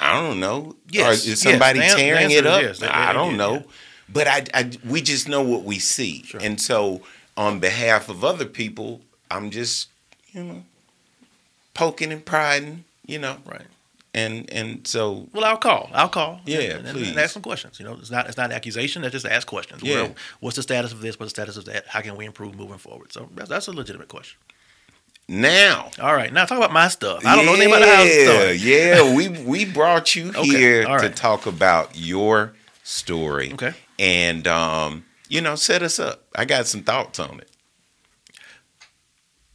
I 0.00 0.12
don't 0.20 0.40
know. 0.40 0.76
Yes, 0.90 1.26
Or 1.26 1.30
is 1.30 1.40
somebody 1.40 1.80
the 1.80 1.86
tearing 1.86 2.30
it 2.30 2.46
up? 2.46 2.62
yes. 2.62 2.82
I 2.82 3.12
don't 3.12 3.36
know. 3.36 3.54
yeah. 3.54 3.62
But 4.08 4.28
I, 4.28 4.44
I, 4.54 4.70
we 4.84 5.02
just 5.02 5.28
know 5.28 5.42
what 5.42 5.64
we 5.64 5.78
see. 5.78 6.22
Sure. 6.24 6.40
And 6.42 6.60
so, 6.60 7.02
on 7.36 7.58
behalf 7.60 8.08
of 8.08 8.24
other 8.24 8.44
people, 8.46 9.00
I'm 9.30 9.50
just, 9.50 9.88
you 10.32 10.42
know, 10.44 10.62
poking 11.74 12.12
and 12.12 12.24
prying, 12.24 12.84
you 13.04 13.18
know. 13.18 13.38
Right. 13.44 13.62
And 14.14 14.50
and 14.50 14.86
so, 14.86 15.28
Well, 15.34 15.44
I'll 15.44 15.58
call. 15.58 15.90
I'll 15.92 16.08
call. 16.08 16.40
Yeah, 16.46 16.60
and, 16.60 16.86
and, 16.86 16.96
please. 16.96 17.10
and 17.10 17.18
ask 17.18 17.32
some 17.34 17.42
questions. 17.42 17.78
You 17.78 17.84
know, 17.84 17.94
it's 17.94 18.10
not 18.10 18.28
it's 18.28 18.36
not 18.38 18.46
an 18.46 18.52
accusation. 18.56 19.02
That's 19.02 19.12
just 19.12 19.26
ask 19.26 19.46
questions. 19.46 19.82
Yeah. 19.82 19.94
Well, 20.02 20.14
what's 20.40 20.56
the 20.56 20.62
status 20.62 20.92
of 20.92 21.00
this? 21.02 21.18
What's 21.20 21.32
the 21.32 21.42
status 21.42 21.56
of 21.58 21.66
that? 21.66 21.86
How 21.86 22.00
can 22.00 22.16
we 22.16 22.24
improve 22.24 22.54
moving 22.56 22.78
forward? 22.78 23.12
So 23.12 23.28
that's, 23.34 23.50
that's 23.50 23.66
a 23.68 23.72
legitimate 23.72 24.08
question. 24.08 24.38
now. 25.28 25.90
All 26.00 26.14
right, 26.14 26.32
now 26.32 26.44
talk 26.46 26.56
about 26.56 26.72
my 26.72 26.88
stuff. 26.88 27.26
I 27.26 27.36
don't 27.36 27.44
know 27.44 27.52
anything 27.54 27.68
about 27.74 27.80
the 27.80 27.94
housing 27.94 28.18
Yeah, 28.20 28.38
story. 28.38 28.56
yeah. 28.56 29.14
We 29.16 29.28
we 29.44 29.64
brought 29.66 30.14
you 30.16 30.28
Okay, 30.36 30.46
here 30.46 30.86
all 30.88 30.98
to 31.00 31.10
talk 31.10 31.44
about 31.46 31.90
your 31.94 32.54
story. 32.84 33.52
Okay. 33.52 33.74
And 33.98 34.46
um, 34.46 35.04
you 35.28 35.40
know, 35.40 35.54
set 35.54 35.82
us 35.82 35.98
up. 35.98 36.24
I 36.34 36.44
got 36.44 36.66
some 36.66 36.82
thoughts 36.82 37.18
on 37.18 37.40
it. 37.40 37.50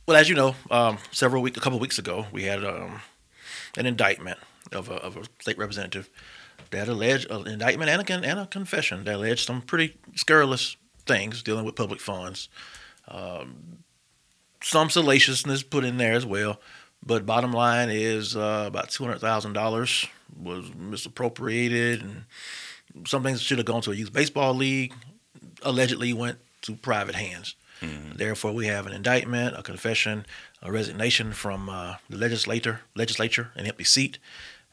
Well, 0.07 0.17
as 0.17 0.27
you 0.27 0.35
know, 0.35 0.55
um, 0.69 0.97
several 1.11 1.41
week, 1.41 1.57
a 1.57 1.59
couple 1.59 1.79
weeks 1.79 1.99
ago, 1.99 2.25
we 2.31 2.43
had 2.43 2.63
um, 2.65 3.01
an 3.77 3.85
indictment 3.85 4.39
of 4.71 4.89
a, 4.89 4.95
of 4.95 5.15
a 5.15 5.23
state 5.39 5.57
representative 5.57 6.09
that 6.71 6.87
alleged 6.87 7.29
an 7.29 7.47
indictment 7.47 7.89
and 7.89 8.09
a, 8.09 8.27
and 8.27 8.39
a 8.39 8.47
confession 8.47 9.03
that 9.03 9.15
alleged 9.15 9.45
some 9.45 9.61
pretty 9.61 9.97
scurrilous 10.15 10.75
things 11.05 11.43
dealing 11.43 11.65
with 11.65 11.75
public 11.75 11.99
funds. 11.99 12.49
Um, 13.07 13.83
some 14.63 14.89
salaciousness 14.89 15.63
put 15.63 15.83
in 15.83 15.97
there 15.97 16.13
as 16.13 16.25
well, 16.25 16.59
but 17.05 17.25
bottom 17.25 17.51
line 17.51 17.89
is 17.89 18.35
uh, 18.35 18.65
about 18.67 18.89
two 18.89 19.03
hundred 19.03 19.19
thousand 19.19 19.53
dollars 19.53 20.05
was 20.39 20.73
misappropriated, 20.75 22.01
and 22.01 22.23
some 23.05 23.23
things 23.23 23.41
should 23.41 23.57
have 23.57 23.65
gone 23.67 23.81
to 23.83 23.91
a 23.91 23.95
youth 23.95 24.13
baseball 24.13 24.53
league. 24.53 24.93
Allegedly 25.63 26.13
went 26.13 26.39
to 26.63 26.75
private 26.75 27.15
hands. 27.15 27.55
Therefore, 28.15 28.51
we 28.51 28.67
have 28.67 28.85
an 28.85 28.93
indictment, 28.93 29.57
a 29.57 29.63
confession, 29.63 30.25
a 30.61 30.71
resignation 30.71 31.33
from 31.33 31.67
uh, 31.67 31.95
the 32.11 32.17
legislator, 32.17 32.81
legislature, 32.95 33.49
an 33.55 33.65
empty 33.65 33.83
seat, 33.85 34.19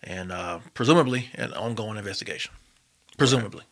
and 0.02 0.30
uh, 0.30 0.58
presumably 0.74 1.30
an 1.34 1.54
ongoing 1.54 1.96
investigation. 1.96 2.52
Presumably, 3.16 3.64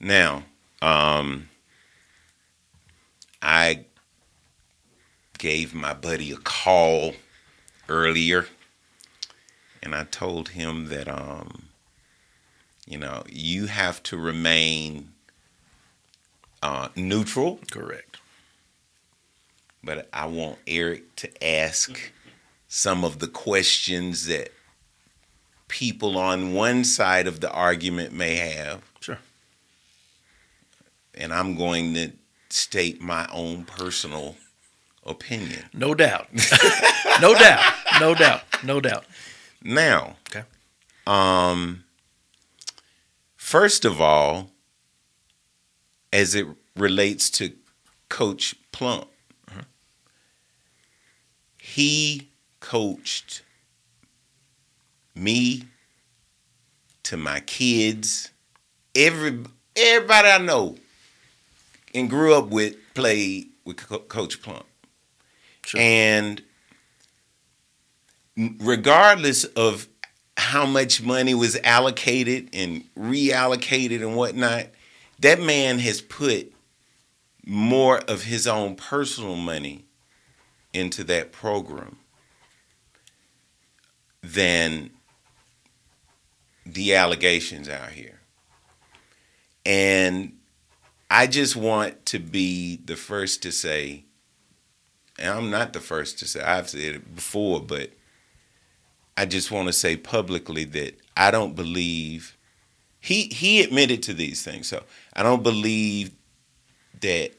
Now, 0.00 0.44
um, 0.80 1.50
I 3.42 3.84
gave 5.36 5.74
my 5.74 5.92
buddy 5.92 6.32
a 6.32 6.36
call 6.38 7.12
earlier, 7.88 8.46
and 9.82 9.94
I 9.94 10.04
told 10.04 10.50
him 10.50 10.88
that, 10.88 11.06
um, 11.06 11.67
you 12.88 12.98
know, 12.98 13.22
you 13.28 13.66
have 13.66 14.02
to 14.04 14.16
remain 14.16 15.10
uh, 16.62 16.88
neutral, 16.96 17.60
correct. 17.70 18.16
but 19.84 20.08
I 20.12 20.26
want 20.26 20.58
Eric 20.66 21.14
to 21.16 21.44
ask 21.46 22.12
some 22.68 23.04
of 23.04 23.18
the 23.18 23.28
questions 23.28 24.26
that 24.26 24.50
people 25.68 26.16
on 26.18 26.52
one 26.54 26.82
side 26.84 27.26
of 27.26 27.40
the 27.40 27.50
argument 27.50 28.12
may 28.12 28.36
have 28.36 28.82
Sure. 29.00 29.18
and 31.14 31.32
I'm 31.32 31.56
going 31.56 31.94
to 31.94 32.12
state 32.50 33.00
my 33.00 33.28
own 33.32 33.64
personal 33.64 34.36
opinion. 35.04 35.64
No 35.74 35.94
doubt. 35.94 36.28
no 37.20 37.34
doubt. 37.34 37.72
No 38.00 38.14
doubt. 38.14 38.42
No 38.64 38.80
doubt. 38.80 39.04
Now, 39.62 40.16
Okay. 40.30 40.44
um, 41.06 41.84
first 43.48 43.86
of 43.86 43.98
all, 43.98 44.50
as 46.12 46.34
it 46.34 46.46
relates 46.76 47.30
to 47.30 47.52
Coach 48.10 48.54
Plump, 48.72 49.08
he 51.58 52.28
coached 52.60 53.42
me 55.14 55.64
to 57.04 57.16
my 57.16 57.40
kids, 57.40 58.30
every 58.94 59.44
everybody 59.74 60.28
I 60.28 60.38
know 60.38 60.76
and 61.94 62.10
grew 62.10 62.34
up 62.34 62.48
with 62.48 62.76
played 62.92 63.48
with 63.64 63.78
Co- 63.78 64.00
Coach 64.00 64.42
Plump. 64.42 64.66
Sure. 65.64 65.80
And 65.80 66.42
regardless 68.36 69.44
of 69.44 69.88
how 70.38 70.64
much 70.64 71.02
money 71.02 71.34
was 71.34 71.56
allocated 71.64 72.48
and 72.52 72.84
reallocated 72.94 74.00
and 74.02 74.14
whatnot, 74.16 74.68
that 75.18 75.40
man 75.40 75.80
has 75.80 76.00
put 76.00 76.52
more 77.44 77.98
of 78.08 78.22
his 78.22 78.46
own 78.46 78.76
personal 78.76 79.34
money 79.34 79.84
into 80.72 81.02
that 81.02 81.32
program 81.32 81.96
than 84.22 84.90
the 86.64 86.94
allegations 86.94 87.68
out 87.68 87.90
here. 87.90 88.20
And 89.66 90.38
I 91.10 91.26
just 91.26 91.56
want 91.56 92.06
to 92.06 92.20
be 92.20 92.76
the 92.76 92.96
first 92.96 93.42
to 93.42 93.50
say, 93.50 94.04
and 95.18 95.30
I'm 95.30 95.50
not 95.50 95.72
the 95.72 95.80
first 95.80 96.20
to 96.20 96.28
say, 96.28 96.40
I've 96.40 96.68
said 96.68 96.80
it 96.80 97.16
before, 97.16 97.60
but 97.60 97.90
I 99.18 99.26
just 99.26 99.50
want 99.50 99.66
to 99.66 99.72
say 99.72 99.96
publicly 99.96 100.62
that 100.62 100.94
I 101.16 101.32
don't 101.32 101.56
believe 101.56 102.36
he 103.00 103.22
he 103.24 103.60
admitted 103.62 104.00
to 104.04 104.14
these 104.14 104.44
things. 104.44 104.68
So 104.68 104.84
I 105.12 105.24
don't 105.24 105.42
believe 105.42 106.12
that 107.00 107.32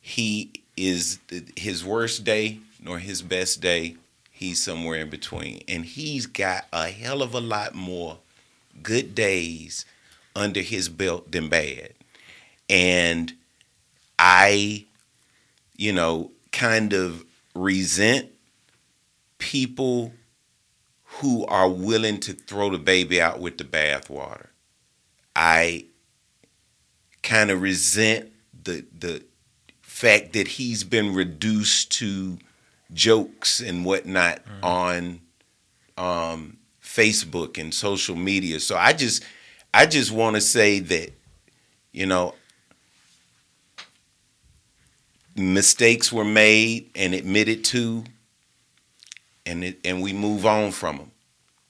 he 0.00 0.52
is 0.76 1.18
his 1.56 1.84
worst 1.84 2.22
day 2.22 2.60
nor 2.80 3.00
his 3.00 3.22
best 3.22 3.60
day. 3.60 3.96
He's 4.30 4.62
somewhere 4.62 5.00
in 5.00 5.10
between, 5.10 5.62
and 5.66 5.84
he's 5.84 6.26
got 6.26 6.66
a 6.72 6.90
hell 6.90 7.22
of 7.22 7.34
a 7.34 7.40
lot 7.40 7.74
more 7.74 8.18
good 8.80 9.16
days 9.16 9.84
under 10.36 10.60
his 10.60 10.88
belt 10.88 11.32
than 11.32 11.48
bad. 11.48 11.92
And 12.70 13.32
I, 14.16 14.84
you 15.76 15.92
know, 15.92 16.30
kind 16.52 16.92
of 16.92 17.24
resent 17.56 18.28
people 19.38 20.12
who 21.20 21.44
are 21.46 21.68
willing 21.68 22.20
to 22.20 22.32
throw 22.32 22.70
the 22.70 22.78
baby 22.78 23.20
out 23.20 23.40
with 23.40 23.58
the 23.58 23.64
bathwater. 23.64 24.46
I 25.34 25.86
kind 27.22 27.50
of 27.50 27.60
resent 27.60 28.30
the 28.64 28.84
the 28.96 29.24
fact 29.82 30.32
that 30.34 30.46
he's 30.46 30.84
been 30.84 31.14
reduced 31.14 31.90
to 31.92 32.38
jokes 32.92 33.60
and 33.60 33.84
whatnot 33.84 34.40
on 34.62 35.20
um, 35.96 36.56
Facebook 36.82 37.58
and 37.58 37.74
social 37.74 38.14
media. 38.14 38.60
So 38.60 38.76
I 38.76 38.92
just 38.92 39.24
I 39.74 39.86
just 39.86 40.12
want 40.12 40.36
to 40.36 40.40
say 40.40 40.78
that 40.80 41.10
you 41.92 42.06
know 42.06 42.34
mistakes 45.36 46.12
were 46.12 46.24
made 46.24 46.90
and 46.94 47.14
admitted 47.14 47.64
to 47.64 48.04
and 49.48 49.64
it, 49.64 49.78
and 49.84 50.02
we 50.02 50.12
move 50.12 50.44
on 50.44 50.70
from 50.70 50.98
them 50.98 51.10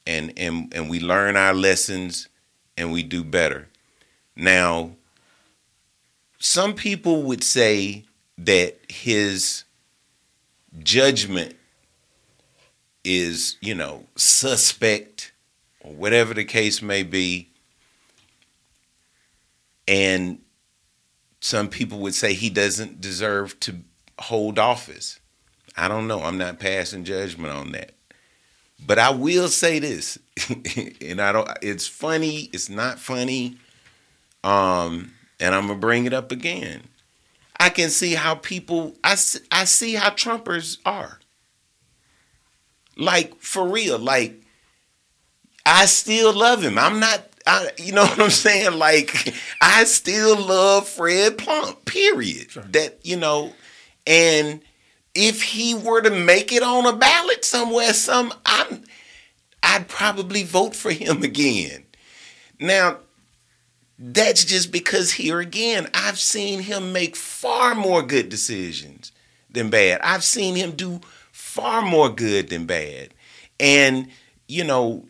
and 0.05 0.33
and 0.37 0.73
and 0.73 0.89
we 0.89 0.99
learn 0.99 1.37
our 1.37 1.53
lessons 1.53 2.27
and 2.77 2.91
we 2.91 3.01
do 3.03 3.23
better. 3.23 3.67
Now 4.35 4.91
some 6.39 6.73
people 6.73 7.23
would 7.23 7.43
say 7.43 8.05
that 8.37 8.77
his 8.89 9.63
judgment 10.79 11.55
is 13.03 13.55
you 13.61 13.73
know 13.73 14.05
suspect 14.15 15.31
or 15.81 15.93
whatever 15.93 16.33
the 16.33 16.45
case 16.45 16.81
may 16.81 17.03
be. 17.03 17.47
And 19.87 20.39
some 21.39 21.67
people 21.67 21.99
would 21.99 22.13
say 22.13 22.33
he 22.33 22.49
doesn't 22.49 23.01
deserve 23.01 23.59
to 23.61 23.77
hold 24.19 24.59
office 24.59 25.18
I 25.79 25.87
don't 25.87 26.07
know. 26.07 26.21
I'm 26.21 26.37
not 26.37 26.59
passing 26.59 27.05
judgment 27.05 27.53
on 27.53 27.71
that. 27.71 27.93
But 28.85 28.99
I 28.99 29.11
will 29.11 29.47
say 29.47 29.79
this, 29.79 30.17
and 31.01 31.21
I 31.21 31.31
don't 31.31 31.49
it's 31.61 31.87
funny, 31.87 32.49
it's 32.53 32.69
not 32.69 32.99
funny. 32.99 33.57
Um 34.43 35.13
and 35.39 35.55
I'm 35.55 35.67
going 35.67 35.79
to 35.79 35.81
bring 35.81 36.05
it 36.05 36.13
up 36.13 36.33
again. 36.33 36.81
I 37.57 37.69
can 37.69 37.89
see 37.89 38.13
how 38.13 38.35
people 38.35 38.95
I 39.03 39.15
see, 39.15 39.39
I 39.51 39.63
see 39.65 39.93
how 39.95 40.09
Trumpers 40.09 40.79
are. 40.85 41.19
Like 42.97 43.39
for 43.39 43.67
real, 43.67 43.97
like 43.97 44.41
I 45.65 45.85
still 45.85 46.33
love 46.33 46.61
him. 46.61 46.77
I'm 46.77 46.99
not 46.99 47.23
I, 47.47 47.69
you 47.77 47.93
know 47.93 48.03
what 48.05 48.19
I'm 48.19 48.29
saying? 48.29 48.77
Like 48.77 49.33
I 49.61 49.85
still 49.85 50.37
love 50.37 50.87
Fred 50.87 51.37
Plump. 51.37 51.85
Period. 51.85 52.49
That 52.71 52.99
you 53.03 53.17
know, 53.17 53.53
and 54.05 54.61
if 55.21 55.43
he 55.43 55.73
were 55.73 56.01
to 56.01 56.09
make 56.09 56.51
it 56.53 56.63
on 56.63 56.85
a 56.85 56.95
ballot 56.95 57.43
somewhere, 57.43 57.93
some 57.93 58.33
I'm 58.45 58.83
I'd 59.61 59.87
probably 59.89 60.43
vote 60.43 60.75
for 60.75 60.91
him 60.91 61.23
again. 61.31 61.83
Now, 62.59 62.97
that's 63.97 64.45
just 64.45 64.71
because 64.71 65.11
here 65.13 65.39
again, 65.41 65.89
I've 65.93 66.17
seen 66.19 66.61
him 66.61 66.93
make 66.93 67.15
far 67.17 67.75
more 67.75 68.01
good 68.01 68.29
decisions 68.29 69.11
than 69.49 69.69
bad. 69.69 69.99
I've 70.01 70.23
seen 70.23 70.55
him 70.55 70.71
do 70.71 71.01
far 71.33 71.81
more 71.81 72.09
good 72.09 72.49
than 72.49 72.65
bad. 72.65 73.13
And, 73.59 74.07
you 74.47 74.63
know, 74.63 75.05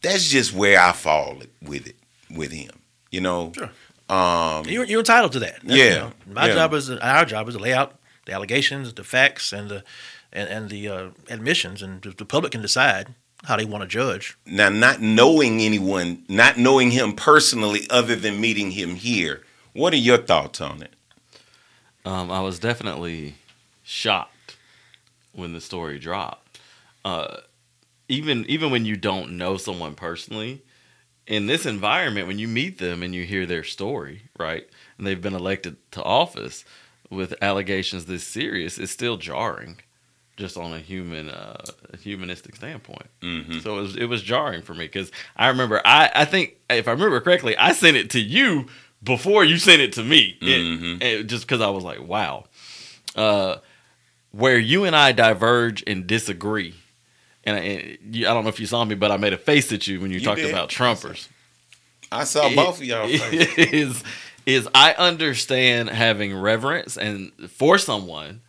that's 0.00 0.26
just 0.28 0.54
where 0.54 0.80
I 0.80 0.92
fall 0.92 1.36
with 1.62 1.86
it 1.86 1.96
with 2.34 2.52
him. 2.52 2.70
You 3.10 3.20
know? 3.20 3.52
Sure. 3.54 3.70
Um 4.08 4.64
You're, 4.66 4.84
you're 4.84 5.00
entitled 5.00 5.32
to 5.32 5.40
that. 5.40 5.60
That's, 5.62 5.78
Yeah, 5.78 6.10
my 6.26 6.48
yeah. 6.48 6.54
job 6.54 6.72
is 6.74 6.90
our 6.90 7.24
job 7.26 7.48
is 7.48 7.54
to 7.56 7.60
lay 7.60 7.74
out 7.74 7.99
the 8.30 8.36
allegations, 8.36 8.94
the 8.94 9.04
facts, 9.04 9.52
and 9.52 9.68
the 9.68 9.84
and, 10.32 10.48
and 10.48 10.70
the 10.70 10.88
uh, 10.88 11.10
admissions, 11.28 11.82
and 11.82 12.00
the 12.02 12.24
public 12.24 12.52
can 12.52 12.62
decide 12.62 13.14
how 13.44 13.56
they 13.56 13.64
want 13.64 13.82
to 13.82 13.88
judge. 13.88 14.36
now 14.46 14.68
not 14.68 15.00
knowing 15.00 15.60
anyone, 15.60 16.22
not 16.28 16.56
knowing 16.56 16.92
him 16.92 17.12
personally 17.14 17.86
other 17.90 18.14
than 18.14 18.40
meeting 18.40 18.72
him 18.72 18.94
here. 18.94 19.42
What 19.72 19.92
are 19.92 19.96
your 19.96 20.18
thoughts 20.18 20.60
on 20.60 20.82
it? 20.82 20.94
Um, 22.04 22.30
I 22.30 22.40
was 22.40 22.58
definitely 22.58 23.34
shocked 23.82 24.56
when 25.32 25.52
the 25.52 25.60
story 25.60 25.98
dropped. 25.98 26.60
Uh, 27.04 27.38
even 28.08 28.44
even 28.46 28.70
when 28.70 28.84
you 28.84 28.96
don't 28.96 29.32
know 29.32 29.56
someone 29.56 29.94
personally, 29.94 30.62
in 31.26 31.46
this 31.46 31.66
environment, 31.66 32.28
when 32.28 32.38
you 32.38 32.46
meet 32.46 32.78
them 32.78 33.02
and 33.02 33.12
you 33.12 33.24
hear 33.24 33.46
their 33.46 33.64
story, 33.64 34.22
right, 34.38 34.68
and 34.98 35.06
they've 35.06 35.20
been 35.20 35.34
elected 35.34 35.76
to 35.92 36.02
office 36.02 36.64
with 37.10 37.34
allegations 37.42 38.06
this 38.06 38.24
serious, 38.26 38.78
it's 38.78 38.92
still 38.92 39.16
jarring, 39.16 39.80
just 40.36 40.56
on 40.56 40.72
a 40.72 40.78
human, 40.78 41.28
uh, 41.28 41.62
humanistic 42.00 42.56
standpoint. 42.56 43.06
Mm-hmm. 43.20 43.58
So 43.58 43.78
it 43.78 43.82
was 43.82 43.96
it 43.96 44.04
was 44.06 44.22
jarring 44.22 44.62
for 44.62 44.74
me 44.74 44.84
because 44.86 45.10
I 45.36 45.48
remember 45.48 45.82
I 45.84 46.10
I 46.14 46.24
think 46.24 46.56
if 46.70 46.86
I 46.88 46.92
remember 46.92 47.20
correctly, 47.20 47.56
I 47.56 47.72
sent 47.72 47.96
it 47.96 48.10
to 48.10 48.20
you 48.20 48.66
before 49.02 49.44
you 49.44 49.56
sent 49.58 49.80
it 49.82 49.92
to 49.94 50.04
me, 50.04 50.36
It- 50.40 50.44
Mhm. 50.46 51.02
it- 51.02 51.24
just 51.24 51.46
because 51.46 51.60
I 51.60 51.68
was 51.70 51.82
like, 51.84 52.00
wow. 52.06 52.44
Uh, 53.16 53.56
where 54.30 54.58
you 54.58 54.84
and 54.84 54.94
I 54.94 55.10
diverge 55.12 55.82
and 55.86 56.06
disagree, 56.06 56.74
and, 57.42 57.56
I- 57.56 57.60
and 57.60 58.14
you, 58.14 58.28
I 58.28 58.34
don't 58.34 58.44
know 58.44 58.50
if 58.50 58.60
you 58.60 58.66
saw 58.66 58.84
me, 58.84 58.94
but 58.94 59.10
I 59.10 59.16
made 59.16 59.32
a 59.32 59.38
face 59.38 59.72
at 59.72 59.86
you 59.88 60.00
when 60.00 60.10
you, 60.12 60.18
You 60.20 60.24
talked 60.24 60.40
did. 60.42 60.50
about 60.50 60.68
Trumpers. 60.68 61.26
I 62.12 62.24
saw 62.24 62.48
both 62.54 62.78
of 62.78 62.84
y'all. 62.84 63.08
faces. 63.08 63.72
is 63.72 64.04
is 64.54 64.68
I 64.74 64.92
understand 64.94 65.90
having 65.90 66.38
reverence 66.38 66.96
and 66.96 67.32
for 67.50 67.78
someone 67.78 68.42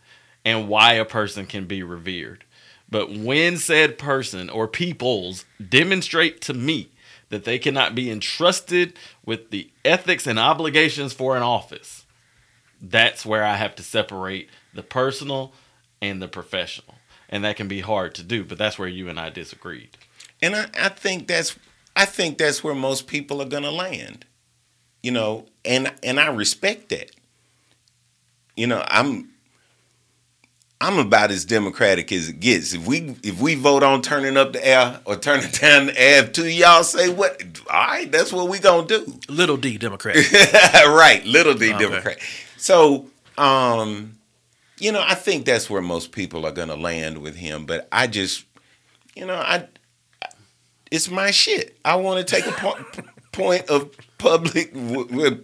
and 0.44 0.68
why 0.68 0.94
a 0.94 1.04
person 1.04 1.46
can 1.46 1.66
be 1.66 1.82
revered. 1.82 2.44
But 2.90 3.10
when 3.10 3.56
said 3.56 3.98
person 3.98 4.50
or 4.50 4.68
peoples 4.68 5.44
demonstrate 5.66 6.40
to 6.42 6.54
me 6.54 6.90
that 7.30 7.44
they 7.44 7.58
cannot 7.58 7.94
be 7.94 8.10
entrusted 8.10 8.94
with 9.24 9.50
the 9.50 9.70
ethics 9.84 10.26
and 10.26 10.38
obligations 10.38 11.12
for 11.12 11.36
an 11.36 11.42
office, 11.42 12.04
that's 12.80 13.24
where 13.24 13.44
I 13.44 13.56
have 13.56 13.74
to 13.76 13.82
separate 13.82 14.50
the 14.74 14.82
personal 14.82 15.52
and 16.02 16.20
the 16.20 16.28
professional. 16.28 16.96
And 17.28 17.44
that 17.44 17.56
can 17.56 17.68
be 17.68 17.80
hard 17.80 18.14
to 18.16 18.22
do, 18.22 18.44
but 18.44 18.58
that's 18.58 18.78
where 18.78 18.88
you 18.88 19.08
and 19.08 19.18
I 19.18 19.30
disagreed. 19.30 19.96
And 20.42 20.54
I, 20.54 20.66
I 20.78 20.88
think 20.90 21.28
that's 21.28 21.56
I 21.94 22.04
think 22.04 22.38
that's 22.38 22.64
where 22.64 22.74
most 22.74 23.06
people 23.06 23.40
are 23.40 23.48
gonna 23.48 23.70
land. 23.70 24.26
You 25.02 25.10
know, 25.10 25.46
and 25.64 25.92
and 26.02 26.20
I 26.20 26.28
respect 26.28 26.90
that. 26.90 27.10
You 28.56 28.66
know, 28.66 28.84
I'm 28.86 29.30
I'm 30.80 30.98
about 30.98 31.30
as 31.30 31.44
democratic 31.44 32.10
as 32.10 32.28
it 32.28 32.40
gets. 32.40 32.74
If 32.74 32.86
we 32.86 33.14
if 33.22 33.40
we 33.40 33.54
vote 33.54 33.82
on 33.84 34.02
turning 34.02 34.36
up 34.36 34.52
the 34.52 34.66
air 34.66 35.00
or 35.04 35.16
turning 35.16 35.50
down 35.60 35.86
the 35.86 36.00
air, 36.00 36.26
two 36.26 36.42
of 36.42 36.50
y'all 36.50 36.82
say 36.82 37.08
what, 37.08 37.40
all 37.70 37.86
right, 37.86 38.10
that's 38.10 38.32
what 38.32 38.48
we 38.48 38.58
gonna 38.58 38.86
do. 38.86 39.18
Little 39.28 39.56
D 39.56 39.78
Democrat. 39.78 40.16
right, 40.86 41.22
little 41.24 41.54
d 41.54 41.70
Okay. 41.72 41.78
Democrat. 41.78 42.18
So, 42.56 43.06
um, 43.38 44.18
you 44.78 44.90
know, 44.90 45.02
I 45.04 45.14
think 45.14 45.46
that's 45.46 45.70
where 45.70 45.82
most 45.82 46.10
people 46.10 46.44
are 46.44 46.52
gonna 46.52 46.74
land 46.76 47.18
with 47.18 47.36
him. 47.36 47.64
But 47.64 47.86
I 47.92 48.08
just, 48.08 48.44
you 49.14 49.24
know, 49.24 49.36
I, 49.36 49.68
it's 50.90 51.08
my 51.08 51.30
shit. 51.30 51.78
I 51.84 51.94
want 51.96 52.26
to 52.26 52.34
take 52.34 52.46
a 52.46 52.52
po- 52.56 52.84
point 53.32 53.68
of 53.68 53.90
public 54.18 54.72
personal, 54.72 55.38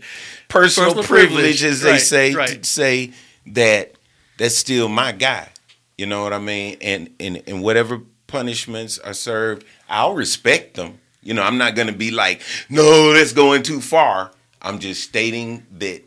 Personal 0.48 0.94
privilege, 1.02 1.06
privilege. 1.06 1.64
as 1.64 1.80
they 1.80 1.90
Right, 1.92 2.00
say, 2.00 2.34
right. 2.34 2.62
to 2.62 2.68
say 2.68 3.12
that 3.46 3.92
that's 4.38 4.56
still 4.56 4.88
my 4.88 5.12
guy. 5.12 5.48
You 5.96 6.06
know 6.06 6.22
what 6.22 6.32
I 6.32 6.38
mean? 6.38 6.76
And 6.80 7.10
and 7.18 7.42
and 7.46 7.62
whatever 7.62 8.00
punishments 8.28 8.98
are 8.98 9.14
served, 9.14 9.64
I'll 9.88 10.14
respect 10.14 10.74
them. 10.74 11.00
You 11.22 11.34
know, 11.34 11.42
I'm 11.42 11.58
not 11.58 11.74
gonna 11.74 11.92
be 11.92 12.10
like, 12.10 12.42
no, 12.68 13.12
that's 13.12 13.32
going 13.32 13.62
too 13.64 13.80
far. 13.80 14.30
I'm 14.62 14.78
just 14.78 15.02
stating 15.02 15.66
that 15.78 16.02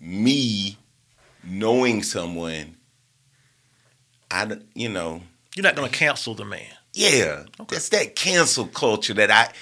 me 0.00 0.76
knowing 1.44 2.02
someone, 2.02 2.76
I 4.30 4.44
don't- 4.46 4.66
you 4.74 4.88
know, 4.88 5.22
You're 5.54 5.62
not 5.64 5.74
going 5.76 5.90
to 5.90 5.96
cancel 5.96 6.34
the 6.34 6.44
man. 6.44 6.64
yeah, 6.94 7.44
that's 7.68 7.88
that 7.90 8.14
cancel 8.16 8.66
culture 8.66 9.14
that 9.14 9.30
I. 9.30 9.52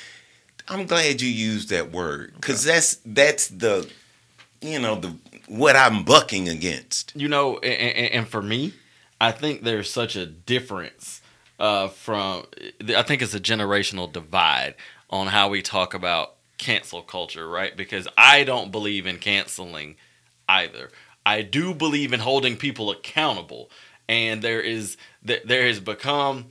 I'm 0.70 0.86
glad 0.86 1.20
you 1.20 1.28
used 1.28 1.70
that 1.70 1.90
word 1.92 2.32
because 2.34 2.64
that's 2.64 2.98
that's 3.04 3.48
the, 3.48 3.88
you 4.60 4.78
know, 4.78 4.96
the 4.96 5.14
what 5.46 5.76
I'm 5.76 6.04
bucking 6.04 6.48
against. 6.48 7.12
you 7.16 7.28
know, 7.28 7.56
and, 7.58 7.96
and, 7.96 8.12
and 8.12 8.28
for 8.28 8.42
me, 8.42 8.74
I 9.20 9.32
think 9.32 9.62
there's 9.62 9.90
such 9.90 10.14
a 10.16 10.26
difference 10.26 11.22
uh, 11.58 11.88
from. 11.88 12.44
I 12.94 13.02
think 13.02 13.22
it's 13.22 13.34
a 13.34 13.40
generational 13.40 14.12
divide 14.12 14.74
on 15.10 15.28
how 15.28 15.48
we 15.48 15.62
talk 15.62 15.94
about 15.94 16.34
cancel 16.58 17.02
culture, 17.02 17.48
right? 17.48 17.76
Because 17.76 18.06
I 18.16 18.44
don't 18.44 18.70
believe 18.70 19.06
in 19.06 19.18
canceling 19.18 19.96
either. 20.48 20.90
I 21.24 21.42
do 21.42 21.74
believe 21.74 22.12
in 22.12 22.20
holding 22.20 22.56
people 22.56 22.90
accountable, 22.90 23.70
and 24.08 24.42
there 24.42 24.60
is 24.60 24.96
th- 25.26 25.42
there 25.44 25.66
has 25.66 25.80
become 25.80 26.46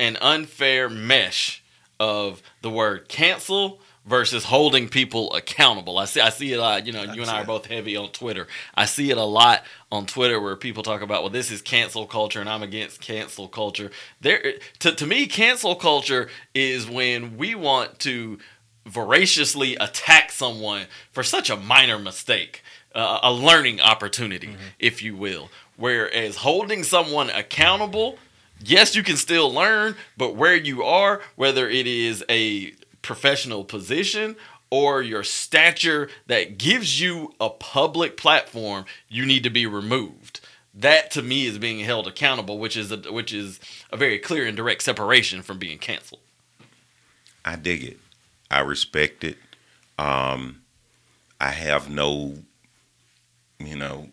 an 0.00 0.16
unfair 0.20 0.88
mesh 0.88 1.62
of 2.00 2.42
the 2.62 2.70
word 2.70 3.08
cancel 3.08 3.80
versus 4.08 4.44
holding 4.44 4.88
people 4.88 5.32
accountable. 5.34 5.98
I 5.98 6.06
see 6.06 6.20
I 6.20 6.30
see 6.30 6.52
it 6.52 6.56
a 6.56 6.62
lot, 6.62 6.86
you 6.86 6.92
know, 6.92 7.02
you 7.02 7.20
and 7.20 7.30
I 7.30 7.42
are 7.42 7.44
both 7.44 7.66
heavy 7.66 7.96
on 7.96 8.10
Twitter. 8.10 8.46
I 8.74 8.86
see 8.86 9.10
it 9.10 9.18
a 9.18 9.24
lot 9.24 9.62
on 9.92 10.06
Twitter 10.06 10.40
where 10.40 10.56
people 10.56 10.82
talk 10.82 11.02
about, 11.02 11.22
well, 11.22 11.30
this 11.30 11.50
is 11.50 11.60
cancel 11.60 12.06
culture 12.06 12.40
and 12.40 12.48
I'm 12.48 12.62
against 12.62 13.00
cancel 13.00 13.48
culture. 13.48 13.90
There 14.20 14.54
to, 14.80 14.92
to 14.92 15.06
me, 15.06 15.26
cancel 15.26 15.74
culture 15.76 16.28
is 16.54 16.88
when 16.88 17.36
we 17.36 17.54
want 17.54 17.98
to 18.00 18.38
voraciously 18.86 19.76
attack 19.76 20.32
someone 20.32 20.86
for 21.12 21.22
such 21.22 21.50
a 21.50 21.56
minor 21.56 21.98
mistake. 21.98 22.62
Uh, 22.94 23.20
a 23.22 23.30
learning 23.30 23.80
opportunity, 23.82 24.56
if 24.78 25.02
you 25.02 25.14
will. 25.14 25.50
Whereas 25.76 26.36
holding 26.36 26.82
someone 26.82 27.28
accountable 27.28 28.18
yes, 28.60 28.94
you 28.96 29.02
can 29.02 29.16
still 29.16 29.52
learn, 29.52 29.96
but 30.16 30.34
where 30.36 30.56
you 30.56 30.82
are, 30.82 31.20
whether 31.36 31.68
it 31.68 31.86
is 31.86 32.24
a 32.28 32.72
professional 33.02 33.64
position 33.64 34.36
or 34.70 35.02
your 35.02 35.24
stature 35.24 36.08
that 36.26 36.58
gives 36.58 37.00
you 37.00 37.34
a 37.40 37.48
public 37.48 38.16
platform, 38.16 38.84
you 39.08 39.24
need 39.24 39.42
to 39.42 39.50
be 39.50 39.66
removed. 39.66 40.40
That 40.74 41.10
to 41.12 41.22
me 41.22 41.46
is 41.46 41.58
being 41.58 41.80
held 41.80 42.06
accountable, 42.06 42.58
which 42.58 42.76
is 42.76 42.92
a, 42.92 42.98
which 43.10 43.32
is 43.32 43.58
a 43.90 43.96
very 43.96 44.18
clear 44.18 44.46
and 44.46 44.56
direct 44.56 44.82
separation 44.82 45.42
from 45.42 45.58
being 45.58 45.78
canceled. 45.78 46.20
I 47.44 47.56
dig 47.56 47.82
it. 47.82 47.98
I 48.50 48.60
respect 48.60 49.24
it. 49.24 49.38
Um, 49.98 50.62
I 51.40 51.50
have 51.50 51.90
no, 51.90 52.34
you 53.58 53.76
know, 53.76 54.10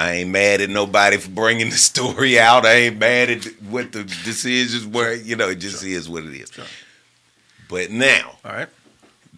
I 0.00 0.12
ain't 0.12 0.30
mad 0.30 0.62
at 0.62 0.70
nobody 0.70 1.18
for 1.18 1.28
bringing 1.30 1.68
the 1.68 1.76
story 1.76 2.40
out. 2.40 2.64
I 2.64 2.72
ain't 2.72 2.98
mad 2.98 3.28
at 3.28 3.44
what 3.62 3.92
the 3.92 4.04
decisions 4.04 4.86
were. 4.86 5.12
You 5.12 5.36
know, 5.36 5.50
it 5.50 5.56
just 5.56 5.84
is 5.84 6.08
what 6.08 6.24
it 6.24 6.32
is. 6.34 6.50
But 7.68 7.90
now, 7.90 8.38
All 8.42 8.52
right. 8.52 8.68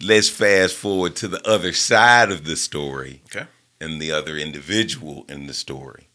let's 0.01 0.29
fast 0.29 0.75
forward 0.75 1.17
to 1.17 1.27
the 1.27 1.45
other 1.45 1.73
side 1.73 2.31
of 2.31 2.45
the 2.45 2.55
story 2.55 3.21
Okay. 3.25 3.45
and 3.81 4.01
the 4.01 4.13
other 4.13 4.37
individual 4.37 5.25
in 5.27 5.47
the 5.47 5.53
story. 5.53 6.07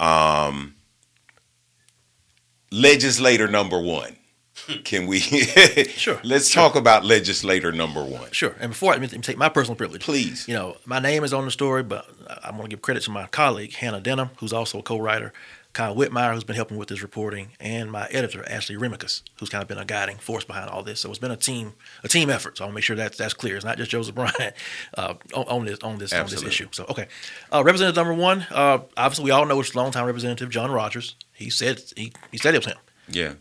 Um, 0.00 0.74
legislator 2.72 3.46
number 3.46 3.78
one. 3.80 4.16
Can 4.84 5.06
we? 5.06 5.20
Sure, 5.98 6.20
Let's 6.22 6.48
sure. 6.48 6.62
talk 6.62 6.76
about 6.76 7.04
legislator 7.04 7.72
number 7.72 8.04
one, 8.04 8.30
Sure. 8.32 8.54
And 8.60 8.70
before 8.70 8.92
I 8.92 8.96
let 8.96 9.12
me 9.12 9.18
take 9.18 9.38
my 9.38 9.48
personal 9.48 9.76
privilege, 9.76 10.02
please. 10.02 10.46
you 10.46 10.54
know, 10.54 10.76
my 10.84 10.98
name 10.98 11.24
is 11.24 11.32
on 11.32 11.44
the 11.44 11.50
story, 11.50 11.82
but 11.82 12.08
I 12.42 12.50
want 12.50 12.64
to 12.64 12.68
give 12.68 12.82
credit 12.82 13.02
to 13.04 13.10
my 13.10 13.26
colleague, 13.26 13.74
Hannah 13.74 14.00
Denham, 14.00 14.30
who's 14.36 14.52
also 14.52 14.78
a 14.78 14.82
co-writer, 14.82 15.32
Kyle 15.72 15.94
Whitmire, 15.94 16.34
who's 16.34 16.44
been 16.44 16.56
helping 16.56 16.76
with 16.76 16.88
this 16.88 17.02
reporting, 17.02 17.50
and 17.60 17.90
my 17.90 18.06
editor, 18.08 18.44
Ashley 18.48 18.76
Remkus, 18.76 19.22
who's 19.38 19.48
kind 19.48 19.62
of 19.62 19.68
been 19.68 19.78
a 19.78 19.84
guiding 19.84 20.16
force 20.16 20.44
behind 20.44 20.68
all 20.70 20.82
this. 20.82 21.00
So 21.00 21.08
it's 21.10 21.18
been 21.18 21.30
a 21.30 21.36
team, 21.36 21.74
a 22.02 22.08
team 22.08 22.30
effort. 22.30 22.58
So 22.58 22.64
I 22.64 22.66
want 22.66 22.72
to 22.72 22.76
make 22.76 22.84
sure 22.84 22.96
that's 22.96 23.16
that's 23.16 23.34
clear. 23.34 23.56
It's 23.56 23.64
not 23.64 23.76
just 23.76 23.90
Joseph 23.90 24.14
Bryant 24.14 24.54
uh, 24.96 25.14
on, 25.34 25.44
on 25.44 25.64
this 25.64 25.78
on 25.80 25.98
this 25.98 26.12
on 26.12 26.26
this 26.26 26.42
issue. 26.42 26.68
So 26.72 26.84
okay, 26.90 27.08
uh, 27.52 27.62
Representative 27.64 27.96
number 27.96 28.14
one, 28.14 28.46
uh, 28.50 28.78
obviously 28.96 29.24
we 29.24 29.30
all 29.30 29.46
know 29.46 29.60
it's 29.60 29.74
longtime 29.74 30.04
Representative 30.06 30.50
John 30.50 30.70
Rogers. 30.70 31.16
He 31.32 31.50
said 31.50 31.82
he, 31.96 32.12
he 32.30 32.38
said 32.38 32.54
it 32.54 32.58
was 32.58 32.66
him. 32.66 32.78
Yeah. 33.08 33.34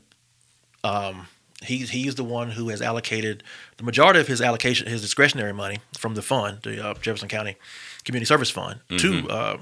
He 1.64 1.78
he's 1.80 2.14
the 2.16 2.24
one 2.24 2.52
who 2.52 2.70
has 2.70 2.84
allocated 2.84 3.44
the 3.78 3.84
majority 3.84 4.20
of 4.20 4.28
his 4.28 4.42
allocation, 4.42 4.88
his 4.88 5.02
discretionary 5.02 5.54
money 5.54 5.80
from 5.98 6.14
the 6.14 6.22
fund, 6.22 6.60
the 6.62 6.86
uh, 6.90 6.94
Jefferson 6.96 7.28
County 7.30 7.56
Community 8.04 8.26
Service 8.28 8.52
Fund, 8.52 8.80
to 9.00 9.28
uh, 9.30 9.58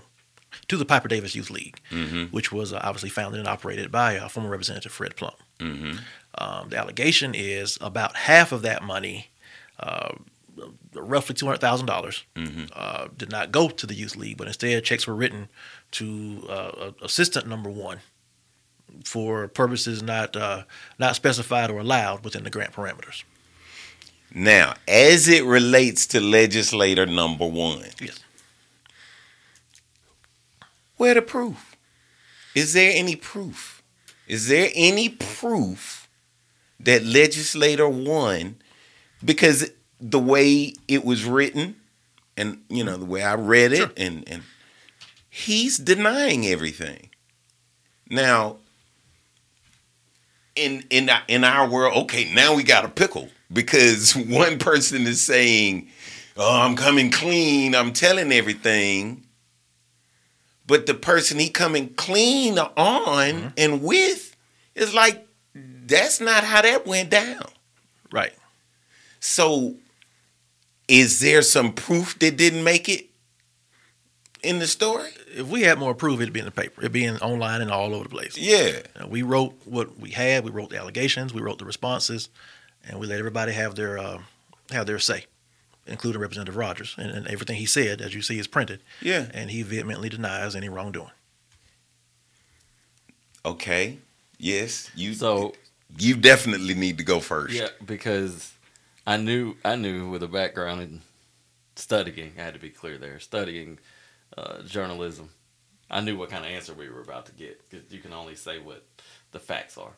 to 0.68 0.76
the 0.78 0.84
Piper 0.86 1.08
Davis 1.08 1.36
Youth 1.36 1.50
League, 1.50 1.80
which 2.32 2.52
was 2.52 2.74
uh, 2.74 2.82
obviously 2.84 3.10
founded 3.10 3.40
and 3.40 3.48
operated 3.48 3.92
by 3.94 4.18
uh, 4.18 4.28
former 4.28 4.50
Representative 4.50 4.92
Fred 4.92 5.16
Plump. 5.16 5.36
Um, 6.38 6.68
the 6.70 6.78
allegation 6.78 7.34
is 7.34 7.78
about 7.80 8.16
half 8.18 8.52
of 8.52 8.62
that 8.64 8.84
money, 8.84 9.30
uh, 9.80 10.16
roughly 10.94 11.34
two 11.34 11.46
hundred 11.46 11.62
thousand 11.62 11.86
dollars, 11.88 12.26
uh, 12.74 13.08
did 13.18 13.32
not 13.32 13.54
go 13.54 13.70
to 13.70 13.88
the 13.88 13.94
youth 13.96 14.18
league, 14.18 14.36
but 14.38 14.48
instead 14.48 14.84
checks 14.84 15.08
were 15.08 15.16
written 15.16 15.48
to 15.92 16.46
uh, 16.50 16.92
assistant 17.02 17.48
number 17.48 17.70
one 17.70 18.00
for 19.04 19.48
purposes 19.48 20.02
not 20.02 20.36
uh, 20.36 20.64
not 21.00 21.16
specified 21.16 21.70
or 21.70 21.80
allowed 21.80 22.24
within 22.24 22.44
the 22.44 22.50
grant 22.50 22.74
parameters. 22.74 23.24
Now, 24.34 24.74
as 24.88 25.28
it 25.28 25.46
relates 25.46 26.06
to 26.08 26.20
legislator 26.20 27.06
number 27.06 27.46
one, 27.48 27.86
Yes. 28.02 28.20
where 30.98 31.14
the 31.14 31.22
proof? 31.22 31.76
Is 32.54 32.74
there 32.74 32.92
any 32.94 33.16
proof? 33.16 33.82
Is 34.28 34.48
there 34.48 34.70
any 34.74 35.10
proof 35.10 36.08
that 36.80 37.06
legislator 37.06 37.88
one 37.88 38.56
because 39.24 39.72
the 40.00 40.20
way 40.20 40.74
it 40.88 41.06
was 41.06 41.26
written 41.26 41.76
and 42.38 42.62
you 42.70 42.84
know 42.84 42.98
the 42.98 43.06
way 43.06 43.24
I 43.24 43.36
read 43.36 43.72
it 43.72 43.92
and 43.98 44.28
and 44.28 44.44
he's 45.30 45.78
denying 45.78 46.46
everything. 46.46 47.10
Now 48.10 48.58
in 50.56 50.84
in 50.90 51.10
in 51.28 51.44
our 51.44 51.68
world, 51.70 51.96
okay, 52.04 52.32
now 52.34 52.56
we 52.56 52.64
got 52.64 52.86
a 52.86 52.90
pickle 52.90 53.30
because 53.52 54.16
one 54.16 54.58
person 54.60 55.06
is 55.08 55.22
saying, 55.22 55.90
"Oh, 56.38 56.62
I'm 56.62 56.76
coming 56.76 57.12
clean. 57.12 57.76
I'm 57.76 57.94
telling 57.94 58.32
everything." 58.32 59.24
But 60.68 60.88
the 60.88 60.96
person 60.96 61.38
he 61.38 61.50
coming 61.50 61.94
clean 61.94 62.58
on 62.58 62.74
Mm-hmm. 62.76 63.48
and 63.58 63.84
with 63.84 64.36
is 64.74 64.94
like 64.96 65.28
that's 65.54 66.20
not 66.20 66.44
how 66.44 66.62
that 66.64 66.88
went 66.88 67.12
down. 67.12 67.46
Right. 68.12 68.34
So, 69.20 69.76
is 70.88 71.20
there 71.20 71.42
some 71.44 71.72
proof 71.74 72.18
that 72.20 72.38
didn't 72.38 72.64
make 72.64 72.90
it 72.90 73.08
in 74.46 74.60
the 74.60 74.68
story? 74.68 75.10
If 75.36 75.48
we 75.48 75.64
had 75.64 75.78
more 75.80 75.94
proof, 75.94 76.22
it'd 76.22 76.34
be 76.34 76.40
in 76.40 76.46
the 76.46 76.52
paper. 76.52 76.82
It'd 76.82 76.92
be 76.92 77.06
in 77.06 77.18
online 77.18 77.62
and 77.62 77.72
all 77.72 77.94
over 77.94 78.04
the 78.04 78.10
place. 78.10 78.38
Yeah. 78.38 78.82
Uh, 79.00 79.08
we 79.08 79.22
wrote 79.22 79.54
what 79.66 80.00
we 80.00 80.12
had. 80.12 80.44
We 80.44 80.52
wrote 80.52 80.70
the 80.70 80.78
allegations. 80.78 81.34
We 81.34 81.42
wrote 81.42 81.60
the 81.60 81.66
responses, 81.66 82.30
and 82.88 83.00
we 83.00 83.08
let 83.08 83.20
everybody 83.20 83.52
have 83.54 83.76
their 83.76 83.98
uh, 83.98 84.22
have 84.72 84.86
their 84.86 85.00
say, 85.00 85.26
including 85.86 86.22
Representative 86.22 86.56
Rogers. 86.56 86.96
And, 86.98 87.12
and 87.12 87.28
everything 87.28 87.58
he 87.58 87.66
said, 87.66 88.02
as 88.02 88.14
you 88.14 88.22
see, 88.22 88.40
is 88.40 88.48
printed. 88.48 88.82
Yeah. 89.02 89.28
And 89.34 89.52
he 89.52 89.62
vehemently 89.64 90.10
denies 90.10 90.56
any 90.56 90.70
wrongdoing. 90.70 91.12
Okay. 93.44 93.98
Yes. 94.38 94.90
You. 94.96 95.14
So 95.14 95.54
you 95.98 96.16
definitely 96.16 96.74
need 96.76 96.98
to 96.98 97.04
go 97.04 97.20
first. 97.20 97.54
yeah, 97.54 97.70
because 97.86 98.54
I 99.08 99.18
knew 99.18 99.56
I 99.64 99.76
knew 99.76 100.10
with 100.10 100.24
a 100.24 100.28
background 100.28 100.82
in 100.82 101.02
studying, 101.76 102.34
I 102.38 102.42
had 102.42 102.54
to 102.54 102.60
be 102.60 102.70
clear 102.70 102.98
there, 102.98 103.20
studying 103.20 103.80
uh, 104.38 104.62
journalism. 104.64 105.30
I 105.90 106.02
knew 106.02 106.18
what 106.18 106.30
kind 106.30 106.44
of 106.44 106.52
answer 106.52 106.74
we 106.74 106.90
were 106.90 107.02
about 107.02 107.28
to 107.28 107.32
get 107.32 107.70
because 107.70 107.92
you 107.92 108.00
can 108.00 108.14
only 108.14 108.36
say 108.36 108.60
what 108.60 108.86
the 109.32 109.40
facts 109.40 109.78
are. 109.78 109.94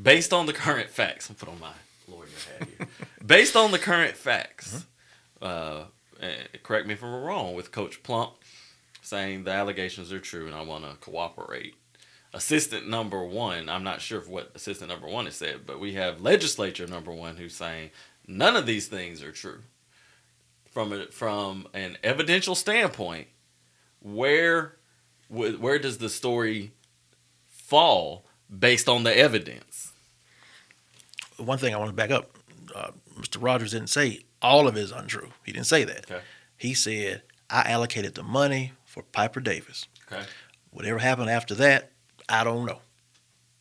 Based 0.00 0.32
on 0.32 0.46
the 0.46 0.52
current 0.52 0.90
facts, 0.90 1.30
I'll 1.30 1.36
put 1.36 1.48
on 1.48 1.60
my 1.60 1.72
lawyer 2.08 2.26
hat 2.58 2.68
here. 2.68 2.88
Based 3.26 3.56
on 3.56 3.70
the 3.70 3.78
current 3.78 4.16
facts, 4.16 4.86
uh, 5.40 5.84
eh, 6.20 6.34
correct 6.62 6.86
me 6.86 6.94
if 6.94 7.04
I'm 7.04 7.22
wrong, 7.22 7.54
with 7.54 7.72
Coach 7.72 8.02
Plump 8.02 8.32
saying 9.02 9.44
the 9.44 9.50
allegations 9.50 10.12
are 10.12 10.20
true 10.20 10.46
and 10.46 10.54
I 10.54 10.62
want 10.62 10.84
to 10.84 10.96
cooperate. 10.96 11.74
Assistant 12.32 12.88
number 12.88 13.22
one, 13.22 13.68
I'm 13.68 13.82
not 13.82 14.00
sure 14.00 14.20
what 14.20 14.52
assistant 14.54 14.88
number 14.88 15.06
one 15.06 15.26
has 15.26 15.36
said, 15.36 15.66
but 15.66 15.78
we 15.78 15.94
have 15.94 16.22
legislature 16.22 16.86
number 16.86 17.12
one 17.12 17.36
who's 17.36 17.54
saying 17.54 17.90
none 18.26 18.56
of 18.56 18.64
these 18.64 18.88
things 18.88 19.22
are 19.22 19.32
true. 19.32 19.60
From 20.72 20.92
a, 20.92 21.06
from 21.06 21.68
an 21.74 21.98
evidential 22.02 22.54
standpoint, 22.54 23.28
where 24.00 24.76
wh- 25.28 25.60
where 25.60 25.78
does 25.78 25.98
the 25.98 26.08
story 26.08 26.72
fall 27.46 28.24
based 28.58 28.88
on 28.88 29.02
the 29.04 29.16
evidence? 29.16 29.92
One 31.36 31.58
thing 31.58 31.74
I 31.74 31.78
want 31.78 31.90
to 31.90 31.94
back 31.94 32.10
up: 32.10 32.30
uh, 32.74 32.90
Mr. 33.18 33.36
Rogers 33.40 33.72
didn't 33.72 33.90
say 33.90 34.24
all 34.40 34.66
of 34.66 34.76
it 34.76 34.80
is 34.80 34.92
untrue. 34.92 35.28
He 35.44 35.52
didn't 35.52 35.66
say 35.66 35.84
that. 35.84 36.10
Okay. 36.10 36.22
He 36.56 36.72
said 36.74 37.22
I 37.50 37.70
allocated 37.70 38.14
the 38.14 38.22
money 38.22 38.72
for 38.86 39.02
Piper 39.02 39.40
Davis. 39.40 39.86
Okay. 40.10 40.22
Whatever 40.70 40.98
happened 41.00 41.28
after 41.28 41.54
that, 41.56 41.90
I 42.28 42.44
don't 42.44 42.64
know. 42.64 42.80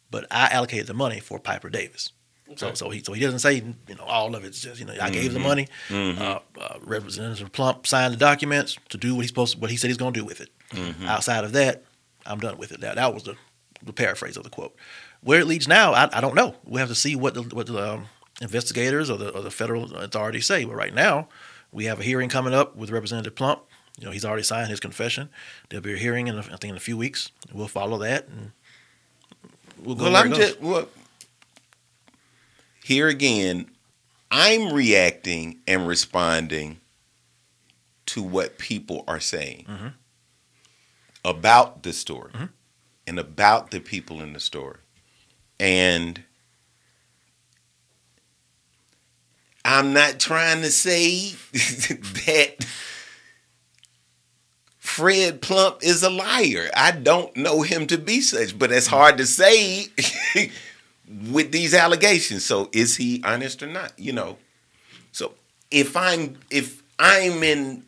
But 0.10 0.28
I 0.32 0.48
allocated 0.48 0.88
the 0.88 0.94
money 0.94 1.20
for 1.20 1.40
Piper 1.40 1.70
Davis. 1.70 2.12
So, 2.56 2.74
so 2.74 2.90
he 2.90 3.04
so 3.04 3.14
he 3.14 3.22
doesn't 3.22 3.40
say 3.40 3.56
you 3.56 3.96
know 3.96 4.04
all 4.04 4.36
of 4.36 4.44
it's 4.44 4.62
just 4.62 4.80
you 4.80 4.86
know 4.86 4.94
I 5.02 5.10
gave 5.10 5.34
the 5.34 5.40
money. 5.40 5.68
Uh, 5.92 6.40
uh, 6.60 6.78
Representative 6.82 7.52
Plump 7.52 7.88
signed 7.88 8.14
the 8.14 8.18
documents 8.18 8.78
to 8.90 8.98
do 8.98 9.16
what 9.16 9.22
he's 9.22 9.30
supposed 9.30 9.54
to, 9.56 9.60
what 9.60 9.70
he 9.72 9.78
said 9.78 9.88
he's 9.90 9.98
going 9.98 10.14
to 10.14 10.20
do 10.20 10.26
with 10.26 10.42
it. 10.42 10.50
Outside 11.06 11.44
of 11.44 11.52
that, 11.54 11.84
I'm 12.26 12.40
done 12.40 12.58
with 12.58 12.72
it. 12.72 12.82
That 12.82 12.96
that 12.96 13.14
was 13.14 13.24
the, 13.24 13.36
the 13.84 13.94
paraphrase 13.94 14.38
of 14.38 14.44
the 14.44 14.50
quote. 14.50 14.76
Where 15.22 15.40
it 15.40 15.48
leads 15.48 15.68
now, 15.68 15.94
I, 15.94 16.10
I 16.18 16.22
don't 16.22 16.36
know. 16.36 16.56
We 16.66 16.80
have 16.80 16.90
to 16.90 16.96
see 16.96 17.16
what 17.16 17.34
the 17.34 17.44
what 17.44 17.68
the 17.68 17.94
um, 17.94 18.06
investigators 18.42 19.10
or 19.10 19.18
the 19.18 19.30
or 19.32 19.42
the 19.42 19.52
federal 19.52 19.96
authorities 19.96 20.46
say. 20.46 20.66
But 20.66 20.76
right 20.76 20.94
now, 20.94 21.28
we 21.72 21.86
have 21.86 22.00
a 22.00 22.04
hearing 22.04 22.30
coming 22.30 22.54
up 22.54 22.76
with 22.76 22.90
Representative 22.90 23.36
Plump. 23.36 23.62
You 24.00 24.06
know, 24.06 24.12
he's 24.12 24.26
already 24.26 24.44
signed 24.44 24.70
his 24.70 24.80
confession. 24.80 25.30
There'll 25.70 25.84
be 25.84 25.94
a 25.94 25.98
hearing 25.98 26.28
in, 26.28 26.38
I 26.40 26.42
think, 26.42 26.66
in 26.66 26.76
a 26.76 26.80
few 26.80 26.98
weeks. 26.98 27.32
We'll 27.54 27.68
follow 27.68 27.98
that, 28.00 28.28
and 28.30 28.52
we'll 29.84 29.96
go 29.96 30.06
Well, 30.06 30.16
I'm 30.16 30.34
just 30.34 30.60
well. 30.62 30.88
Here 32.84 33.08
again, 33.08 33.70
I'm 34.30 34.74
reacting 34.74 35.60
and 35.68 35.88
responding 35.88 36.80
to 38.08 38.22
what 38.24 38.58
people 38.58 39.04
are 39.08 39.20
saying 39.20 39.66
Mm-hmm. 39.70 39.88
about 41.24 41.84
the 41.84 41.94
story 41.94 42.32
and 43.08 43.20
about 43.20 43.72
the 43.72 43.80
people 43.80 44.22
in 44.22 44.34
the 44.34 44.40
story, 44.40 44.78
and 45.60 46.24
I'm 49.64 49.94
not 49.94 50.20
trying 50.20 50.62
to 50.62 50.72
say 50.72 51.34
that. 51.54 52.66
Fred 54.80 55.42
Plump 55.42 55.78
is 55.84 56.04
a 56.04 56.10
liar. 56.10 56.70
I 56.76 56.92
don't 56.92 57.34
know 57.38 57.62
him 57.62 57.88
to 57.88 57.98
be 57.98 58.20
such, 58.20 58.60
but 58.60 58.74
it's 58.74 58.88
hard 58.88 59.18
to 59.20 59.26
say 59.26 59.86
with 61.32 61.52
these 61.52 61.74
allegations. 61.74 62.46
So 62.46 62.70
is 62.72 62.98
he 62.98 63.22
honest 63.24 63.62
or 63.64 63.68
not? 63.68 63.94
You 63.98 64.14
know. 64.14 64.38
So 65.12 65.34
if 65.70 65.96
I'm 65.96 66.38
if 66.50 66.82
I'm 67.00 67.44
in 67.44 67.84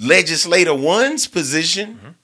legislator 0.00 0.74
one's 0.74 1.26
position, 1.26 2.16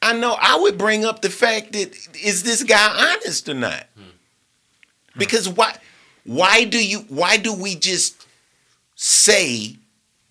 I 0.00 0.12
know 0.14 0.36
I 0.40 0.58
would 0.60 0.78
bring 0.78 1.04
up 1.04 1.22
the 1.22 1.30
fact 1.30 1.72
that 1.72 1.94
is 2.22 2.42
this 2.42 2.62
guy 2.62 3.14
honest 3.14 3.48
or 3.48 3.54
not? 3.54 3.86
Because 5.16 5.48
why 5.48 5.76
why 6.24 6.64
do 6.64 6.84
you 6.84 7.00
why 7.08 7.36
do 7.36 7.52
we 7.52 7.74
just 7.74 8.26
say 8.94 9.76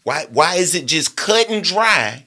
why 0.03 0.25
why 0.31 0.55
is 0.55 0.75
it 0.75 0.85
just 0.85 1.15
cut 1.15 1.49
and 1.49 1.63
dry 1.63 2.25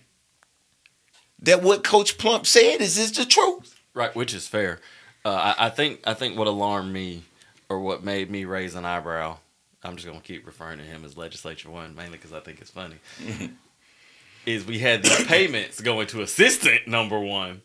that 1.42 1.62
what 1.62 1.82
Coach 1.82 2.18
Plump 2.18 2.46
said 2.46 2.80
is 2.80 2.98
is 2.98 3.12
the 3.12 3.24
truth? 3.24 3.74
Right, 3.94 4.14
which 4.14 4.34
is 4.34 4.46
fair. 4.46 4.80
Uh, 5.24 5.54
I, 5.58 5.66
I 5.66 5.70
think 5.70 6.00
I 6.06 6.14
think 6.14 6.38
what 6.38 6.46
alarmed 6.46 6.92
me 6.92 7.24
or 7.68 7.80
what 7.80 8.02
made 8.02 8.30
me 8.30 8.44
raise 8.44 8.74
an 8.74 8.84
eyebrow. 8.84 9.38
I'm 9.82 9.96
just 9.96 10.06
gonna 10.06 10.20
keep 10.20 10.46
referring 10.46 10.78
to 10.78 10.84
him 10.84 11.04
as 11.04 11.16
Legislature 11.16 11.70
One 11.70 11.94
mainly 11.94 12.18
because 12.18 12.32
I 12.32 12.40
think 12.40 12.60
it's 12.60 12.70
funny. 12.70 12.96
is 14.46 14.66
we 14.66 14.78
had 14.78 15.02
these 15.02 15.24
payments 15.26 15.80
going 15.80 16.06
to 16.08 16.22
Assistant 16.22 16.86
Number 16.86 17.18
One, 17.18 17.62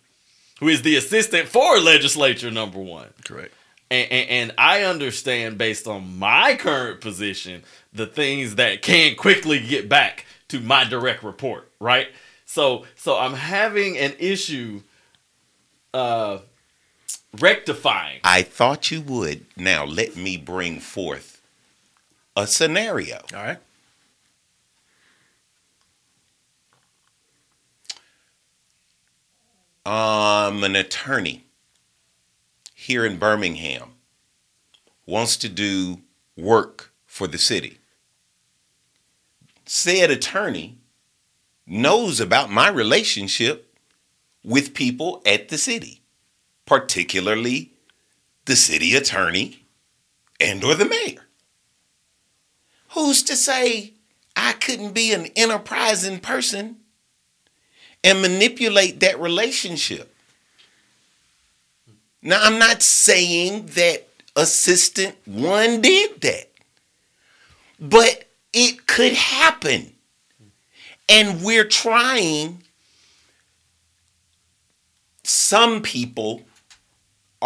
who 0.59 0.67
is 0.67 0.81
the 0.81 0.95
assistant 0.95 1.47
for 1.47 1.79
Legislature 1.79 2.51
Number 2.51 2.79
One. 2.79 3.07
Correct. 3.23 3.53
And, 3.91 4.11
and, 4.11 4.29
and 4.29 4.51
I 4.57 4.83
understand 4.83 5.57
based 5.57 5.87
on 5.87 6.17
my 6.17 6.55
current 6.55 7.01
position 7.01 7.63
the 7.93 8.07
things 8.07 8.55
that 8.55 8.81
can 8.81 9.15
quickly 9.15 9.59
get 9.59 9.87
back 9.87 10.25
to 10.49 10.59
my 10.59 10.83
direct 10.83 11.23
report, 11.23 11.71
right? 11.79 12.07
So 12.45 12.85
so 12.95 13.17
I'm 13.17 13.33
having 13.33 13.97
an 13.97 14.13
issue 14.19 14.81
uh 15.93 16.39
rectifying. 17.41 18.19
I 18.23 18.41
thought 18.41 18.91
you 18.91 19.01
would. 19.01 19.45
Now 19.57 19.85
let 19.85 20.15
me 20.15 20.37
bring 20.37 20.79
forth 20.79 21.41
a 22.35 22.47
scenario. 22.47 23.21
All 23.33 23.43
right. 23.43 23.57
Um, 29.85 30.63
an 30.63 30.75
attorney 30.75 31.45
here 32.73 33.05
in 33.05 33.17
Birmingham 33.17 33.91
wants 35.05 35.37
to 35.37 35.49
do 35.49 36.01
work 36.35 36.91
for 37.05 37.27
the 37.27 37.37
city. 37.37 37.77
Said 39.65 40.09
attorney 40.09 40.77
knows 41.67 42.19
about 42.19 42.51
my 42.51 42.69
relationship 42.69 43.77
with 44.43 44.73
people 44.73 45.21
at 45.25 45.49
the 45.49 45.57
city, 45.57 46.01
particularly 46.65 47.71
the 48.45 48.55
city 48.55 48.95
attorney 48.95 49.65
and 50.39 50.63
or 50.63 50.75
the 50.75 50.85
mayor. 50.85 51.25
Who's 52.89 53.23
to 53.23 53.35
say 53.35 53.93
I 54.35 54.53
couldn't 54.53 54.93
be 54.93 55.13
an 55.13 55.27
enterprising 55.35 56.19
person 56.19 56.77
and 58.03 58.21
manipulate 58.21 58.99
that 58.99 59.19
relationship. 59.19 60.13
Now, 62.21 62.39
I'm 62.41 62.59
not 62.59 62.81
saying 62.81 63.67
that 63.67 64.07
assistant 64.35 65.15
one 65.25 65.81
did 65.81 66.21
that, 66.21 66.51
but 67.79 68.25
it 68.53 68.87
could 68.87 69.13
happen. 69.13 69.93
And 71.07 71.43
we're 71.43 71.67
trying, 71.67 72.63
some 75.23 75.81
people 75.81 76.43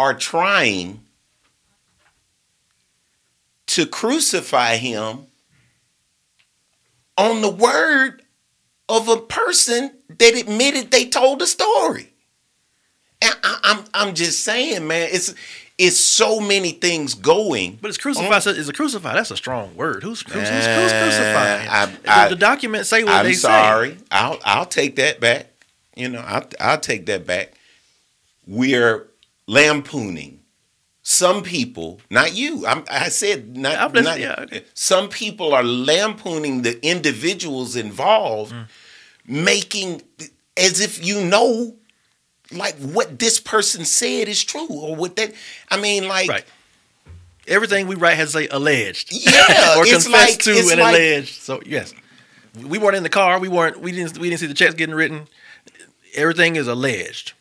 are 0.00 0.14
trying 0.14 1.02
to 3.66 3.86
crucify 3.86 4.76
him 4.76 5.26
on 7.18 7.42
the 7.42 7.50
word 7.50 8.22
of 8.88 9.08
a 9.08 9.18
person 9.18 9.92
that 10.08 10.34
admitted 10.34 10.90
they 10.90 11.04
told 11.06 11.38
the 11.38 11.46
story. 11.46 12.08
And 13.20 13.34
I, 13.44 13.60
I'm 13.62 13.84
I'm 13.92 14.14
just 14.14 14.40
saying, 14.42 14.86
man, 14.86 15.10
it's 15.12 15.34
it's 15.76 15.98
so 15.98 16.40
many 16.40 16.72
things 16.72 17.14
going. 17.14 17.78
But 17.82 17.88
it's 17.88 17.98
crucified. 17.98 18.46
Is 18.46 18.68
a 18.70 18.72
crucified? 18.72 19.16
That's 19.16 19.30
a 19.30 19.36
strong 19.36 19.76
word. 19.76 20.02
Who's, 20.02 20.22
who's, 20.22 20.34
who's, 20.48 20.48
who's 20.48 20.92
crucifying? 20.92 21.68
I- 21.68 21.86
The- 21.86 22.10
I- 22.10 22.28
the, 22.30 22.36
documents 22.36 22.88
say 22.88 23.04
what 23.04 23.12
I'm 23.12 23.26
they 23.26 23.34
sorry. 23.34 23.98
I'll 24.10 24.38
I'll 24.44 24.66
take 24.66 24.96
that 24.96 25.20
back. 25.20 25.48
You 25.94 26.08
know, 26.08 26.20
I'll 26.26 26.46
I'll 26.58 26.80
take 26.80 27.04
that 27.06 27.26
back. 27.26 27.52
We're 28.46 29.06
lampooning 29.54 30.36
some 31.02 31.42
people, 31.42 32.00
not 32.10 32.34
you. 32.34 32.66
I'm, 32.66 32.84
I 32.90 33.08
said 33.08 33.56
not. 33.56 33.92
Not 33.94 34.20
yeah. 34.20 34.44
Some 34.74 35.08
people 35.08 35.54
are 35.54 35.64
lampooning 35.64 36.62
the 36.62 36.78
individuals 36.86 37.74
involved, 37.74 38.52
Mm. 38.52 38.66
making 39.26 40.02
as 40.56 40.78
if 40.80 41.04
you 41.04 41.24
know, 41.24 41.74
like 42.52 42.76
what 42.76 43.18
this 43.18 43.40
person 43.40 43.84
said 43.86 44.28
is 44.28 44.44
true 44.44 44.68
or 44.68 44.94
what 44.94 45.16
that. 45.16 45.32
I 45.70 45.80
mean, 45.80 46.06
like. 46.06 46.28
Right. 46.28 46.44
Everything 47.48 47.88
we 47.88 47.96
write 47.96 48.16
has 48.16 48.30
say 48.32 48.46
alleged. 48.48 49.08
Yeah, 49.10 49.30
or 49.78 49.82
it's 49.84 50.04
confessed 50.04 50.12
like- 50.12 50.38
to 50.40 50.50
it's 50.52 50.70
and 50.70 50.80
like- 50.80 50.94
alleged. 50.94 51.42
So 51.42 51.60
yes, 51.66 51.92
we 52.64 52.78
weren't 52.78 52.96
in 52.96 53.02
the 53.02 53.08
car. 53.08 53.40
We 53.40 53.48
weren't. 53.48 53.80
We 53.80 53.90
didn't. 53.90 54.18
We 54.18 54.28
didn't 54.28 54.40
see 54.40 54.46
the 54.46 54.54
checks 54.54 54.74
getting 54.74 54.94
written. 54.94 55.26
Everything 56.14 56.54
is 56.56 56.68
alleged. 56.68 57.32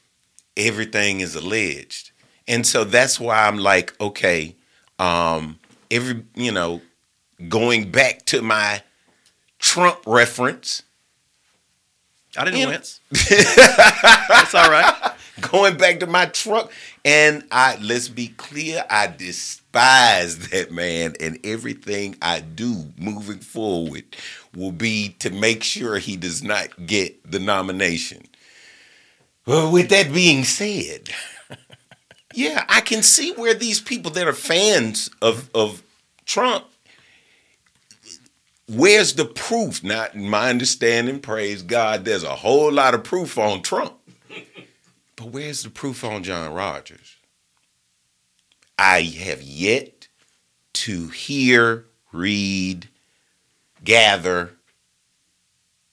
Everything 0.58 1.22
is 1.22 1.36
alleged. 1.36 2.12
And 2.48 2.66
so 2.66 2.84
that's 2.84 3.20
why 3.20 3.48
I'm 3.48 3.58
like, 3.58 4.00
okay, 4.02 4.56
um, 4.98 5.60
every 5.92 6.24
you 6.36 6.52
know, 6.52 6.82
going 7.48 7.92
back 7.92 8.26
to 8.28 8.42
my 8.42 8.82
Trump 9.60 10.00
reference, 10.06 10.84
I 12.38 12.46
didn't 12.46 12.70
wince. 12.70 13.00
That's 13.12 14.54
all 14.54 14.70
right. 14.70 15.14
going 15.42 15.78
back 15.78 16.00
to 16.00 16.08
my 16.08 16.26
Trump, 16.28 16.72
and 17.04 17.44
I 17.52 17.78
let's 17.82 18.08
be 18.08 18.30
clear, 18.30 18.84
I 18.90 19.08
despise 19.08 20.50
that 20.50 20.72
man, 20.72 21.16
and 21.20 21.40
everything 21.44 22.16
I 22.22 22.42
do 22.42 22.92
moving 22.98 23.40
forward 23.40 24.04
will 24.56 24.72
be 24.72 25.10
to 25.20 25.30
make 25.30 25.64
sure 25.64 25.98
he 25.98 26.18
does 26.18 26.44
not 26.44 26.86
get 26.86 27.30
the 27.30 27.40
nomination. 27.40 28.24
Well, 29.46 29.72
with 29.72 29.90
that 29.90 30.14
being 30.14 30.44
said, 30.44 31.10
yeah, 32.34 32.66
I 32.70 32.82
can 32.82 33.02
see 33.02 33.32
where 33.34 33.54
these 33.54 33.80
people 33.82 34.12
that 34.12 34.28
are 34.28 34.34
fans 34.34 35.10
of 35.22 35.50
of 35.56 35.82
Trump. 36.26 36.66
Where's 38.68 39.14
the 39.16 39.26
proof? 39.26 39.84
Not 39.84 40.14
in 40.14 40.30
my 40.30 40.50
understanding, 40.50 41.20
praise 41.20 41.64
God, 41.64 42.06
there's 42.06 42.24
a 42.24 42.36
whole 42.36 42.72
lot 42.72 42.94
of 42.94 43.04
proof 43.04 43.38
on 43.38 43.64
Trump. 43.64 43.96
But 45.16 45.32
where's 45.32 45.64
the 45.64 45.70
proof 45.70 46.04
on 46.04 46.24
John 46.24 46.54
Rogers? 46.54 47.18
I 48.78 49.02
have 49.02 49.42
yet 49.42 50.08
to 50.74 51.08
hear, 51.10 51.86
read, 52.14 52.88
gather 53.84 54.52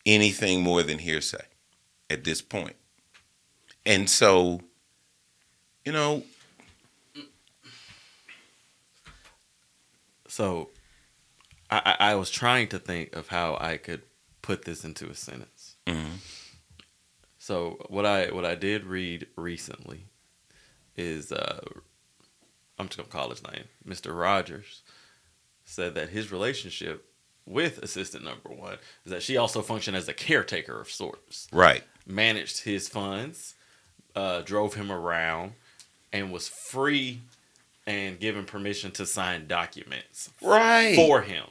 anything 0.05 0.63
more 0.63 0.83
than 0.83 0.99
hearsay 0.99 1.45
at 2.09 2.23
this 2.23 2.41
point. 2.41 2.77
And 3.87 4.11
so, 4.11 4.61
you 5.85 5.93
know, 5.93 6.23
So, 10.29 10.69
I, 11.71 11.97
I 11.99 12.15
was 12.17 12.31
trying 12.31 12.69
to 12.69 12.79
think 12.79 13.17
of 13.17 13.29
how 13.29 13.57
I 13.59 13.79
could 13.79 14.03
put 14.43 14.67
this 14.67 14.85
into 14.85 15.09
a 15.09 15.15
sentence. 15.15 15.77
Mhm. 15.87 16.19
So 17.39 17.87
what 17.89 18.05
I 18.05 18.27
what 18.31 18.45
I 18.45 18.55
did 18.55 18.85
read 18.85 19.29
recently 19.37 20.05
is 20.95 21.33
uh, 21.33 21.61
I'm 22.79 22.87
just 22.89 22.99
gonna 22.99 23.09
call 23.09 23.31
his 23.31 23.43
name, 23.43 23.65
Mr. 23.89 24.19
Rogers, 24.19 24.83
said 25.65 25.95
that 25.95 26.11
his 26.11 26.31
relationship 26.31 27.11
with 27.47 27.79
assistant 27.79 28.23
number 28.25 28.51
one 28.51 28.77
is 29.07 29.13
that 29.13 29.23
she 29.23 29.39
also 29.39 29.63
functioned 29.63 29.97
as 29.97 30.07
a 30.09 30.13
caretaker 30.15 30.79
of 30.81 30.91
sorts, 30.91 31.49
right. 31.51 31.83
managed 32.07 32.61
his 32.65 32.89
funds, 32.89 33.55
uh, 34.17 34.41
drove 34.43 34.75
him 34.75 34.91
around, 34.91 35.53
and 36.13 36.33
was 36.33 36.49
free 36.49 37.21
and 37.87 38.19
given 38.19 38.45
permission 38.45 38.91
to 38.93 39.07
sign 39.07 39.47
documents 39.47 40.31
Right. 40.43 40.97
for 40.97 41.23
him, 41.23 41.45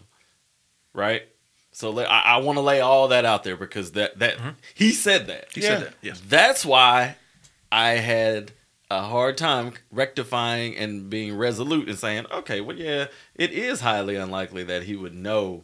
right? 0.94 1.24
So 1.72 1.90
let- 1.92 2.12
I, 2.12 2.22
I 2.22 2.38
want 2.38 2.58
to 2.58 2.62
lay 2.62 2.82
all 2.82 3.08
that 3.10 3.24
out 3.26 3.44
there 3.44 3.56
because 3.56 3.92
that 3.94 4.20
that 4.20 4.38
he 4.74 4.92
said 4.92 5.28
that. 5.28 5.48
He 5.54 5.62
Yeah. 5.62 5.68
said 5.70 5.82
that. 5.88 5.94
Yes. 6.02 6.22
That's 6.28 6.66
why 6.66 7.16
I 7.72 7.92
had 7.92 8.52
a 8.92 9.02
hard 9.02 9.38
time 9.38 9.74
rectifying 9.92 10.76
and 10.78 11.10
being 11.10 11.36
resolute 11.38 11.88
and 11.90 11.98
saying, 11.98 12.26
okay, 12.32 12.62
well, 12.62 12.78
yeah, 12.78 13.08
it 13.36 13.52
is 13.52 13.82
highly 13.82 14.16
unlikely 14.16 14.64
that 14.66 14.84
he 14.84 14.96
would 14.96 15.14
know 15.16 15.64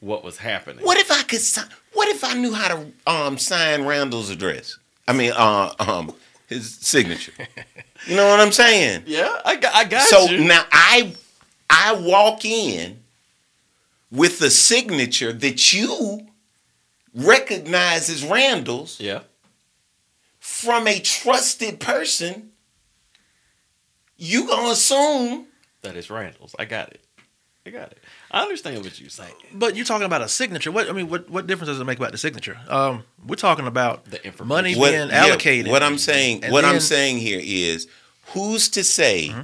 what 0.00 0.24
was 0.24 0.38
happening. 0.38 0.84
What 0.84 0.98
if 0.98 1.10
I 1.10 1.22
could 1.24 1.40
sign? 1.40 1.66
What 1.92 2.08
if 2.08 2.24
I 2.24 2.34
knew 2.34 2.52
how 2.54 2.68
to 2.68 2.92
um, 3.06 3.38
sign 3.38 3.84
Randall's 3.84 4.30
address? 4.30 4.78
I 5.08 5.14
mean, 5.14 5.32
uh, 5.34 5.72
um, 5.78 6.12
his 6.46 6.76
signature. 6.76 7.32
You 8.06 8.14
know 8.14 8.28
what 8.28 8.40
I'm 8.40 8.52
saying? 8.52 9.04
Yeah, 9.06 9.34
I 9.44 9.56
got, 9.56 9.74
I 9.74 9.84
got 9.84 10.02
so 10.06 10.26
you. 10.26 10.44
now 10.44 10.64
I 10.70 11.12
I 11.68 11.94
walk 11.94 12.44
in 12.44 13.00
with 14.10 14.38
the 14.38 14.50
signature 14.50 15.32
that 15.32 15.72
you 15.72 16.26
recognize 17.14 18.08
as 18.10 18.22
Randall's 18.24 19.00
yeah, 19.00 19.20
from 20.38 20.86
a 20.86 21.00
trusted 21.00 21.80
person. 21.80 22.50
You 24.16 24.46
gonna 24.46 24.72
assume 24.72 25.46
that 25.82 25.96
it's 25.96 26.10
Randall's. 26.10 26.54
I 26.58 26.66
got 26.66 26.90
it. 26.90 27.00
I 27.66 27.70
got 27.70 27.92
it. 27.92 27.98
I 28.30 28.42
understand 28.42 28.84
what 28.84 29.00
you're 29.00 29.08
saying. 29.08 29.32
But 29.54 29.74
you're 29.76 29.86
talking 29.86 30.04
about 30.04 30.20
a 30.22 30.28
signature. 30.28 30.70
What 30.70 30.88
I 30.88 30.92
mean, 30.92 31.08
what 31.08 31.30
what 31.30 31.46
difference 31.46 31.68
does 31.68 31.80
it 31.80 31.84
make 31.84 31.98
about 31.98 32.12
the 32.12 32.18
signature? 32.18 32.58
Um, 32.68 33.04
we're 33.26 33.36
talking 33.36 33.66
about 33.66 34.04
The 34.06 34.18
information. 34.24 34.48
money 34.48 34.74
what, 34.76 34.90
being 34.90 35.08
yeah, 35.08 35.24
allocated. 35.26 35.70
what 35.70 35.82
I'm 35.82 35.96
saying, 35.98 36.44
And 36.44 36.52
what 36.52 36.64
I'm 36.64 36.80
saying 36.80 37.18
here 37.18 37.40
is, 37.42 37.86
who's 38.34 38.68
to 38.70 38.84
say 38.84 39.28
Mm-hmm. 39.30 39.40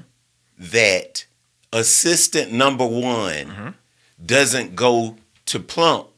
that 0.58 1.24
assistant 1.72 2.52
number 2.52 2.86
one 2.86 3.46
Mm-hmm. 3.46 3.68
doesn't 4.24 4.76
go 4.76 5.16
to 5.46 5.58
Plump, 5.60 6.08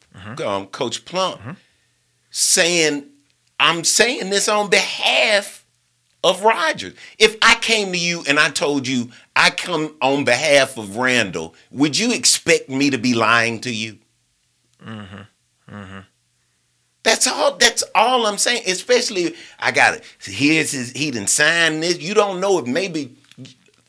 um, 0.44 0.66
Coach 0.66 1.04
Plump, 1.04 1.40
Mm-hmm. 1.40 1.50
saying, 2.30 3.04
"I'm 3.60 3.84
saying 3.84 4.30
this 4.30 4.48
on 4.48 4.68
behalf." 4.70 5.64
Of 6.26 6.42
Rogers. 6.42 6.94
If 7.18 7.36
I 7.42 7.54
came 7.56 7.92
to 7.92 7.98
you 7.98 8.24
and 8.28 8.38
I 8.38 8.50
told 8.50 8.86
you 8.88 9.10
I 9.34 9.50
come 9.50 9.94
on 10.02 10.24
behalf 10.24 10.76
of 10.76 10.96
Randall, 10.96 11.54
would 11.70 11.98
you 11.98 12.12
expect 12.12 12.68
me 12.68 12.90
to 12.90 12.98
be 12.98 13.14
lying 13.14 13.60
to 13.60 13.70
you? 13.72 13.98
Mm-hmm. 14.84 15.74
Mm-hmm. 15.74 15.98
That's 17.02 17.26
all. 17.26 17.56
That's 17.56 17.84
all 17.94 18.26
I'm 18.26 18.38
saying. 18.38 18.62
Especially, 18.66 19.34
I 19.60 19.70
got 19.70 19.94
it. 19.94 20.04
Here's 20.20 20.72
his. 20.72 20.90
He 20.92 21.10
didn't 21.10 21.30
sign 21.30 21.80
this. 21.80 22.00
You 22.00 22.14
don't 22.14 22.40
know 22.40 22.58
if 22.58 22.66
maybe 22.66 23.16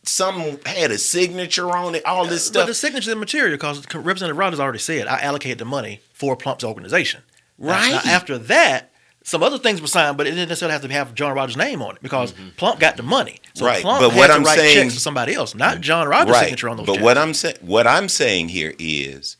some 0.04 0.60
had 0.66 0.92
a 0.92 0.98
signature 0.98 1.76
on 1.76 1.96
it. 1.96 2.06
All 2.06 2.26
this 2.26 2.48
But 2.50 2.54
stuff. 2.54 2.68
the 2.68 2.74
signature 2.76 3.10
is 3.12 3.16
material 3.16 3.54
because 3.56 3.80
Representative 3.94 4.38
Rogers 4.38 4.60
already 4.60 4.80
said 4.80 5.08
I 5.08 5.20
allocated 5.22 5.58
the 5.58 5.66
money 5.66 6.02
for 6.14 6.36
Plump's 6.36 6.64
organization. 6.64 7.22
Now- 7.58 7.70
Right. 7.72 7.92
now, 8.06 8.12
after 8.12 8.38
that, 8.38 8.92
some 9.28 9.44
other 9.44 9.58
things 9.58 9.82
were 9.82 9.88
signed, 9.88 10.16
but 10.18 10.26
it 10.26 10.32
didn't 10.32 10.48
necessarily 10.48 10.72
have 10.74 10.82
to 10.84 10.92
have 10.94 11.14
John 11.14 11.34
Rogers' 11.36 11.58
name 11.58 11.82
on 11.82 11.96
it 11.98 12.02
because 12.02 12.34
Plump 12.56 12.80
got 12.80 12.96
the 12.96 13.04
money. 13.04 13.40
So 13.56 13.66
Right, 13.66 13.82
Plump 13.82 14.00
but 14.02 14.10
had 14.12 14.18
what 14.18 14.28
to 14.28 14.34
I'm 14.34 14.44
write 14.44 14.58
saying- 14.58 14.76
checks 14.76 14.94
to 14.94 15.00
somebody 15.02 15.34
else, 15.34 15.54
not 15.54 15.82
John 15.82 16.08
Rogers' 16.08 16.38
signature 16.40 16.70
on 16.70 16.78
those 16.78 16.86
But 16.86 16.94
checks. 16.94 17.04
what 17.04 17.18
I'm 17.18 17.34
saying, 17.34 17.58
what 17.62 17.86
I'm 17.88 18.08
saying 18.10 18.50
here 18.50 18.74
is 18.80 19.36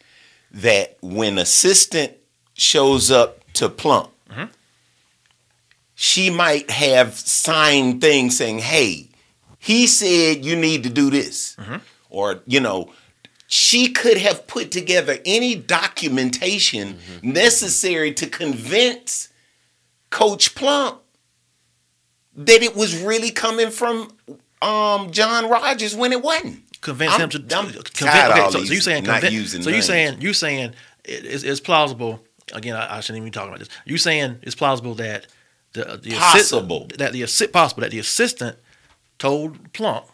that 0.52 0.98
when 1.02 1.38
assistant 1.38 2.14
shows 2.54 3.10
up 3.12 3.44
to 3.54 3.70
Plump, 3.70 4.10
Mm-hmm. 4.30 4.46
she 5.96 6.30
might 6.30 6.70
have 6.70 7.16
signed 7.18 8.02
things 8.02 8.38
saying, 8.38 8.60
"Hey, 8.60 9.10
he 9.58 9.88
said 9.88 10.44
you 10.46 10.56
need 10.56 10.84
to 10.84 10.90
do 10.90 11.10
this," 11.10 11.56
Mm-hmm. 11.60 11.78
or 12.10 12.42
you 12.46 12.60
know. 12.60 12.92
She 13.50 13.94
could 13.94 14.18
have 14.18 14.46
put 14.46 14.72
together 14.72 15.20
any 15.26 15.56
documentation 15.56 16.96
Mm-hmm. 16.96 17.32
necessary 17.32 18.12
to 18.16 18.28
convince 18.28 19.30
Coach 20.18 20.55
Plump 20.55 20.99
that 22.36 22.63
it 22.63 22.76
was 22.76 22.99
really 23.03 23.30
coming 23.30 23.70
from 23.70 24.11
um, 24.61 25.11
John 25.11 25.47
Rogers 25.49 25.95
when 25.95 26.11
it 26.11 26.24
wasn't. 26.24 26.63
convince 26.82 27.11
I'm- 27.11 27.22
him 27.22 27.30
to 27.30 27.38
I'm 27.55 27.65
convince. 27.65 27.91
tired 27.93 28.32
Okay, 28.32 28.39
all 28.41 28.51
so, 28.51 28.63
so 28.63 28.74
you 28.74 28.82
saying 28.82 29.03
not 29.03 29.22
convince, 29.22 29.34
using 29.34 29.61
so 29.61 29.70
you 29.70 29.82
saying 29.84 30.22
you 30.22 30.34
saying 30.34 30.74
it, 31.05 31.26
it's, 31.26 31.43
it's 31.43 31.59
plausible. 31.59 32.20
Again, 32.53 32.76
I, 32.76 32.97
I 32.97 32.99
shouldn't 33.01 33.18
even 33.18 33.28
be 33.28 33.32
talking 33.32 33.49
about 33.49 33.59
this. 33.59 33.70
You 33.86 33.97
saying 33.97 34.39
it's 34.41 34.55
plausible 34.55 34.95
that 34.95 35.28
the, 35.74 35.99
the 36.01 36.11
Possible. 36.15 36.84
assistant, 36.88 36.97
that 36.99 37.11
the 37.13 37.22
assi- 37.22 37.51
possible 37.51 37.82
that 37.82 37.91
the 37.91 37.99
assistant 37.99 38.55
told 39.20 39.72
Plump 39.74 40.05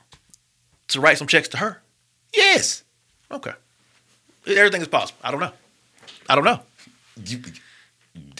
to 0.90 1.00
write 1.00 1.18
some 1.18 1.28
checks 1.28 1.48
to 1.50 1.58
her. 1.58 1.82
Yes. 2.36 2.84
Okay. 3.32 3.54
Everything 4.48 4.82
is 4.82 4.88
possible. 4.90 5.20
I 5.24 5.32
don't 5.32 5.40
know. 5.40 5.52
I 6.28 6.36
don't 6.36 6.44
know. 6.44 6.60
You, 7.26 7.40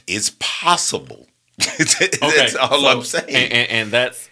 it's 0.08 0.32
possible. 0.40 1.28
That's 1.58 2.02
Okay, 2.02 2.58
all 2.60 2.82
so- 2.82 2.88
I'm 2.88 3.04
saying. 3.04 3.26
and, 3.30 3.54
and, 3.54 3.70
and 3.72 3.92
that's 3.92 4.30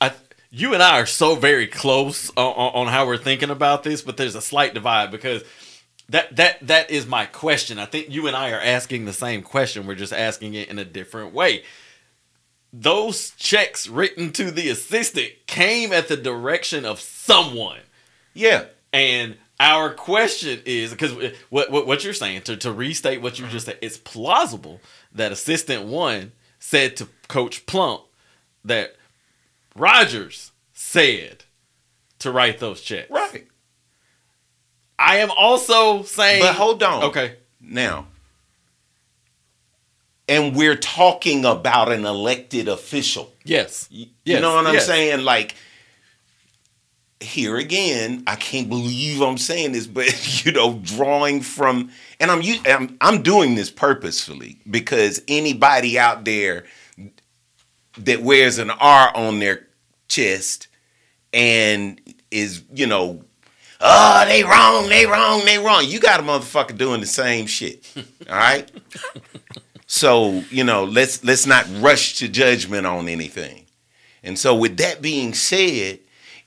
I. 0.00 0.12
You 0.50 0.74
and 0.74 0.82
I 0.82 1.00
are 1.00 1.06
so 1.06 1.36
very 1.36 1.66
close 1.68 2.28
on, 2.30 2.44
on, 2.54 2.86
on 2.86 2.86
how 2.88 3.06
we're 3.06 3.16
thinking 3.16 3.50
about 3.50 3.82
this, 3.84 4.02
but 4.02 4.16
there's 4.16 4.34
a 4.34 4.40
slight 4.42 4.74
divide 4.74 5.10
because 5.10 5.42
that 6.08 6.34
that 6.36 6.66
that 6.66 6.90
is 6.90 7.06
my 7.06 7.24
question. 7.26 7.78
I 7.78 7.84
think 7.86 8.10
you 8.10 8.26
and 8.26 8.36
I 8.36 8.50
are 8.52 8.60
asking 8.60 9.04
the 9.04 9.12
same 9.12 9.42
question. 9.42 9.86
We're 9.86 9.94
just 9.94 10.12
asking 10.12 10.54
it 10.54 10.68
in 10.68 10.78
a 10.78 10.84
different 10.84 11.32
way. 11.32 11.62
Those 12.72 13.30
checks 13.32 13.88
written 13.88 14.32
to 14.32 14.50
the 14.52 14.68
assistant 14.68 15.30
came 15.46 15.92
at 15.92 16.06
the 16.08 16.16
direction 16.16 16.84
of 16.84 17.00
someone. 17.00 17.80
yeah. 18.34 18.64
And 18.92 19.36
our 19.60 19.92
question 19.94 20.60
is 20.64 20.90
because 20.90 21.12
what, 21.50 21.70
what 21.70 21.86
what 21.86 22.02
you're 22.02 22.12
saying 22.12 22.42
to 22.42 22.56
to 22.56 22.72
restate 22.72 23.22
what 23.22 23.38
you 23.38 23.46
just 23.46 23.66
said, 23.66 23.78
it's 23.80 23.98
plausible 23.98 24.80
that 25.14 25.30
assistant 25.32 25.84
one 25.84 26.32
said 26.60 26.96
to 26.98 27.08
Coach 27.26 27.66
Plump 27.66 28.02
that 28.64 28.94
Rogers 29.74 30.52
said 30.72 31.44
to 32.20 32.30
write 32.30 32.58
those 32.60 32.80
checks. 32.82 33.10
Right. 33.10 33.48
I 34.98 35.16
am 35.16 35.30
also 35.30 36.02
saying, 36.02 36.42
But 36.42 36.54
hold 36.54 36.82
on. 36.82 37.04
Okay. 37.04 37.36
Now, 37.60 38.06
and 40.28 40.54
we're 40.54 40.76
talking 40.76 41.44
about 41.44 41.90
an 41.90 42.04
elected 42.04 42.68
official. 42.68 43.32
Yes. 43.44 43.88
You, 43.90 44.04
you 44.06 44.10
Yes, 44.24 44.42
know 44.42 44.54
what 44.54 44.66
I'm 44.66 44.74
yes. 44.74 44.86
saying? 44.86 45.24
Like, 45.24 45.56
here 47.20 47.56
again, 47.56 48.24
I 48.26 48.36
can't 48.36 48.68
believe 48.68 49.20
I'm 49.20 49.38
saying 49.38 49.72
this, 49.72 49.86
but 49.86 50.44
you 50.44 50.52
know, 50.52 50.80
drawing 50.82 51.42
from, 51.42 51.90
and 52.18 52.30
I'm 52.30 52.42
I'm, 52.66 52.96
I'm 53.00 53.22
doing 53.22 53.54
this 53.54 53.70
purposefully 53.70 54.58
because 54.68 55.22
anybody 55.28 55.98
out 55.98 56.24
there 56.24 56.64
that 57.98 58.22
wears 58.22 58.58
an 58.58 58.70
R 58.70 59.14
on 59.14 59.38
their 59.38 59.66
chest 60.08 60.68
and 61.32 62.00
is, 62.30 62.62
you 62.72 62.86
know, 62.86 63.24
oh, 63.80 64.24
they 64.26 64.42
wrong, 64.42 64.88
they 64.88 65.06
wrong, 65.06 65.44
they 65.44 65.58
wrong. 65.58 65.84
You 65.86 66.00
got 66.00 66.20
a 66.20 66.22
motherfucker 66.22 66.76
doing 66.76 67.00
the 67.00 67.06
same 67.06 67.46
shit. 67.46 67.86
All 68.28 68.36
right. 68.36 68.70
So, 69.86 70.44
you 70.50 70.64
know, 70.64 70.84
let's 70.84 71.24
let's 71.24 71.46
not 71.46 71.66
rush 71.80 72.16
to 72.16 72.28
judgment 72.28 72.86
on 72.86 73.08
anything. 73.08 73.66
And 74.22 74.38
so 74.38 74.54
with 74.54 74.76
that 74.76 75.02
being 75.02 75.34
said, 75.34 75.98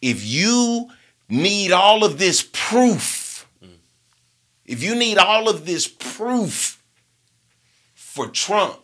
if 0.03 0.25
you 0.25 0.89
need 1.29 1.71
all 1.71 2.03
of 2.03 2.19
this 2.19 2.47
proof, 2.51 3.47
if 4.65 4.83
you 4.83 4.95
need 4.95 5.17
all 5.17 5.47
of 5.47 5.65
this 5.65 5.87
proof 5.87 6.83
for 7.95 8.27
Trump, 8.27 8.79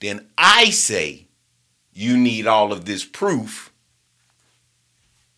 then 0.00 0.26
I 0.36 0.66
say 0.66 1.28
you 1.94 2.18
need 2.18 2.46
all 2.46 2.72
of 2.72 2.84
this 2.84 3.06
proof 3.06 3.72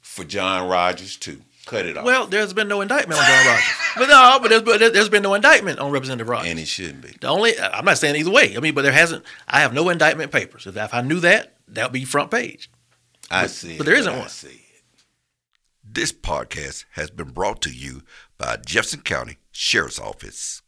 for 0.00 0.24
John 0.24 0.68
Rogers 0.68 1.16
too. 1.16 1.42
Cut 1.64 1.86
it 1.86 1.96
off. 1.96 2.04
Well, 2.04 2.26
there's 2.26 2.52
been 2.52 2.66
no 2.66 2.80
indictment 2.80 3.20
on 3.20 3.26
John 3.26 3.46
Rogers. 3.46 3.64
But 3.94 4.08
no, 4.08 4.38
but 4.40 4.78
there's, 4.78 4.92
there's 4.92 5.08
been 5.10 5.22
no 5.22 5.34
indictment 5.34 5.78
on 5.78 5.90
Representative 5.90 6.26
Rogers. 6.26 6.50
and 6.50 6.58
it 6.58 6.66
shouldn't 6.66 7.02
be. 7.02 7.14
The 7.20 7.28
only 7.28 7.52
I'm 7.60 7.84
not 7.84 7.98
saying 7.98 8.16
either 8.16 8.30
way. 8.30 8.56
I 8.56 8.60
mean, 8.60 8.74
but 8.74 8.82
there 8.82 8.90
hasn't. 8.92 9.22
I 9.46 9.60
have 9.60 9.74
no 9.74 9.90
indictment 9.90 10.32
papers. 10.32 10.66
If, 10.66 10.78
if 10.78 10.94
I 10.94 11.02
knew 11.02 11.20
that, 11.20 11.58
that 11.68 11.84
would 11.84 11.92
be 11.92 12.06
front 12.06 12.30
page. 12.30 12.70
I 13.32 13.46
see. 13.46 13.76
but 13.76 13.86
there 13.86 13.94
isn't 13.96 14.12
I 14.12 14.18
one. 14.18 14.28
see 14.28 14.48
it. 14.48 15.02
This 15.84 16.12
podcast 16.12 16.84
has 16.92 17.10
been 17.10 17.30
brought 17.30 17.60
to 17.62 17.70
you 17.70 18.02
by 18.38 18.56
Jefferson 18.64 19.00
County 19.00 19.38
Sheriff's 19.50 19.98
Office. 19.98 20.61